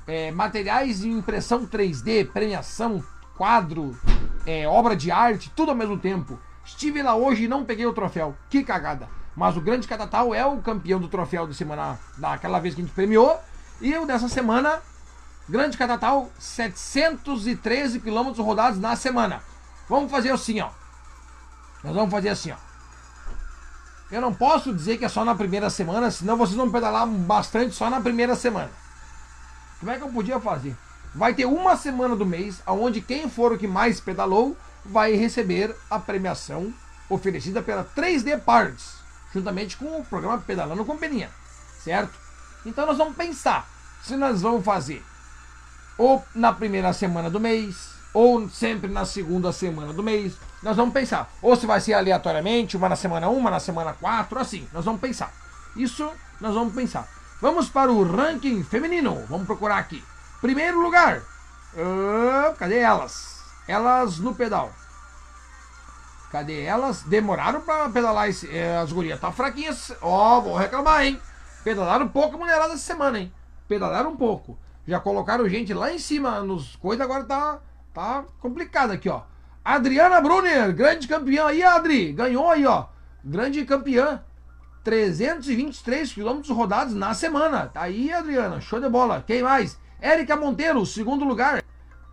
[0.08, 3.04] É, materiais de impressão 3D, premiação,
[3.38, 3.98] quadro,
[4.46, 6.40] é, obra de arte, tudo ao mesmo tempo.
[6.66, 8.36] Estive lá hoje e não peguei o troféu.
[8.50, 9.08] Que cagada.
[9.36, 12.84] Mas o grande Catatal é o campeão do troféu de semana, daquela vez que a
[12.84, 13.40] gente premiou.
[13.82, 14.82] E eu dessa semana,
[15.48, 19.44] grande Catatal, 713 quilômetros rodados na semana.
[19.90, 20.70] Vamos fazer assim, ó.
[21.84, 22.56] Nós vamos fazer assim, ó.
[24.10, 27.76] Eu não posso dizer que é só na primeira semana, senão vocês vão pedalar bastante
[27.76, 28.72] só na primeira semana.
[29.80, 30.76] Como é que eu podia fazer?
[31.16, 35.74] Vai ter uma semana do mês onde quem for o que mais pedalou vai receber
[35.90, 36.74] a premiação
[37.10, 38.96] oferecida pela 3D Parts,
[39.34, 41.30] juntamente com o programa Pedalando com Peninha,
[41.82, 42.14] certo?
[42.66, 43.66] Então nós vamos pensar
[44.04, 45.02] se nós vamos fazer
[45.98, 50.34] ou na primeira semana do mês, ou sempre na segunda semana do mês.
[50.62, 51.32] Nós vamos pensar.
[51.42, 54.68] Ou se vai ser aleatoriamente, uma na semana 1, uma na semana 4, assim.
[54.74, 55.34] Nós vamos pensar.
[55.76, 56.12] Isso
[56.42, 57.08] nós vamos pensar.
[57.42, 59.26] Vamos para o ranking feminino.
[59.30, 60.04] Vamos procurar aqui.
[60.42, 61.22] Primeiro lugar.
[61.78, 63.44] Ah, cadê elas?
[63.68, 64.72] Elas no pedal.
[66.32, 67.04] Cadê elas?
[67.04, 69.20] Demoraram para pedalar esse, eh, as gurias.
[69.20, 69.94] Tá fraquinhas.
[70.02, 71.20] Ó, vou reclamar, hein?
[71.64, 73.34] Pedalaram pouco a mulherada essa semana, hein?
[73.68, 74.58] Pedalaram um pouco.
[74.88, 77.60] Já colocaram gente lá em cima nos coisas, agora tá,
[77.94, 79.22] tá complicado aqui, ó.
[79.64, 82.14] Adriana Brunner, grande campeã aí, Adri.
[82.14, 82.86] Ganhou aí, ó.
[83.24, 84.22] Grande campeã.
[84.84, 87.66] 323 quilômetros rodados na semana.
[87.74, 88.62] Tá aí, Adriana.
[88.62, 89.24] Show de bola.
[89.26, 89.80] Quem mais?
[90.02, 91.64] Érica Monteiro, segundo lugar.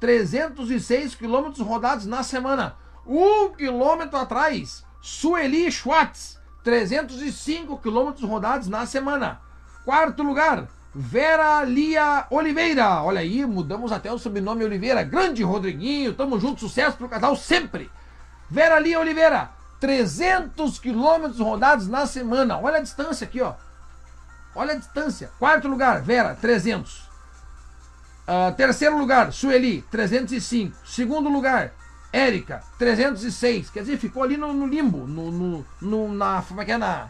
[0.00, 2.76] 306 quilômetros rodados na semana.
[3.06, 6.40] Um quilômetro atrás, Sueli Schwartz.
[6.62, 9.40] 305 quilômetros rodados na semana.
[9.84, 13.02] Quarto lugar, Vera Lia Oliveira.
[13.02, 15.02] Olha aí, mudamos até o sobrenome Oliveira.
[15.02, 17.90] Grande Rodriguinho, tamo junto, sucesso pro casal sempre.
[18.48, 19.50] Vera Lia Oliveira,
[19.80, 22.58] 300 quilômetros rodados na semana.
[22.58, 23.54] Olha a distância aqui, ó.
[24.54, 25.30] Olha a distância.
[25.38, 27.11] Quarto lugar, Vera, 300.
[28.26, 30.76] Ah, terceiro lugar, Sueli, 305.
[30.84, 31.72] Segundo lugar,
[32.12, 33.70] Érica, 306.
[33.70, 36.42] Quer dizer, ficou ali no, no limbo, no, no, no- na.
[36.42, 36.78] Como é que é?
[36.78, 37.08] Na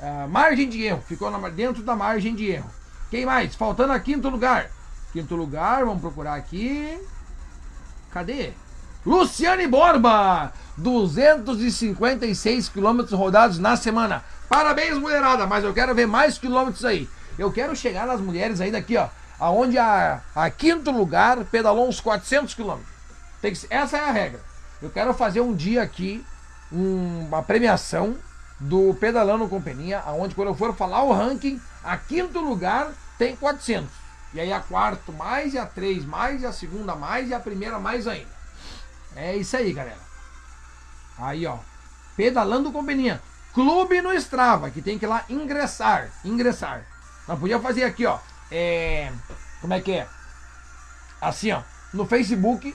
[0.00, 1.02] ah, margem de erro.
[1.02, 2.70] Ficou na- dentro da margem de erro.
[3.10, 3.54] Quem mais?
[3.54, 4.70] Faltando a quinto lugar.
[5.12, 7.00] Quinto lugar, vamos procurar aqui.
[8.10, 8.52] Cadê?
[9.06, 14.22] Luciane Borba, 256 quilômetros rodados na semana.
[14.48, 17.08] Parabéns, mulherada, mas eu quero ver mais quilômetros aí.
[17.38, 19.08] Eu quero chegar nas mulheres aí daqui, ó,
[19.38, 22.88] aonde a, a quinto lugar pedalou uns 400 quilômetros.
[23.70, 24.40] Essa é a regra.
[24.82, 26.24] Eu quero fazer um dia aqui
[26.72, 28.16] um- uma premiação
[28.60, 33.36] do Pedalando com Peninha, aonde quando eu for falar o ranking, a quinto lugar tem
[33.36, 33.88] 400.
[34.34, 37.40] E aí a quarto mais, e a três mais, e a segunda mais, e a
[37.40, 38.28] primeira mais ainda.
[39.16, 39.96] É isso aí, galera.
[41.18, 41.56] Aí, ó.
[42.16, 43.20] Pedalando com Peninha.
[43.54, 46.10] Clube no Strava, que tem que ir lá ingressar.
[46.24, 46.82] Ingressar.
[47.26, 48.18] Nós podíamos fazer aqui, ó.
[48.50, 49.12] É.
[49.60, 50.08] Como é que é?
[51.20, 51.62] Assim, ó.
[51.92, 52.74] No Facebook,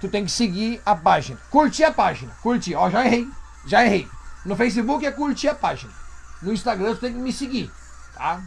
[0.00, 1.38] tu tem que seguir a página.
[1.50, 2.32] Curtir a página.
[2.42, 2.74] Curtir.
[2.74, 3.28] Ó, já errei.
[3.66, 4.08] Já errei.
[4.44, 5.92] No Facebook é curtir a página.
[6.40, 7.70] No Instagram tu tem que me seguir,
[8.14, 8.42] tá?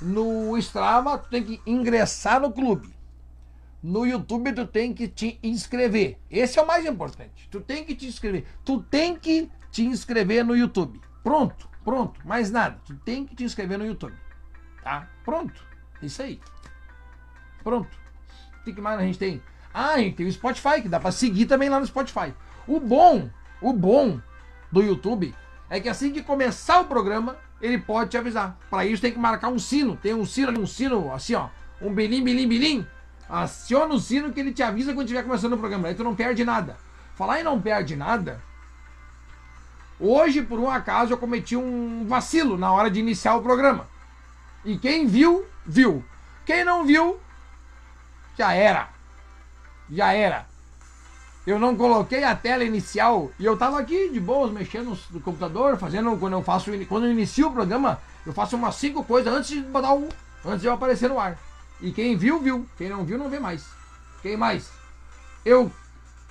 [0.00, 2.92] No Strava tu tem que ingressar no clube.
[3.82, 6.18] No YouTube tu tem que te inscrever.
[6.30, 7.48] Esse é o mais importante.
[7.50, 8.44] Tu tem que te inscrever.
[8.64, 11.00] Tu tem que te inscrever no YouTube.
[11.22, 12.20] Pronto, pronto.
[12.26, 12.80] Mais nada.
[12.84, 14.16] Tu tem que te inscrever no YouTube.
[14.82, 15.08] Tá?
[15.24, 15.64] Pronto.
[16.02, 16.40] Isso aí.
[17.62, 17.88] Pronto.
[18.60, 19.42] O que mais a gente tem?
[19.72, 22.34] Ah, a gente tem o Spotify, que dá pra seguir também lá no Spotify.
[22.66, 23.28] O bom,
[23.60, 24.20] o bom
[24.70, 25.34] do YouTube
[25.70, 28.58] é que assim que começar o programa, ele pode te avisar.
[28.68, 29.96] Para isso tem que marcar um sino.
[29.96, 31.48] Tem um sino um sino assim, ó.
[31.80, 32.86] Um bilim, bilim, bilim.
[33.28, 35.88] Aciona o sino que ele te avisa quando estiver começando o programa.
[35.88, 36.76] Aí tu não perde nada.
[37.14, 38.42] Falar em não perde nada.
[39.98, 43.86] Hoje, por um acaso, eu cometi um vacilo na hora de iniciar o programa.
[44.64, 46.04] E quem viu, viu.
[46.44, 47.20] Quem não viu,
[48.36, 48.88] já era.
[49.90, 50.46] Já era.
[51.46, 55.76] Eu não coloquei a tela inicial e eu tava aqui de boas mexendo no computador,
[55.76, 59.50] fazendo quando eu faço quando eu inicio o programa, eu faço umas cinco coisas antes
[59.50, 60.08] de botar o
[60.44, 61.36] antes de eu aparecer no ar.
[61.80, 63.64] E quem viu viu, quem não viu não vê mais.
[64.22, 64.70] Quem mais?
[65.44, 65.70] Eu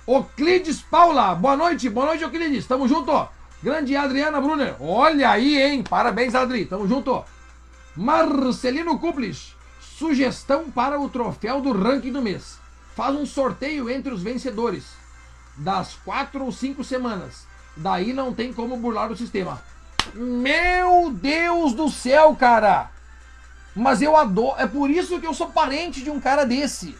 [0.06, 3.28] Oclides Paula, boa noite, boa noite Oclides, tamo junto.
[3.62, 5.84] Grande Adriana Brunner, olha aí, hein?
[5.88, 7.22] Parabéns, Adri, tamo junto.
[7.96, 12.58] Marcelino Kuplis, sugestão para o troféu do ranking do mês.
[12.94, 14.84] Faz um sorteio entre os vencedores
[15.56, 17.46] das quatro ou cinco semanas.
[17.76, 19.62] Daí não tem como burlar o sistema.
[20.14, 22.90] Meu Deus do céu, cara!
[23.74, 24.58] Mas eu adoro.
[24.58, 26.96] É por isso que eu sou parente de um cara desse.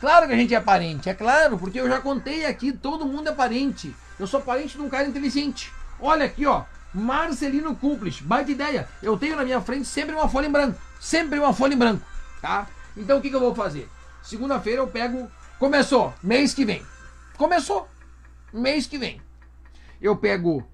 [0.00, 3.28] Claro que a gente é parente, é claro, porque eu já contei aqui, todo mundo
[3.28, 3.94] é parente.
[4.18, 5.72] Eu sou parente de um cara inteligente.
[5.98, 6.64] Olha aqui, ó.
[6.94, 8.88] Marcelino Cúmplice, baita ideia.
[9.02, 10.80] Eu tenho na minha frente sempre uma folha em branco.
[11.00, 12.06] Sempre uma folha em branco,
[12.40, 12.68] tá?
[12.96, 13.90] Então o que, que eu vou fazer?
[14.22, 15.28] Segunda-feira eu pego.
[15.58, 16.84] Começou, mês que vem.
[17.36, 17.88] Começou,
[18.52, 19.20] mês que vem.
[20.00, 20.64] Eu pego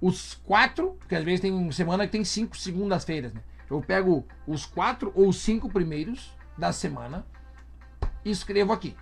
[0.00, 3.40] os quatro, porque às vezes tem semana que tem cinco segundas-feiras, né?
[3.70, 7.24] Eu pego os quatro ou cinco primeiros da semana
[8.24, 8.94] e escrevo aqui.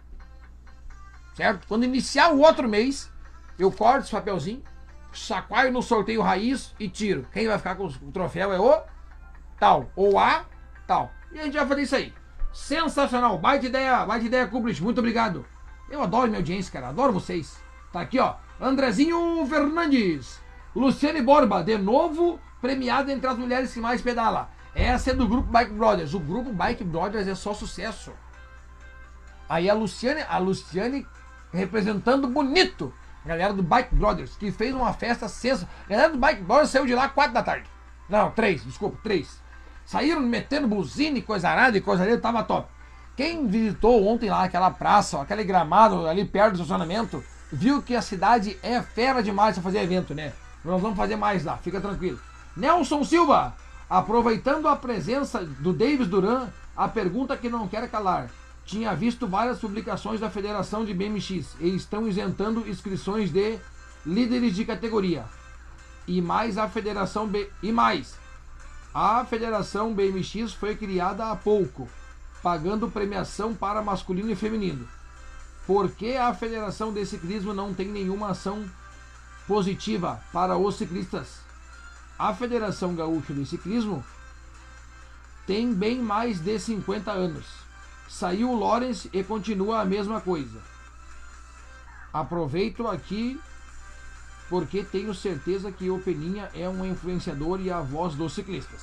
[1.35, 1.67] Certo?
[1.67, 3.11] Quando iniciar o outro mês,
[3.59, 4.63] eu corto esse papelzinho,
[5.13, 7.27] chacoalho no sorteio raiz e tiro.
[7.33, 8.83] Quem vai ficar com o troféu é o
[9.59, 10.45] tal, ou a
[10.87, 11.11] tal.
[11.33, 12.13] E a gente vai fazer isso aí.
[12.53, 15.47] Sensacional, baita ideia, baita ideia, Kubrick, muito obrigado.
[15.89, 17.61] Eu adoro minha audiência, cara, adoro vocês.
[17.93, 20.41] Tá aqui, ó, Andrezinho Fernandes,
[20.75, 24.51] Luciane Borba, de novo premiada entre as mulheres que mais pedala.
[24.75, 26.15] Essa é do grupo Bike Brothers.
[26.15, 28.13] O grupo Bike Brothers é só sucesso.
[29.49, 31.07] Aí a Luciane, a Luciane
[31.53, 32.95] representando bonito
[33.29, 35.75] galera do Bike Brothers, que fez uma festa sensacional.
[35.87, 37.67] A galera do Bike Brothers saiu de lá 4 da tarde.
[38.09, 39.41] Não, 3, desculpa, 3.
[39.85, 42.69] Saíram metendo buzina coisa arada e coisa ali, tava top.
[43.17, 47.23] Quem visitou ontem lá aquela praça, aquele gramado ali perto do estacionamento,
[47.53, 50.33] viu que a cidade é fera demais pra fazer evento, né?
[50.65, 52.19] Nós vamos fazer mais lá, fica tranquilo.
[52.57, 53.55] Nelson Silva,
[53.89, 58.31] aproveitando a presença do Davis Duran, a pergunta que não quer calar
[58.71, 63.59] tinha visto várias publicações da Federação de BMX e estão isentando inscrições de
[64.07, 65.25] líderes de categoria.
[66.07, 67.51] E mais a Federação B...
[67.61, 68.15] e mais.
[68.95, 71.89] A Federação BMX foi criada há pouco,
[72.45, 74.87] pagando premiação para masculino e feminino.
[75.67, 78.65] Por que a Federação de Ciclismo não tem nenhuma ação
[79.49, 81.41] positiva para os ciclistas?
[82.17, 84.05] A Federação Gaúcha de Ciclismo
[85.45, 87.70] tem bem mais de 50 anos
[88.11, 90.61] Saiu o Lawrence e continua a mesma coisa.
[92.13, 93.41] Aproveito aqui
[94.49, 98.83] porque tenho certeza que o Peninha é um influenciador e a voz dos ciclistas.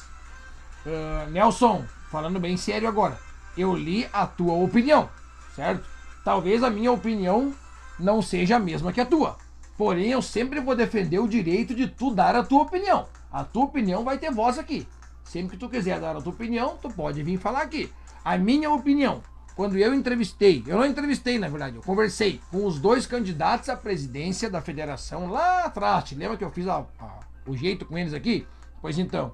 [0.86, 3.20] Uh, Nelson, falando bem sério agora,
[3.58, 5.10] eu li a tua opinião,
[5.54, 5.86] certo?
[6.24, 7.54] Talvez a minha opinião
[8.00, 9.38] não seja a mesma que a tua.
[9.78, 13.10] Porém, eu sempre vou defender o direito de tu dar a tua opinião.
[13.30, 14.88] A tua opinião vai ter voz aqui.
[15.26, 17.92] Sempre que tu quiser dar a tua opinião, tu pode vir falar aqui.
[18.28, 19.24] A minha opinião,
[19.56, 23.78] quando eu entrevistei, eu não entrevistei na verdade, eu conversei com os dois candidatos à
[23.78, 26.04] presidência da federação lá atrás.
[26.04, 28.46] Te lembra que eu fiz a, a, o jeito com eles aqui?
[28.82, 29.32] Pois então,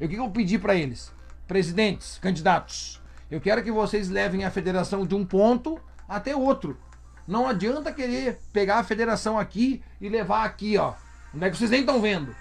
[0.00, 1.12] o que eu pedi para eles?
[1.48, 6.78] Presidentes, candidatos, eu quero que vocês levem a federação de um ponto até outro.
[7.26, 10.94] Não adianta querer pegar a federação aqui e levar aqui, ó.
[11.34, 12.32] Onde é que vocês nem estão vendo?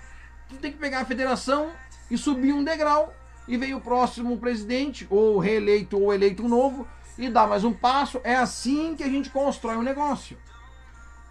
[0.49, 1.72] Tu tem que pegar a federação
[2.11, 3.11] e subir um degrau
[3.47, 8.19] e vem o próximo presidente, ou reeleito ou eleito novo, e dá mais um passo.
[8.23, 10.38] É assim que a gente constrói um negócio.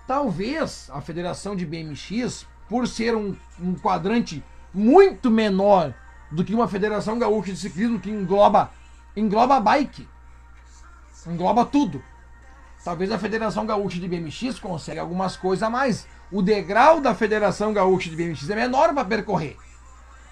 [0.07, 5.95] Talvez a federação de BMX, por ser um, um quadrante muito menor
[6.31, 8.71] do que uma federação gaúcha de ciclismo que engloba
[9.17, 10.09] engloba bike,
[11.27, 12.03] engloba tudo.
[12.85, 16.07] Talvez a Federação Gaúcha de BMX consiga algumas coisas a mais.
[16.31, 19.57] O degrau da Federação Gaúcha de BMX é menor para percorrer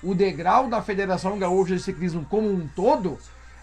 [0.03, 3.19] o degrau da Federação Gaúcha de Ciclismo como um todo,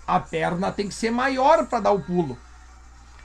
[0.07, 2.37] a perna tem que ser maior para dar o pulo.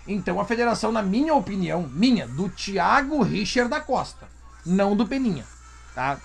[0.06, 4.28] Então a federação, na minha opinião, minha, do Thiago Richard da Costa,
[4.66, 5.44] não do Peninha,
[5.94, 6.18] tá?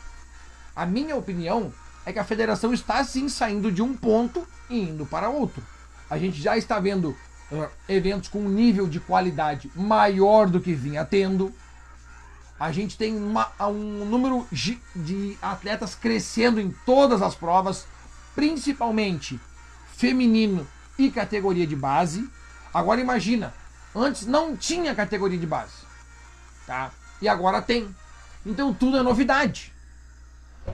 [0.75, 1.71] A minha opinião
[2.05, 5.63] é que a federação está sim saindo de um ponto e indo para outro.
[6.09, 7.15] A gente já está vendo
[7.51, 11.53] uh, eventos com um nível de qualidade maior do que vinha tendo.
[12.59, 17.87] A gente tem uma, um número de atletas crescendo em todas as provas,
[18.35, 19.39] principalmente
[19.95, 20.67] feminino
[20.97, 22.29] e categoria de base.
[22.73, 23.53] Agora imagina,
[23.95, 25.85] antes não tinha categoria de base,
[26.67, 26.91] tá?
[27.21, 27.95] E agora tem.
[28.45, 29.73] Então tudo é novidade.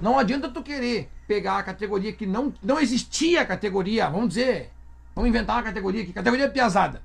[0.02, 4.72] Não adianta tu querer pegar a categoria que não, não existia a categoria, vamos dizer,
[5.14, 7.02] vamos inventar uma categoria aqui, categoria piazada.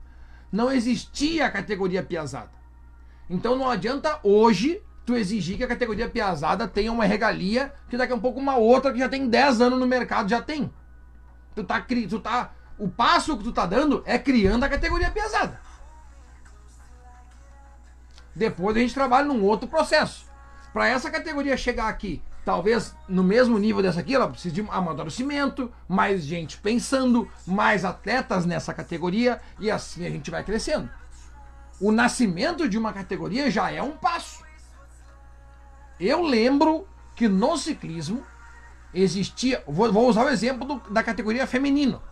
[0.51, 2.60] Não existia a categoria piazada.
[3.31, 8.13] Então não adianta hoje tu exigir que a categoria piazada tenha uma regalia que daqui
[8.13, 10.71] a um pouco uma outra que já tem 10 anos no mercado já tem.
[11.55, 15.61] Tu tá, tu tá o passo que tu tá dando é criando a categoria pesada.
[18.35, 20.27] Depois a gente trabalha num outro processo.
[20.73, 25.73] Para essa categoria chegar aqui, talvez no mesmo nível dessa aqui, ela precisa de amadurecimento,
[25.89, 30.89] mais gente pensando, mais atletas nessa categoria e assim a gente vai crescendo.
[31.81, 34.45] O nascimento de uma categoria já é um passo.
[35.99, 36.87] Eu lembro
[37.17, 38.25] que no ciclismo
[38.93, 42.03] existia, vou, vou usar o exemplo do, da categoria feminino.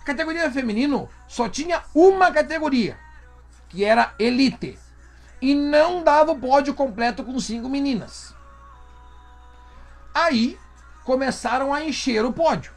[0.00, 2.98] A categoria feminino só tinha uma categoria,
[3.68, 4.78] que era elite.
[5.40, 8.34] E não dava o pódio completo com cinco meninas.
[10.14, 10.58] Aí
[11.04, 12.72] começaram a encher o pódio.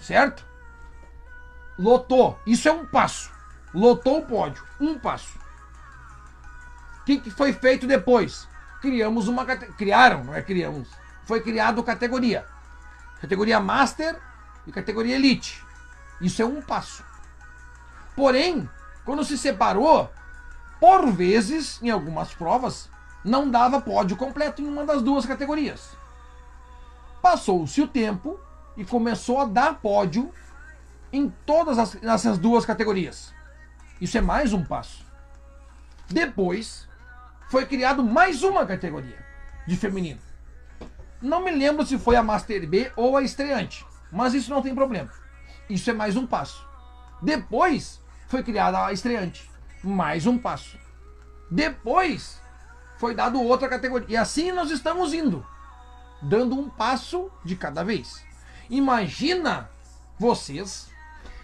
[0.00, 0.44] Certo?
[1.78, 2.38] Lotou.
[2.46, 3.35] Isso é um passo.
[3.76, 4.64] Lotou o pódio.
[4.80, 5.38] Um passo.
[7.00, 8.48] O que, que foi feito depois?
[8.80, 10.88] Criamos uma Criaram, não é criamos.
[11.24, 12.46] Foi criado categoria.
[13.20, 14.18] Categoria Master
[14.66, 15.62] e categoria Elite.
[16.22, 17.04] Isso é um passo.
[18.14, 18.66] Porém,
[19.04, 20.10] quando se separou,
[20.80, 22.88] por vezes, em algumas provas,
[23.22, 25.90] não dava pódio completo em uma das duas categorias.
[27.20, 28.40] Passou-se o tempo
[28.74, 30.32] e começou a dar pódio
[31.12, 33.35] em todas as, essas duas categorias.
[34.00, 35.04] Isso é mais um passo.
[36.08, 36.86] Depois,
[37.48, 39.24] foi criado mais uma categoria
[39.66, 40.20] de feminino.
[41.20, 44.74] Não me lembro se foi a Master B ou a estreante, mas isso não tem
[44.74, 45.10] problema.
[45.68, 46.66] Isso é mais um passo.
[47.22, 49.50] Depois foi criada a estreante.
[49.82, 50.78] Mais um passo.
[51.50, 52.40] Depois
[52.98, 54.06] foi dado outra categoria.
[54.08, 55.44] E assim nós estamos indo.
[56.22, 58.24] Dando um passo de cada vez.
[58.68, 59.70] Imagina
[60.18, 60.88] vocês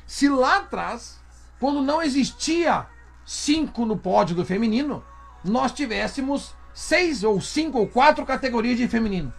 [0.06, 1.20] se lá atrás,
[1.62, 2.88] quando não existia
[3.24, 5.00] cinco no pódio do feminino,
[5.44, 9.32] nós tivéssemos seis ou cinco ou quatro categorias de feminino.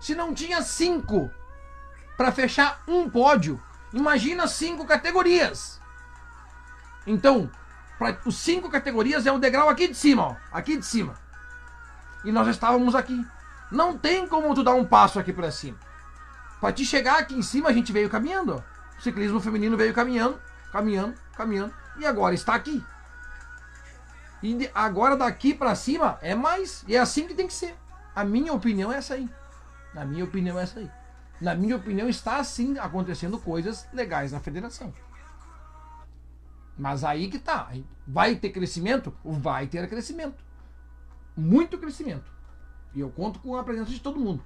[0.00, 1.30] Se não tinha cinco
[2.16, 3.62] para fechar um pódio.
[3.92, 5.80] Imagina cinco categorias.
[7.06, 7.48] Então,
[7.96, 11.14] para os cinco categorias é um degrau aqui de cima, ó, aqui de cima.
[12.24, 13.24] E nós estávamos aqui.
[13.70, 15.78] Não tem como tu dar um passo aqui para cima.
[16.60, 18.60] Para te chegar aqui em cima, a gente veio caminhando.
[18.98, 20.40] O ciclismo feminino veio caminhando,
[20.74, 22.84] caminhando, caminhando e agora está aqui.
[24.42, 27.74] E agora daqui para cima é mais, e é assim que tem que ser.
[28.14, 29.30] A minha opinião é essa aí.
[29.94, 30.90] A minha opinião é essa aí
[31.40, 34.92] na minha opinião, está sim acontecendo coisas legais na federação.
[36.76, 37.70] Mas aí que tá.
[38.06, 39.14] Vai ter crescimento?
[39.24, 40.42] Vai ter crescimento.
[41.36, 42.32] Muito crescimento.
[42.94, 44.42] E eu conto com a presença de todo mundo.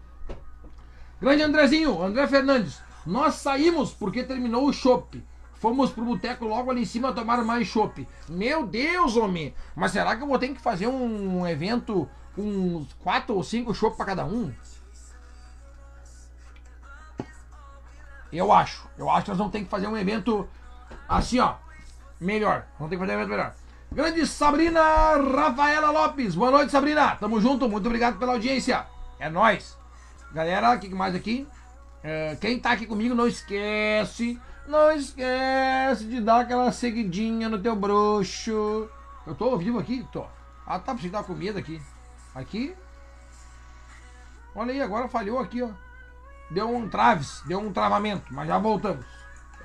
[1.20, 2.80] Grande Andrezinho, André Fernandes.
[3.06, 5.24] Nós saímos porque terminou o chopp.
[5.58, 8.06] Fomos pro boteco logo ali em cima tomar mais chopp.
[8.28, 9.54] Meu Deus, homem!
[9.74, 13.96] Mas será que eu vou ter que fazer um evento com quatro ou cinco chopp
[13.96, 14.52] para cada um?
[18.32, 18.88] Eu acho.
[18.96, 20.48] Eu acho que nós vamos ter que fazer um evento
[21.08, 21.54] assim, ó.
[22.20, 22.66] Melhor.
[22.78, 23.54] Vamos ter que fazer um evento melhor.
[23.90, 26.34] Grande Sabrina Rafaela Lopes.
[26.34, 27.16] Boa noite, Sabrina.
[27.16, 27.68] Tamo junto.
[27.68, 28.86] Muito obrigado pela audiência.
[29.18, 29.76] É nós.
[30.32, 31.48] Galera, o que mais aqui?
[32.04, 34.38] É, quem tá aqui comigo, não esquece.
[34.68, 38.88] Não esquece de dar aquela seguidinha no teu bruxo.
[39.26, 40.06] Eu tô ao vivo aqui?
[40.12, 40.24] Tô.
[40.66, 40.92] Ah, tá.
[40.92, 41.82] Preciso dar comida aqui.
[42.34, 42.76] Aqui.
[44.54, 45.70] Olha aí, agora falhou aqui, ó
[46.50, 49.04] deu um traves, deu um travamento, mas já voltamos.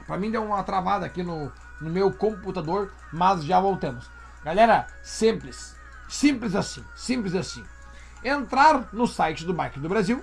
[0.05, 4.09] Para mim deu uma travada aqui no, no meu computador, mas já voltamos.
[4.43, 5.75] Galera, simples,
[6.09, 7.63] simples assim, simples assim.
[8.23, 10.21] Entrar no site do Bike do Brasil,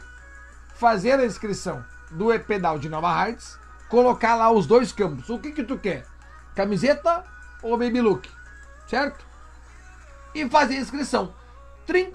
[0.74, 3.58] fazer a inscrição do E-Pedal de Nova Hartz,
[3.90, 5.28] colocar lá os dois campos.
[5.28, 6.06] O que que tu quer?
[6.54, 7.24] Camiseta
[7.62, 8.30] ou baby look?
[8.86, 9.26] Certo?
[10.34, 11.34] E fazer inscrição.
[11.86, 12.10] R$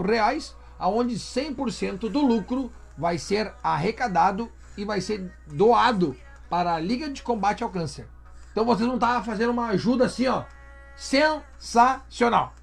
[0.00, 6.16] reais, aonde 100% do lucro vai ser arrecadado e vai ser doado
[6.48, 8.08] para a Liga de Combate ao Câncer.
[8.50, 10.44] Então vocês vão estar fazendo uma ajuda assim, ó,
[10.96, 12.54] sensacional.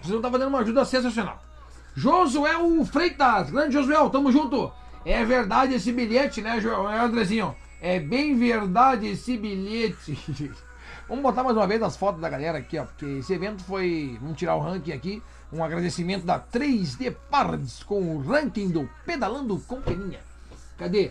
[0.00, 1.42] Vocês vão estar fazendo uma ajuda sensacional.
[1.94, 4.72] Josuel Freitas, grande Josuel, tamo junto.
[5.08, 6.86] É verdade esse bilhete, né, João?
[6.86, 7.56] É, Andrezinho?
[7.80, 10.18] É bem verdade esse bilhete.
[11.08, 12.84] Vamos botar mais uma vez as fotos da galera aqui, ó.
[12.84, 14.18] Porque esse evento foi.
[14.20, 15.22] Vamos tirar o ranking aqui.
[15.50, 20.20] Um agradecimento da 3D Parts com o ranking do Pedalando com Peninha.
[20.76, 21.10] Cadê?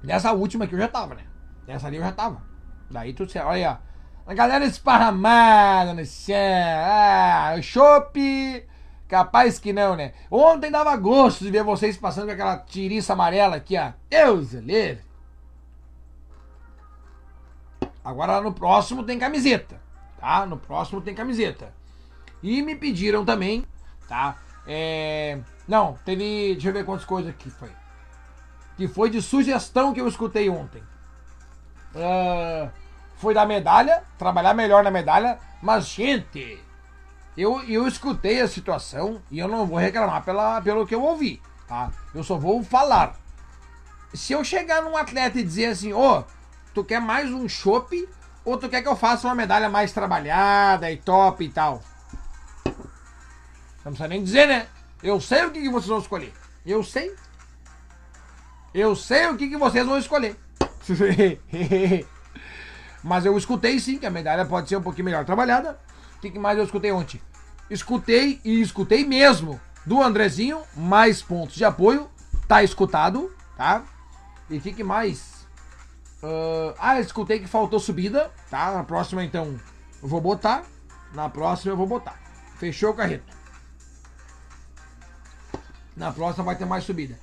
[0.03, 1.23] Nessa última aqui eu já tava, né?
[1.67, 2.41] Nessa ali eu já tava.
[2.89, 3.47] Daí tudo certo.
[3.47, 3.87] Olha aí, ó.
[4.29, 6.35] A galera esparramada no chão.
[6.35, 8.67] Ah, chope.
[9.07, 10.13] Capaz que não, né?
[10.29, 13.93] Ontem dava gosto de ver vocês passando com aquela tiriça amarela aqui, ó.
[14.09, 15.05] Deus livre.
[18.03, 19.81] Agora no próximo tem camiseta,
[20.27, 20.45] tá?
[20.45, 21.73] No próximo tem camiseta.
[22.43, 23.65] E me pediram também,
[24.09, 24.35] tá?
[24.67, 25.39] É...
[25.65, 26.53] Não, teve.
[26.53, 27.71] Deixa eu ver quantas coisas aqui foi.
[28.75, 30.83] Que foi de sugestão que eu escutei ontem.
[31.95, 32.69] Uh,
[33.15, 36.61] foi da medalha, trabalhar melhor na medalha, mas, gente,
[37.35, 41.41] eu, eu escutei a situação e eu não vou reclamar pela, pelo que eu ouvi,
[41.67, 41.89] tá?
[42.13, 43.15] Eu só vou falar.
[44.13, 46.23] Se eu chegar num atleta e dizer assim, ô, oh,
[46.73, 48.07] tu quer mais um chopp
[48.47, 51.83] ou tu quer que eu faça uma medalha mais trabalhada e top e tal?
[53.83, 54.67] Não precisa nem dizer, né?
[55.03, 56.33] Eu sei o que, que vocês vão escolher.
[56.65, 57.13] Eu sei.
[58.73, 60.39] Eu sei o que, que vocês vão escolher.
[63.03, 65.77] Mas eu escutei sim que a medalha pode ser um pouquinho melhor trabalhada.
[66.15, 67.21] O que, que mais eu escutei ontem?
[67.69, 72.09] Escutei e escutei mesmo do Andrezinho, mais pontos de apoio.
[72.47, 73.83] Tá escutado, tá?
[74.49, 75.36] E o que, que mais?
[76.27, 78.73] Uh, ah, escutei que faltou subida, tá?
[78.73, 79.57] Na próxima então
[80.03, 80.65] eu vou botar.
[81.13, 82.19] Na próxima eu vou botar.
[82.57, 83.33] Fechou o carreto.
[85.95, 87.17] Na próxima vai ter mais subida.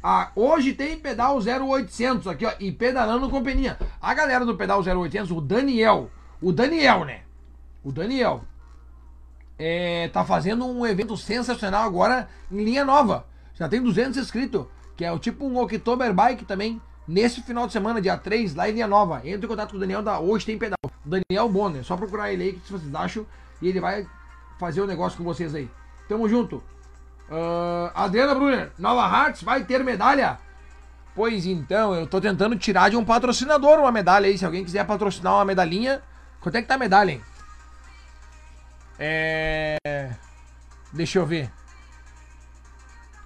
[0.00, 3.76] Ah, hoje tem pedal 0800 aqui, ó, e pedalando com peninha.
[4.00, 6.08] A galera do pedal 0800, o Daniel,
[6.40, 7.22] o Daniel, né?
[7.82, 8.44] O Daniel
[9.58, 13.26] é, tá fazendo um evento sensacional agora em linha nova.
[13.54, 14.66] Já tem 200 inscritos,
[14.96, 16.80] que é o tipo um Oktober Bike também.
[17.06, 19.20] Nesse final de semana, dia 3, lá em linha nova.
[19.24, 20.76] Entre em contato com o Daniel da Hoje Tem Pedal.
[21.04, 23.24] Daniel Bonner, só procurar ele aí que vocês acham
[23.62, 24.06] e ele vai
[24.58, 25.70] fazer o um negócio com vocês aí.
[26.08, 26.56] Tamo junto.
[27.28, 30.38] Uh, Adriana Brunner, Nova Hearts vai ter medalha?
[31.14, 34.36] Pois então, eu tô tentando tirar de um patrocinador uma medalha aí.
[34.36, 36.02] Se alguém quiser patrocinar uma medalhinha,
[36.40, 37.22] quanto é que tá a medalha, hein?
[38.98, 40.10] É.
[40.92, 41.50] Deixa eu ver.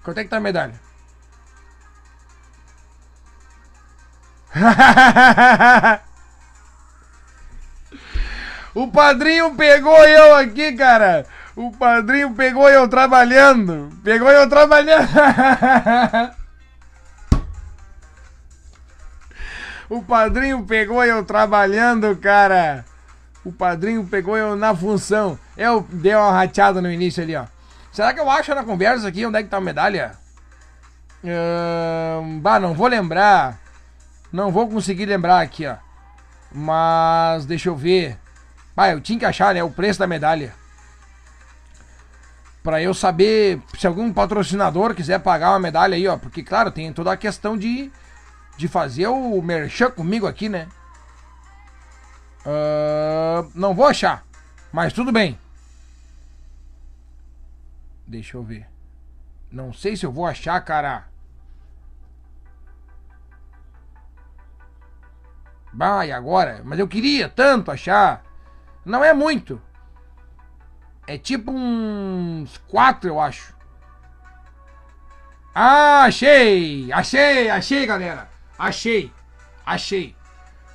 [0.02, 0.89] Quanto é que tá a medalha?
[8.74, 11.24] o padrinho pegou eu aqui, cara.
[11.54, 13.90] O padrinho pegou eu trabalhando.
[14.02, 15.08] Pegou eu trabalhando.
[19.88, 22.84] o padrinho pegou eu trabalhando, cara.
[23.44, 25.38] O padrinho pegou eu na função.
[25.56, 27.44] Eu dei uma rateada no início ali, ó.
[27.92, 30.12] Será que eu acho na conversa aqui onde é que tá a medalha?
[31.24, 33.58] Hum, bah, não vou lembrar.
[34.32, 35.76] Não vou conseguir lembrar aqui, ó.
[36.52, 38.18] Mas deixa eu ver.
[38.74, 39.62] Bah, eu tinha que achar, né?
[39.62, 40.54] O preço da medalha
[42.62, 46.92] para eu saber se algum patrocinador quiser pagar uma medalha aí, ó, porque claro, tem
[46.92, 47.90] toda a questão de
[48.56, 50.68] de fazer o merchan comigo aqui, né?
[52.44, 54.22] Uh, não vou achar,
[54.70, 55.38] mas tudo bem.
[58.06, 58.66] Deixa eu ver.
[59.50, 61.06] Não sei se eu vou achar, cara.
[65.72, 68.22] Vai agora, mas eu queria tanto achar.
[68.84, 69.60] Não é muito.
[71.06, 73.54] É tipo uns quatro, eu acho.
[75.54, 76.92] Ah, achei!
[76.92, 78.28] Achei, achei, galera.
[78.58, 79.12] Achei.
[79.64, 80.16] Achei.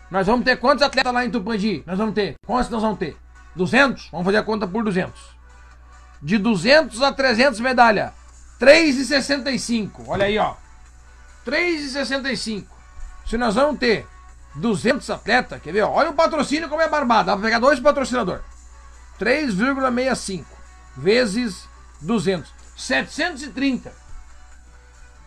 [0.09, 1.83] Nós vamos ter quantos atletas lá em Tupandi?
[1.85, 2.35] Nós vamos ter.
[2.45, 3.17] Quantos nós vamos ter?
[3.55, 4.09] 200?
[4.11, 5.35] Vamos fazer a conta por 200.
[6.21, 8.13] De 200 a 300 medalha.
[8.59, 10.05] 3,65.
[10.07, 10.55] Olha aí, ó.
[11.45, 12.65] 3,65.
[13.25, 14.05] Se nós vamos ter
[14.55, 15.81] 200 atletas, quer ver?
[15.81, 17.27] Olha o patrocínio como é barbado.
[17.27, 18.43] Dá pra pegar dois patrocinadores.
[19.19, 20.45] 3,65
[20.97, 21.67] vezes
[22.01, 22.53] 200.
[22.75, 23.91] 730.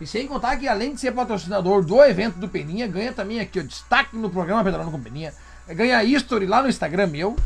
[0.00, 3.59] E sem contar que além de ser patrocinador do evento do Peninha, ganha também aqui
[3.59, 5.34] o destaque no programa Pedalando com Peninha.
[5.66, 7.36] Ganha history lá no Instagram meu,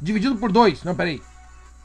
[0.00, 0.82] dividido por dois.
[0.82, 1.22] Não, peraí.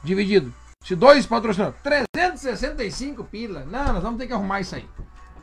[0.02, 0.52] Dividido.
[0.84, 1.80] Se dois patrocinadores.
[1.82, 3.64] 365 pila.
[3.64, 4.88] Não, nós vamos ter que arrumar isso aí.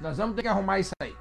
[0.01, 1.15] Nós vamos ter que arrumar isso aí.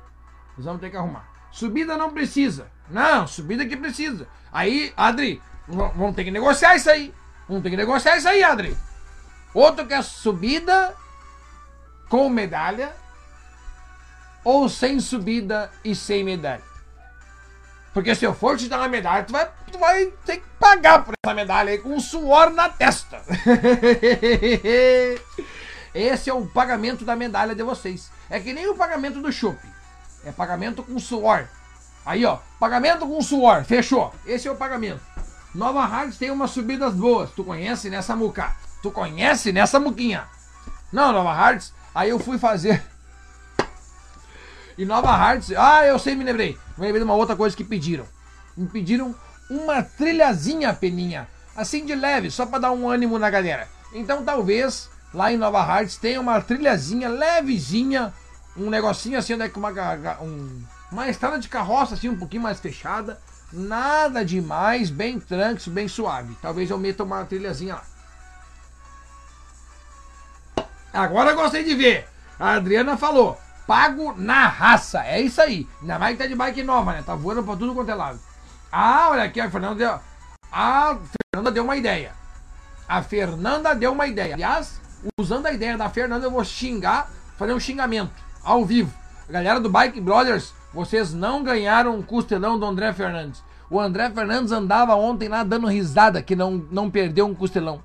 [0.56, 1.31] Nós vamos ter que arrumar.
[1.52, 2.66] Subida não precisa.
[2.90, 4.26] Não, subida que precisa.
[4.50, 7.14] Aí, Adri, vamos ter que negociar isso aí.
[7.46, 8.76] Vamos ter que negociar isso aí, Adri.
[9.54, 10.94] Outro que é subida
[12.08, 12.94] com medalha
[14.44, 16.62] ou sem subida e sem medalha.
[17.92, 21.04] Porque se eu for te dar uma medalha, tu vai, tu vai ter que pagar
[21.04, 23.22] por essa medalha aí com suor na testa.
[25.94, 28.10] Esse é o pagamento da medalha de vocês.
[28.30, 29.71] É que nem o pagamento do shopping.
[30.24, 31.46] É pagamento com suor.
[32.04, 33.64] Aí, ó, pagamento com suor.
[33.64, 34.12] Fechou.
[34.26, 35.00] Esse é o pagamento.
[35.54, 37.30] Nova Hards tem umas subidas boas.
[37.30, 38.54] Tu conhece nessa muca?
[38.82, 40.26] Tu conhece nessa muquinha?
[40.92, 41.72] Não, Nova Hards.
[41.94, 42.82] Aí eu fui fazer
[44.76, 46.58] e Nova Hartz, ah, eu sei, me lembrei.
[46.76, 48.04] Me lembrei de uma outra coisa que pediram.
[48.56, 49.14] Me pediram
[49.50, 51.28] uma trilhazinha, peninha.
[51.54, 53.68] Assim de leve, só para dar um ânimo na galera.
[53.92, 58.12] Então talvez lá em Nova Hartz tenha uma trilhazinha levezinha,
[58.56, 59.70] um negocinho assim, né, com uma,
[60.20, 63.18] um, uma estrada de carroça assim, um pouquinho mais fechada.
[63.52, 66.36] Nada demais, bem tranquilo, bem suave.
[66.40, 67.84] Talvez eu meta uma trilhazinha lá.
[70.92, 72.08] Agora gostei de ver.
[72.38, 75.04] A Adriana falou: pago na raça.
[75.04, 75.68] É isso aí.
[75.80, 77.02] Ainda mais que tá de bike nova, né?
[77.04, 78.20] Tá voando pra tudo quanto é lado.
[78.70, 80.00] Ah, olha aqui, a Fernanda deu.
[80.50, 80.98] A
[81.32, 82.12] Fernanda deu uma ideia.
[82.88, 84.34] A Fernanda deu uma ideia.
[84.34, 84.80] Aliás,
[85.18, 88.92] usando a ideia da Fernanda, eu vou xingar, fazer um xingamento ao vivo.
[89.28, 93.42] galera do Bike Brothers, vocês não ganharam um costelão do André Fernandes.
[93.70, 97.82] O André Fernandes andava ontem lá dando risada que não, não perdeu um costelão.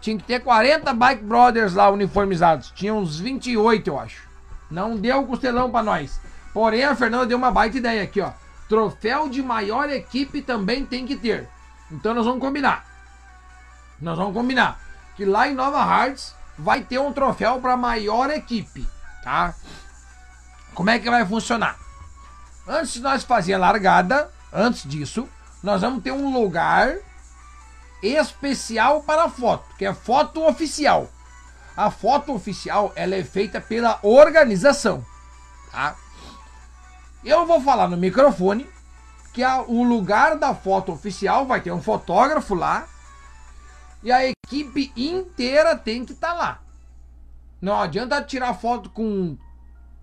[0.00, 2.70] Tinha que ter 40 Bike Brothers lá uniformizados.
[2.72, 4.28] Tinha uns 28, eu acho.
[4.70, 6.20] Não deu costelão para nós.
[6.52, 8.30] Porém, a Fernanda deu uma baita ideia aqui, ó.
[8.68, 11.48] Troféu de maior equipe também tem que ter.
[11.90, 12.84] Então nós vamos combinar.
[14.00, 14.78] Nós vamos combinar
[15.16, 18.86] que lá em Nova Hartz vai ter um troféu para maior equipe,
[19.24, 19.54] tá?
[20.74, 21.76] Como é que vai funcionar?
[22.68, 25.28] Antes de nós fazer a largada, antes disso,
[25.62, 26.96] nós vamos ter um lugar
[28.02, 31.08] especial para foto, que é foto oficial.
[31.76, 35.04] A foto oficial ela é feita pela organização,
[35.72, 35.96] tá?
[37.24, 38.68] Eu vou falar no microfone
[39.32, 42.86] que a, o lugar da foto oficial vai ter um fotógrafo lá
[44.02, 46.63] e a equipe inteira tem que estar tá lá.
[47.64, 49.38] Não adianta tirar foto com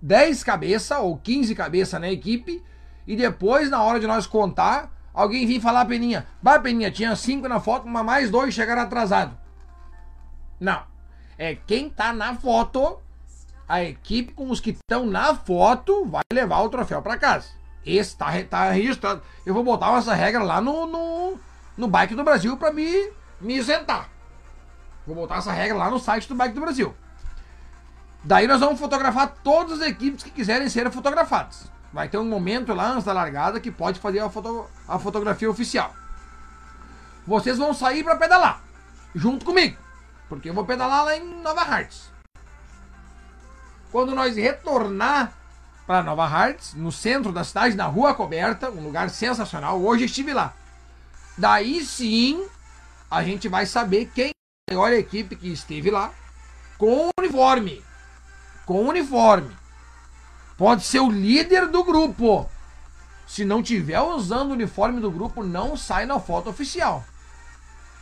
[0.02, 2.64] 10 cabeças ou 15 cabeças na equipe
[3.06, 7.48] e depois, na hora de nós contar, alguém vir falar, Peninha, bah, Peninha, tinha 5
[7.48, 9.36] na foto, mas mais dois chegaram atrasados.
[10.60, 10.82] Não
[11.38, 13.00] é quem tá na foto,
[13.70, 17.50] a equipe com os que estão na foto vai levar o troféu para casa.
[17.86, 19.22] Esse tá, tá registrado.
[19.46, 21.40] Eu vou botar essa regra lá no, no,
[21.78, 24.10] no Bike do Brasil para me, me isentar.
[25.06, 26.96] Vou botar essa regra lá no site do Bike do Brasil.
[28.23, 31.72] Daí nós vamos fotografar todas as equipes que quiserem ser fotografadas.
[31.91, 35.49] Vai ter um momento lá antes da largada que pode fazer a, foto, a fotografia
[35.49, 35.93] oficial.
[37.26, 38.61] Vocês vão sair para pedalar
[39.14, 39.77] junto comigo.
[40.30, 42.11] Porque eu vou pedalar lá em Nova Hartz.
[43.91, 45.34] Quando nós retornar
[45.85, 50.34] para Nova Hartz, no centro da cidade, na Rua Coberta, um lugar sensacional, hoje estive
[50.34, 50.53] lá.
[51.38, 52.45] Daí sim,
[53.10, 54.30] a gente vai saber quem
[54.69, 56.14] é a maior equipe que esteve lá
[56.77, 57.84] com uniforme.
[58.72, 59.53] Com uniforme.
[60.57, 62.49] Pode ser o líder do grupo.
[63.27, 67.03] Se não tiver usando o uniforme do grupo, não sai na foto oficial.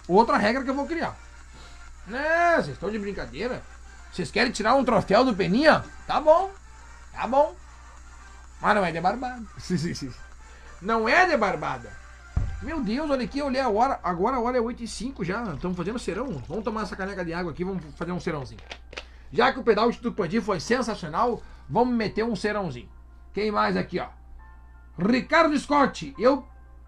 [0.07, 1.17] Outra regra que eu vou criar.
[2.05, 3.63] Né, vocês estão de brincadeira?
[4.13, 5.83] Vocês querem tirar um troféu do Peninha?
[6.05, 6.51] Tá bom,
[7.13, 7.55] tá bom.
[8.61, 9.41] Mas não é de barbada.
[10.83, 11.91] Não é de barbada.
[12.61, 13.99] Meu Deus, olha aqui, olhei a hora.
[14.03, 15.55] Agora a hora é 8 e 5 já.
[15.55, 16.43] Estamos fazendo serão.
[16.47, 18.61] Vamos tomar essa caneca de água aqui, vamos fazer um serãozinho.
[19.31, 22.89] Já que o pedal de Tupandi foi sensacional, vamos meter um serãozinho.
[23.33, 24.07] Quem mais aqui, ó?
[24.97, 26.45] Ricardo Scott, eu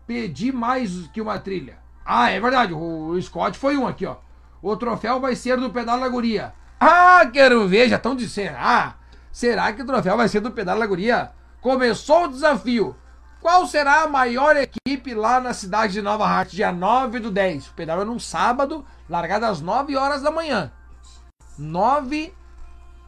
[0.07, 1.77] pedi mais que uma trilha.
[2.05, 4.17] Ah, é verdade, o Scott foi um aqui, ó.
[4.61, 6.53] O troféu vai ser do Pedal da Guria.
[6.79, 8.55] Ah, quero ver, já estão dizendo.
[8.57, 8.95] Ah,
[9.31, 11.31] será que o troféu vai ser do Pedal da Guria?
[11.61, 12.95] Começou o desafio.
[13.41, 17.69] Qual será a maior equipe lá na cidade de Nova Hart, dia 9 do 10?
[17.69, 20.71] O pedal é num sábado, largado às 9 horas da manhã.
[21.57, 22.33] 9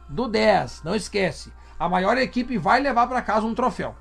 [0.08, 1.52] do 10, não esquece.
[1.78, 3.96] A maior equipe vai levar para casa um troféu.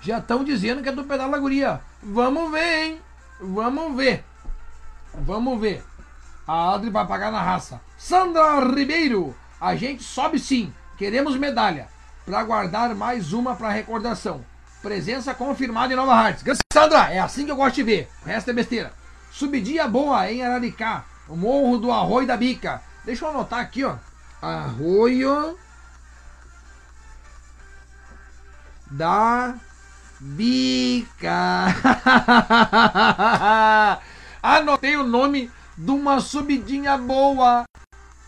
[0.00, 1.80] Já estão dizendo que é do pedal da guria.
[2.02, 3.00] Vamos ver, hein?
[3.40, 4.24] Vamos ver.
[5.14, 5.84] Vamos ver.
[6.46, 7.80] A Adri vai pagar na raça.
[7.96, 9.34] Sandra Ribeiro.
[9.60, 10.74] A gente sobe sim.
[10.98, 11.86] Queremos medalha.
[12.26, 14.44] Para guardar mais uma para recordação.
[14.82, 16.42] Presença confirmada em Nova Hartz.
[16.72, 18.10] Sandra, é assim que eu gosto de ver.
[18.22, 19.01] O resto é besteira.
[19.32, 21.06] Subidinha boa em Araricá.
[21.26, 22.82] O morro do Arroio da Bica.
[23.02, 23.96] Deixa eu anotar aqui, ó.
[24.42, 25.58] Arroio
[28.90, 29.54] da
[30.20, 31.64] Bica.
[34.42, 37.64] Anotei o nome de uma subidinha boa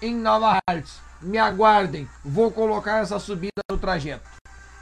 [0.00, 1.02] em Nova Hartz.
[1.20, 4.28] Me aguardem, vou colocar essa subida no trajeto.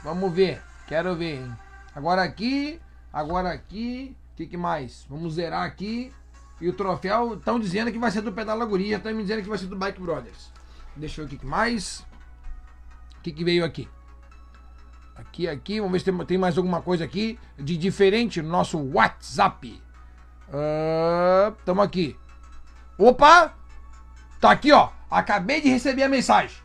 [0.03, 1.41] Vamos ver, quero ver.
[1.41, 1.57] Hein?
[1.93, 2.81] Agora aqui,
[3.11, 5.05] agora aqui, o que, que mais?
[5.07, 6.11] Vamos zerar aqui.
[6.59, 9.49] E o troféu, estão dizendo que vai ser do Pedala Guria, estão me dizendo que
[9.49, 10.51] vai ser do Bike Brothers.
[10.95, 11.99] Deixa eu ver o que, que mais.
[13.17, 13.87] O que, que veio aqui?
[15.15, 18.79] Aqui, aqui, vamos ver se tem, tem mais alguma coisa aqui de diferente no nosso
[18.79, 19.81] WhatsApp.
[21.59, 22.17] Estamos uh, aqui.
[22.97, 23.53] Opa!
[24.39, 24.89] Tá aqui, ó.
[25.11, 26.57] Acabei de receber a mensagem.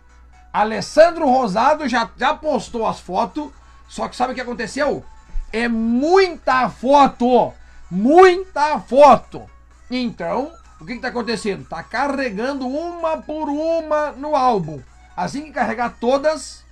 [0.52, 3.50] Alessandro Rosado já, já postou as fotos.
[3.88, 5.04] Só que sabe o que aconteceu?
[5.52, 7.52] É muita foto!
[7.90, 9.48] Muita foto!
[9.90, 11.66] Então, o que está acontecendo?
[11.66, 14.80] Tá carregando uma por uma no álbum.
[15.16, 16.64] Assim que carregar todas,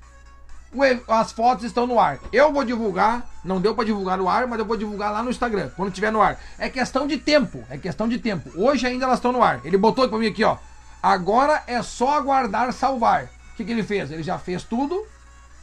[1.09, 2.19] as fotos estão no ar.
[2.31, 5.31] Eu vou divulgar, não deu para divulgar no ar, mas eu vou divulgar lá no
[5.31, 6.39] Instagram, quando tiver no ar.
[6.59, 8.51] É questão de tempo, é questão de tempo.
[8.55, 9.61] Hoje ainda elas estão no ar.
[9.65, 10.59] Ele botou para mim aqui, ó.
[11.03, 13.25] Agora é só aguardar salvar.
[13.25, 14.11] O que, que ele fez?
[14.11, 15.03] Ele já fez tudo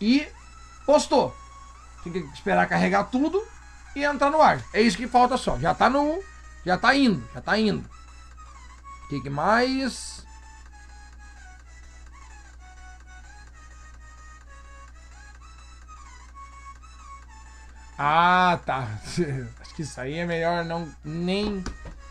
[0.01, 0.25] e
[0.85, 1.33] postou.
[2.03, 3.41] Tem que esperar carregar tudo
[3.95, 4.61] e entrar no ar.
[4.73, 5.57] É isso que falta só.
[5.59, 6.21] Já tá no.
[6.65, 7.87] Já tá indo, já tá indo.
[9.05, 10.25] O que, que mais?
[17.97, 18.87] Ah, tá.
[19.61, 21.63] Acho que isso aí é melhor não nem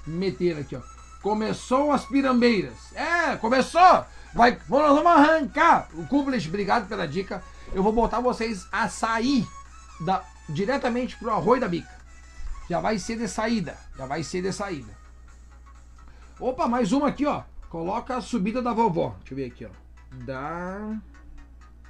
[0.06, 0.80] meter aqui, ó.
[1.20, 2.92] Começou as pirambeiras.
[2.94, 4.04] É, começou!
[4.34, 5.88] Vai, vamos arrancar.
[5.94, 7.42] O Kublis, obrigado pela dica.
[7.72, 9.46] Eu vou botar vocês a sair
[10.00, 11.90] da, diretamente pro arroio da bica.
[12.68, 13.76] Já vai ser de saída.
[13.96, 14.92] Já vai ser de saída.
[16.38, 17.42] Opa, mais uma aqui, ó.
[17.68, 19.14] Coloca a subida da vovó.
[19.20, 19.70] Deixa eu ver aqui, ó.
[20.24, 20.96] Da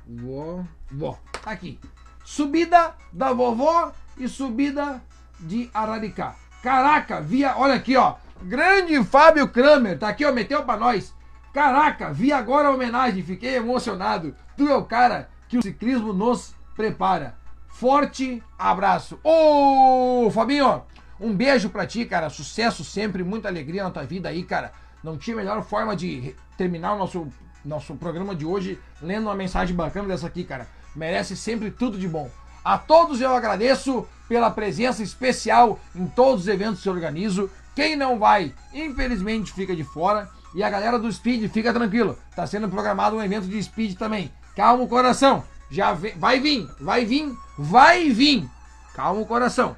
[0.07, 1.19] vovó.
[1.43, 1.79] Tá aqui.
[2.25, 5.03] Subida da vovó e subida
[5.41, 6.37] de Araricá.
[6.63, 8.17] Caraca, via, olha aqui, ó.
[8.43, 11.15] Grande Fábio Kramer, tá aqui, ó, meteu pra nós.
[11.53, 14.35] Caraca, vi agora a homenagem, fiquei emocionado.
[14.57, 17.37] Tu é o cara que o ciclismo nos prepara.
[17.83, 19.19] Forte abraço.
[19.25, 20.83] Ô, Fabinho,
[21.21, 22.31] um beijo pra ti, cara.
[22.31, 24.71] Sucesso sempre, muita alegria na tua vida aí, cara.
[25.03, 27.27] Não tinha melhor forma de terminar o nosso,
[27.65, 32.07] nosso programa de hoje lendo uma mensagem bacana dessa aqui, cara merece sempre tudo de
[32.07, 32.31] bom.
[32.65, 37.51] A todos eu agradeço pela presença especial em todos os eventos que eu organizo.
[37.75, 40.29] Quem não vai, infelizmente fica de fora.
[40.55, 42.17] E a galera do Speed, fica tranquilo.
[42.31, 44.31] Está sendo programado um evento de Speed também.
[44.55, 45.43] Calma o coração.
[45.71, 48.49] Já vai vir, vai vir, vai vir.
[48.95, 49.77] Calma o coração.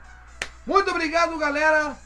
[0.66, 1.96] Muito obrigado, galera.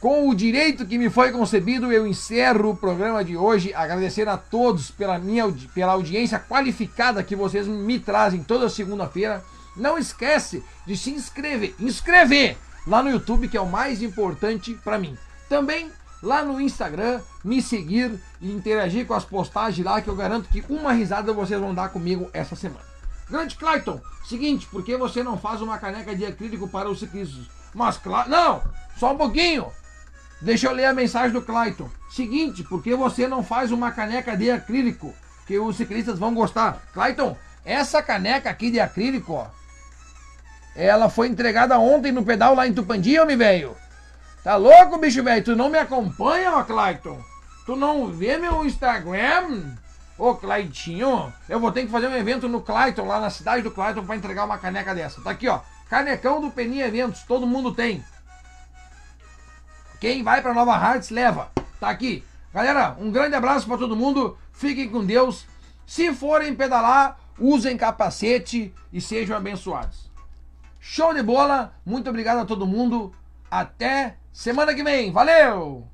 [0.00, 4.38] Com o direito que me foi concebido, eu encerro o programa de hoje, agradecendo a
[4.38, 5.44] todos pela minha
[5.74, 9.44] pela audiência qualificada que vocês me trazem toda segunda-feira.
[9.76, 14.98] Não esquece de se inscrever, inscrever lá no YouTube, que é o mais importante para
[14.98, 15.16] mim.
[15.50, 15.92] Também
[16.22, 20.64] lá no Instagram, me seguir e interagir com as postagens lá, que eu garanto que
[20.70, 22.89] uma risada vocês vão dar comigo essa semana.
[23.30, 27.44] Grande Clayton, seguinte, por que você não faz uma caneca de acrílico para os ciclistas?
[27.72, 28.62] Mas claro, não,
[28.96, 29.68] só um pouquinho.
[30.42, 31.88] Deixa eu ler a mensagem do Clayton.
[32.10, 35.14] Seguinte, por que você não faz uma caneca de acrílico
[35.46, 36.82] que os ciclistas vão gostar?
[36.92, 39.46] Clayton, essa caneca aqui de acrílico, ó,
[40.74, 43.76] ela foi entregada ontem no pedal lá em Tupandi, homem velho.
[44.42, 45.44] Tá louco, bicho velho?
[45.44, 47.22] Tu não me acompanha, ó, Clayton?
[47.64, 49.76] Tu não vê meu Instagram?
[50.20, 53.70] Ô, Claytinho, eu vou ter que fazer um evento no Clayton, lá na cidade do
[53.70, 55.22] Clayton, para entregar uma caneca dessa.
[55.22, 55.60] Tá aqui, ó.
[55.88, 58.04] Canecão do Peninha Eventos, todo mundo tem.
[59.98, 61.50] Quem vai para Nova Hartz leva.
[61.80, 62.22] Tá aqui.
[62.52, 64.36] Galera, um grande abraço para todo mundo.
[64.52, 65.46] Fiquem com Deus.
[65.86, 70.10] Se forem pedalar, usem capacete e sejam abençoados.
[70.78, 71.72] Show de bola.
[71.82, 73.10] Muito obrigado a todo mundo.
[73.50, 75.10] Até semana que vem.
[75.12, 75.89] Valeu!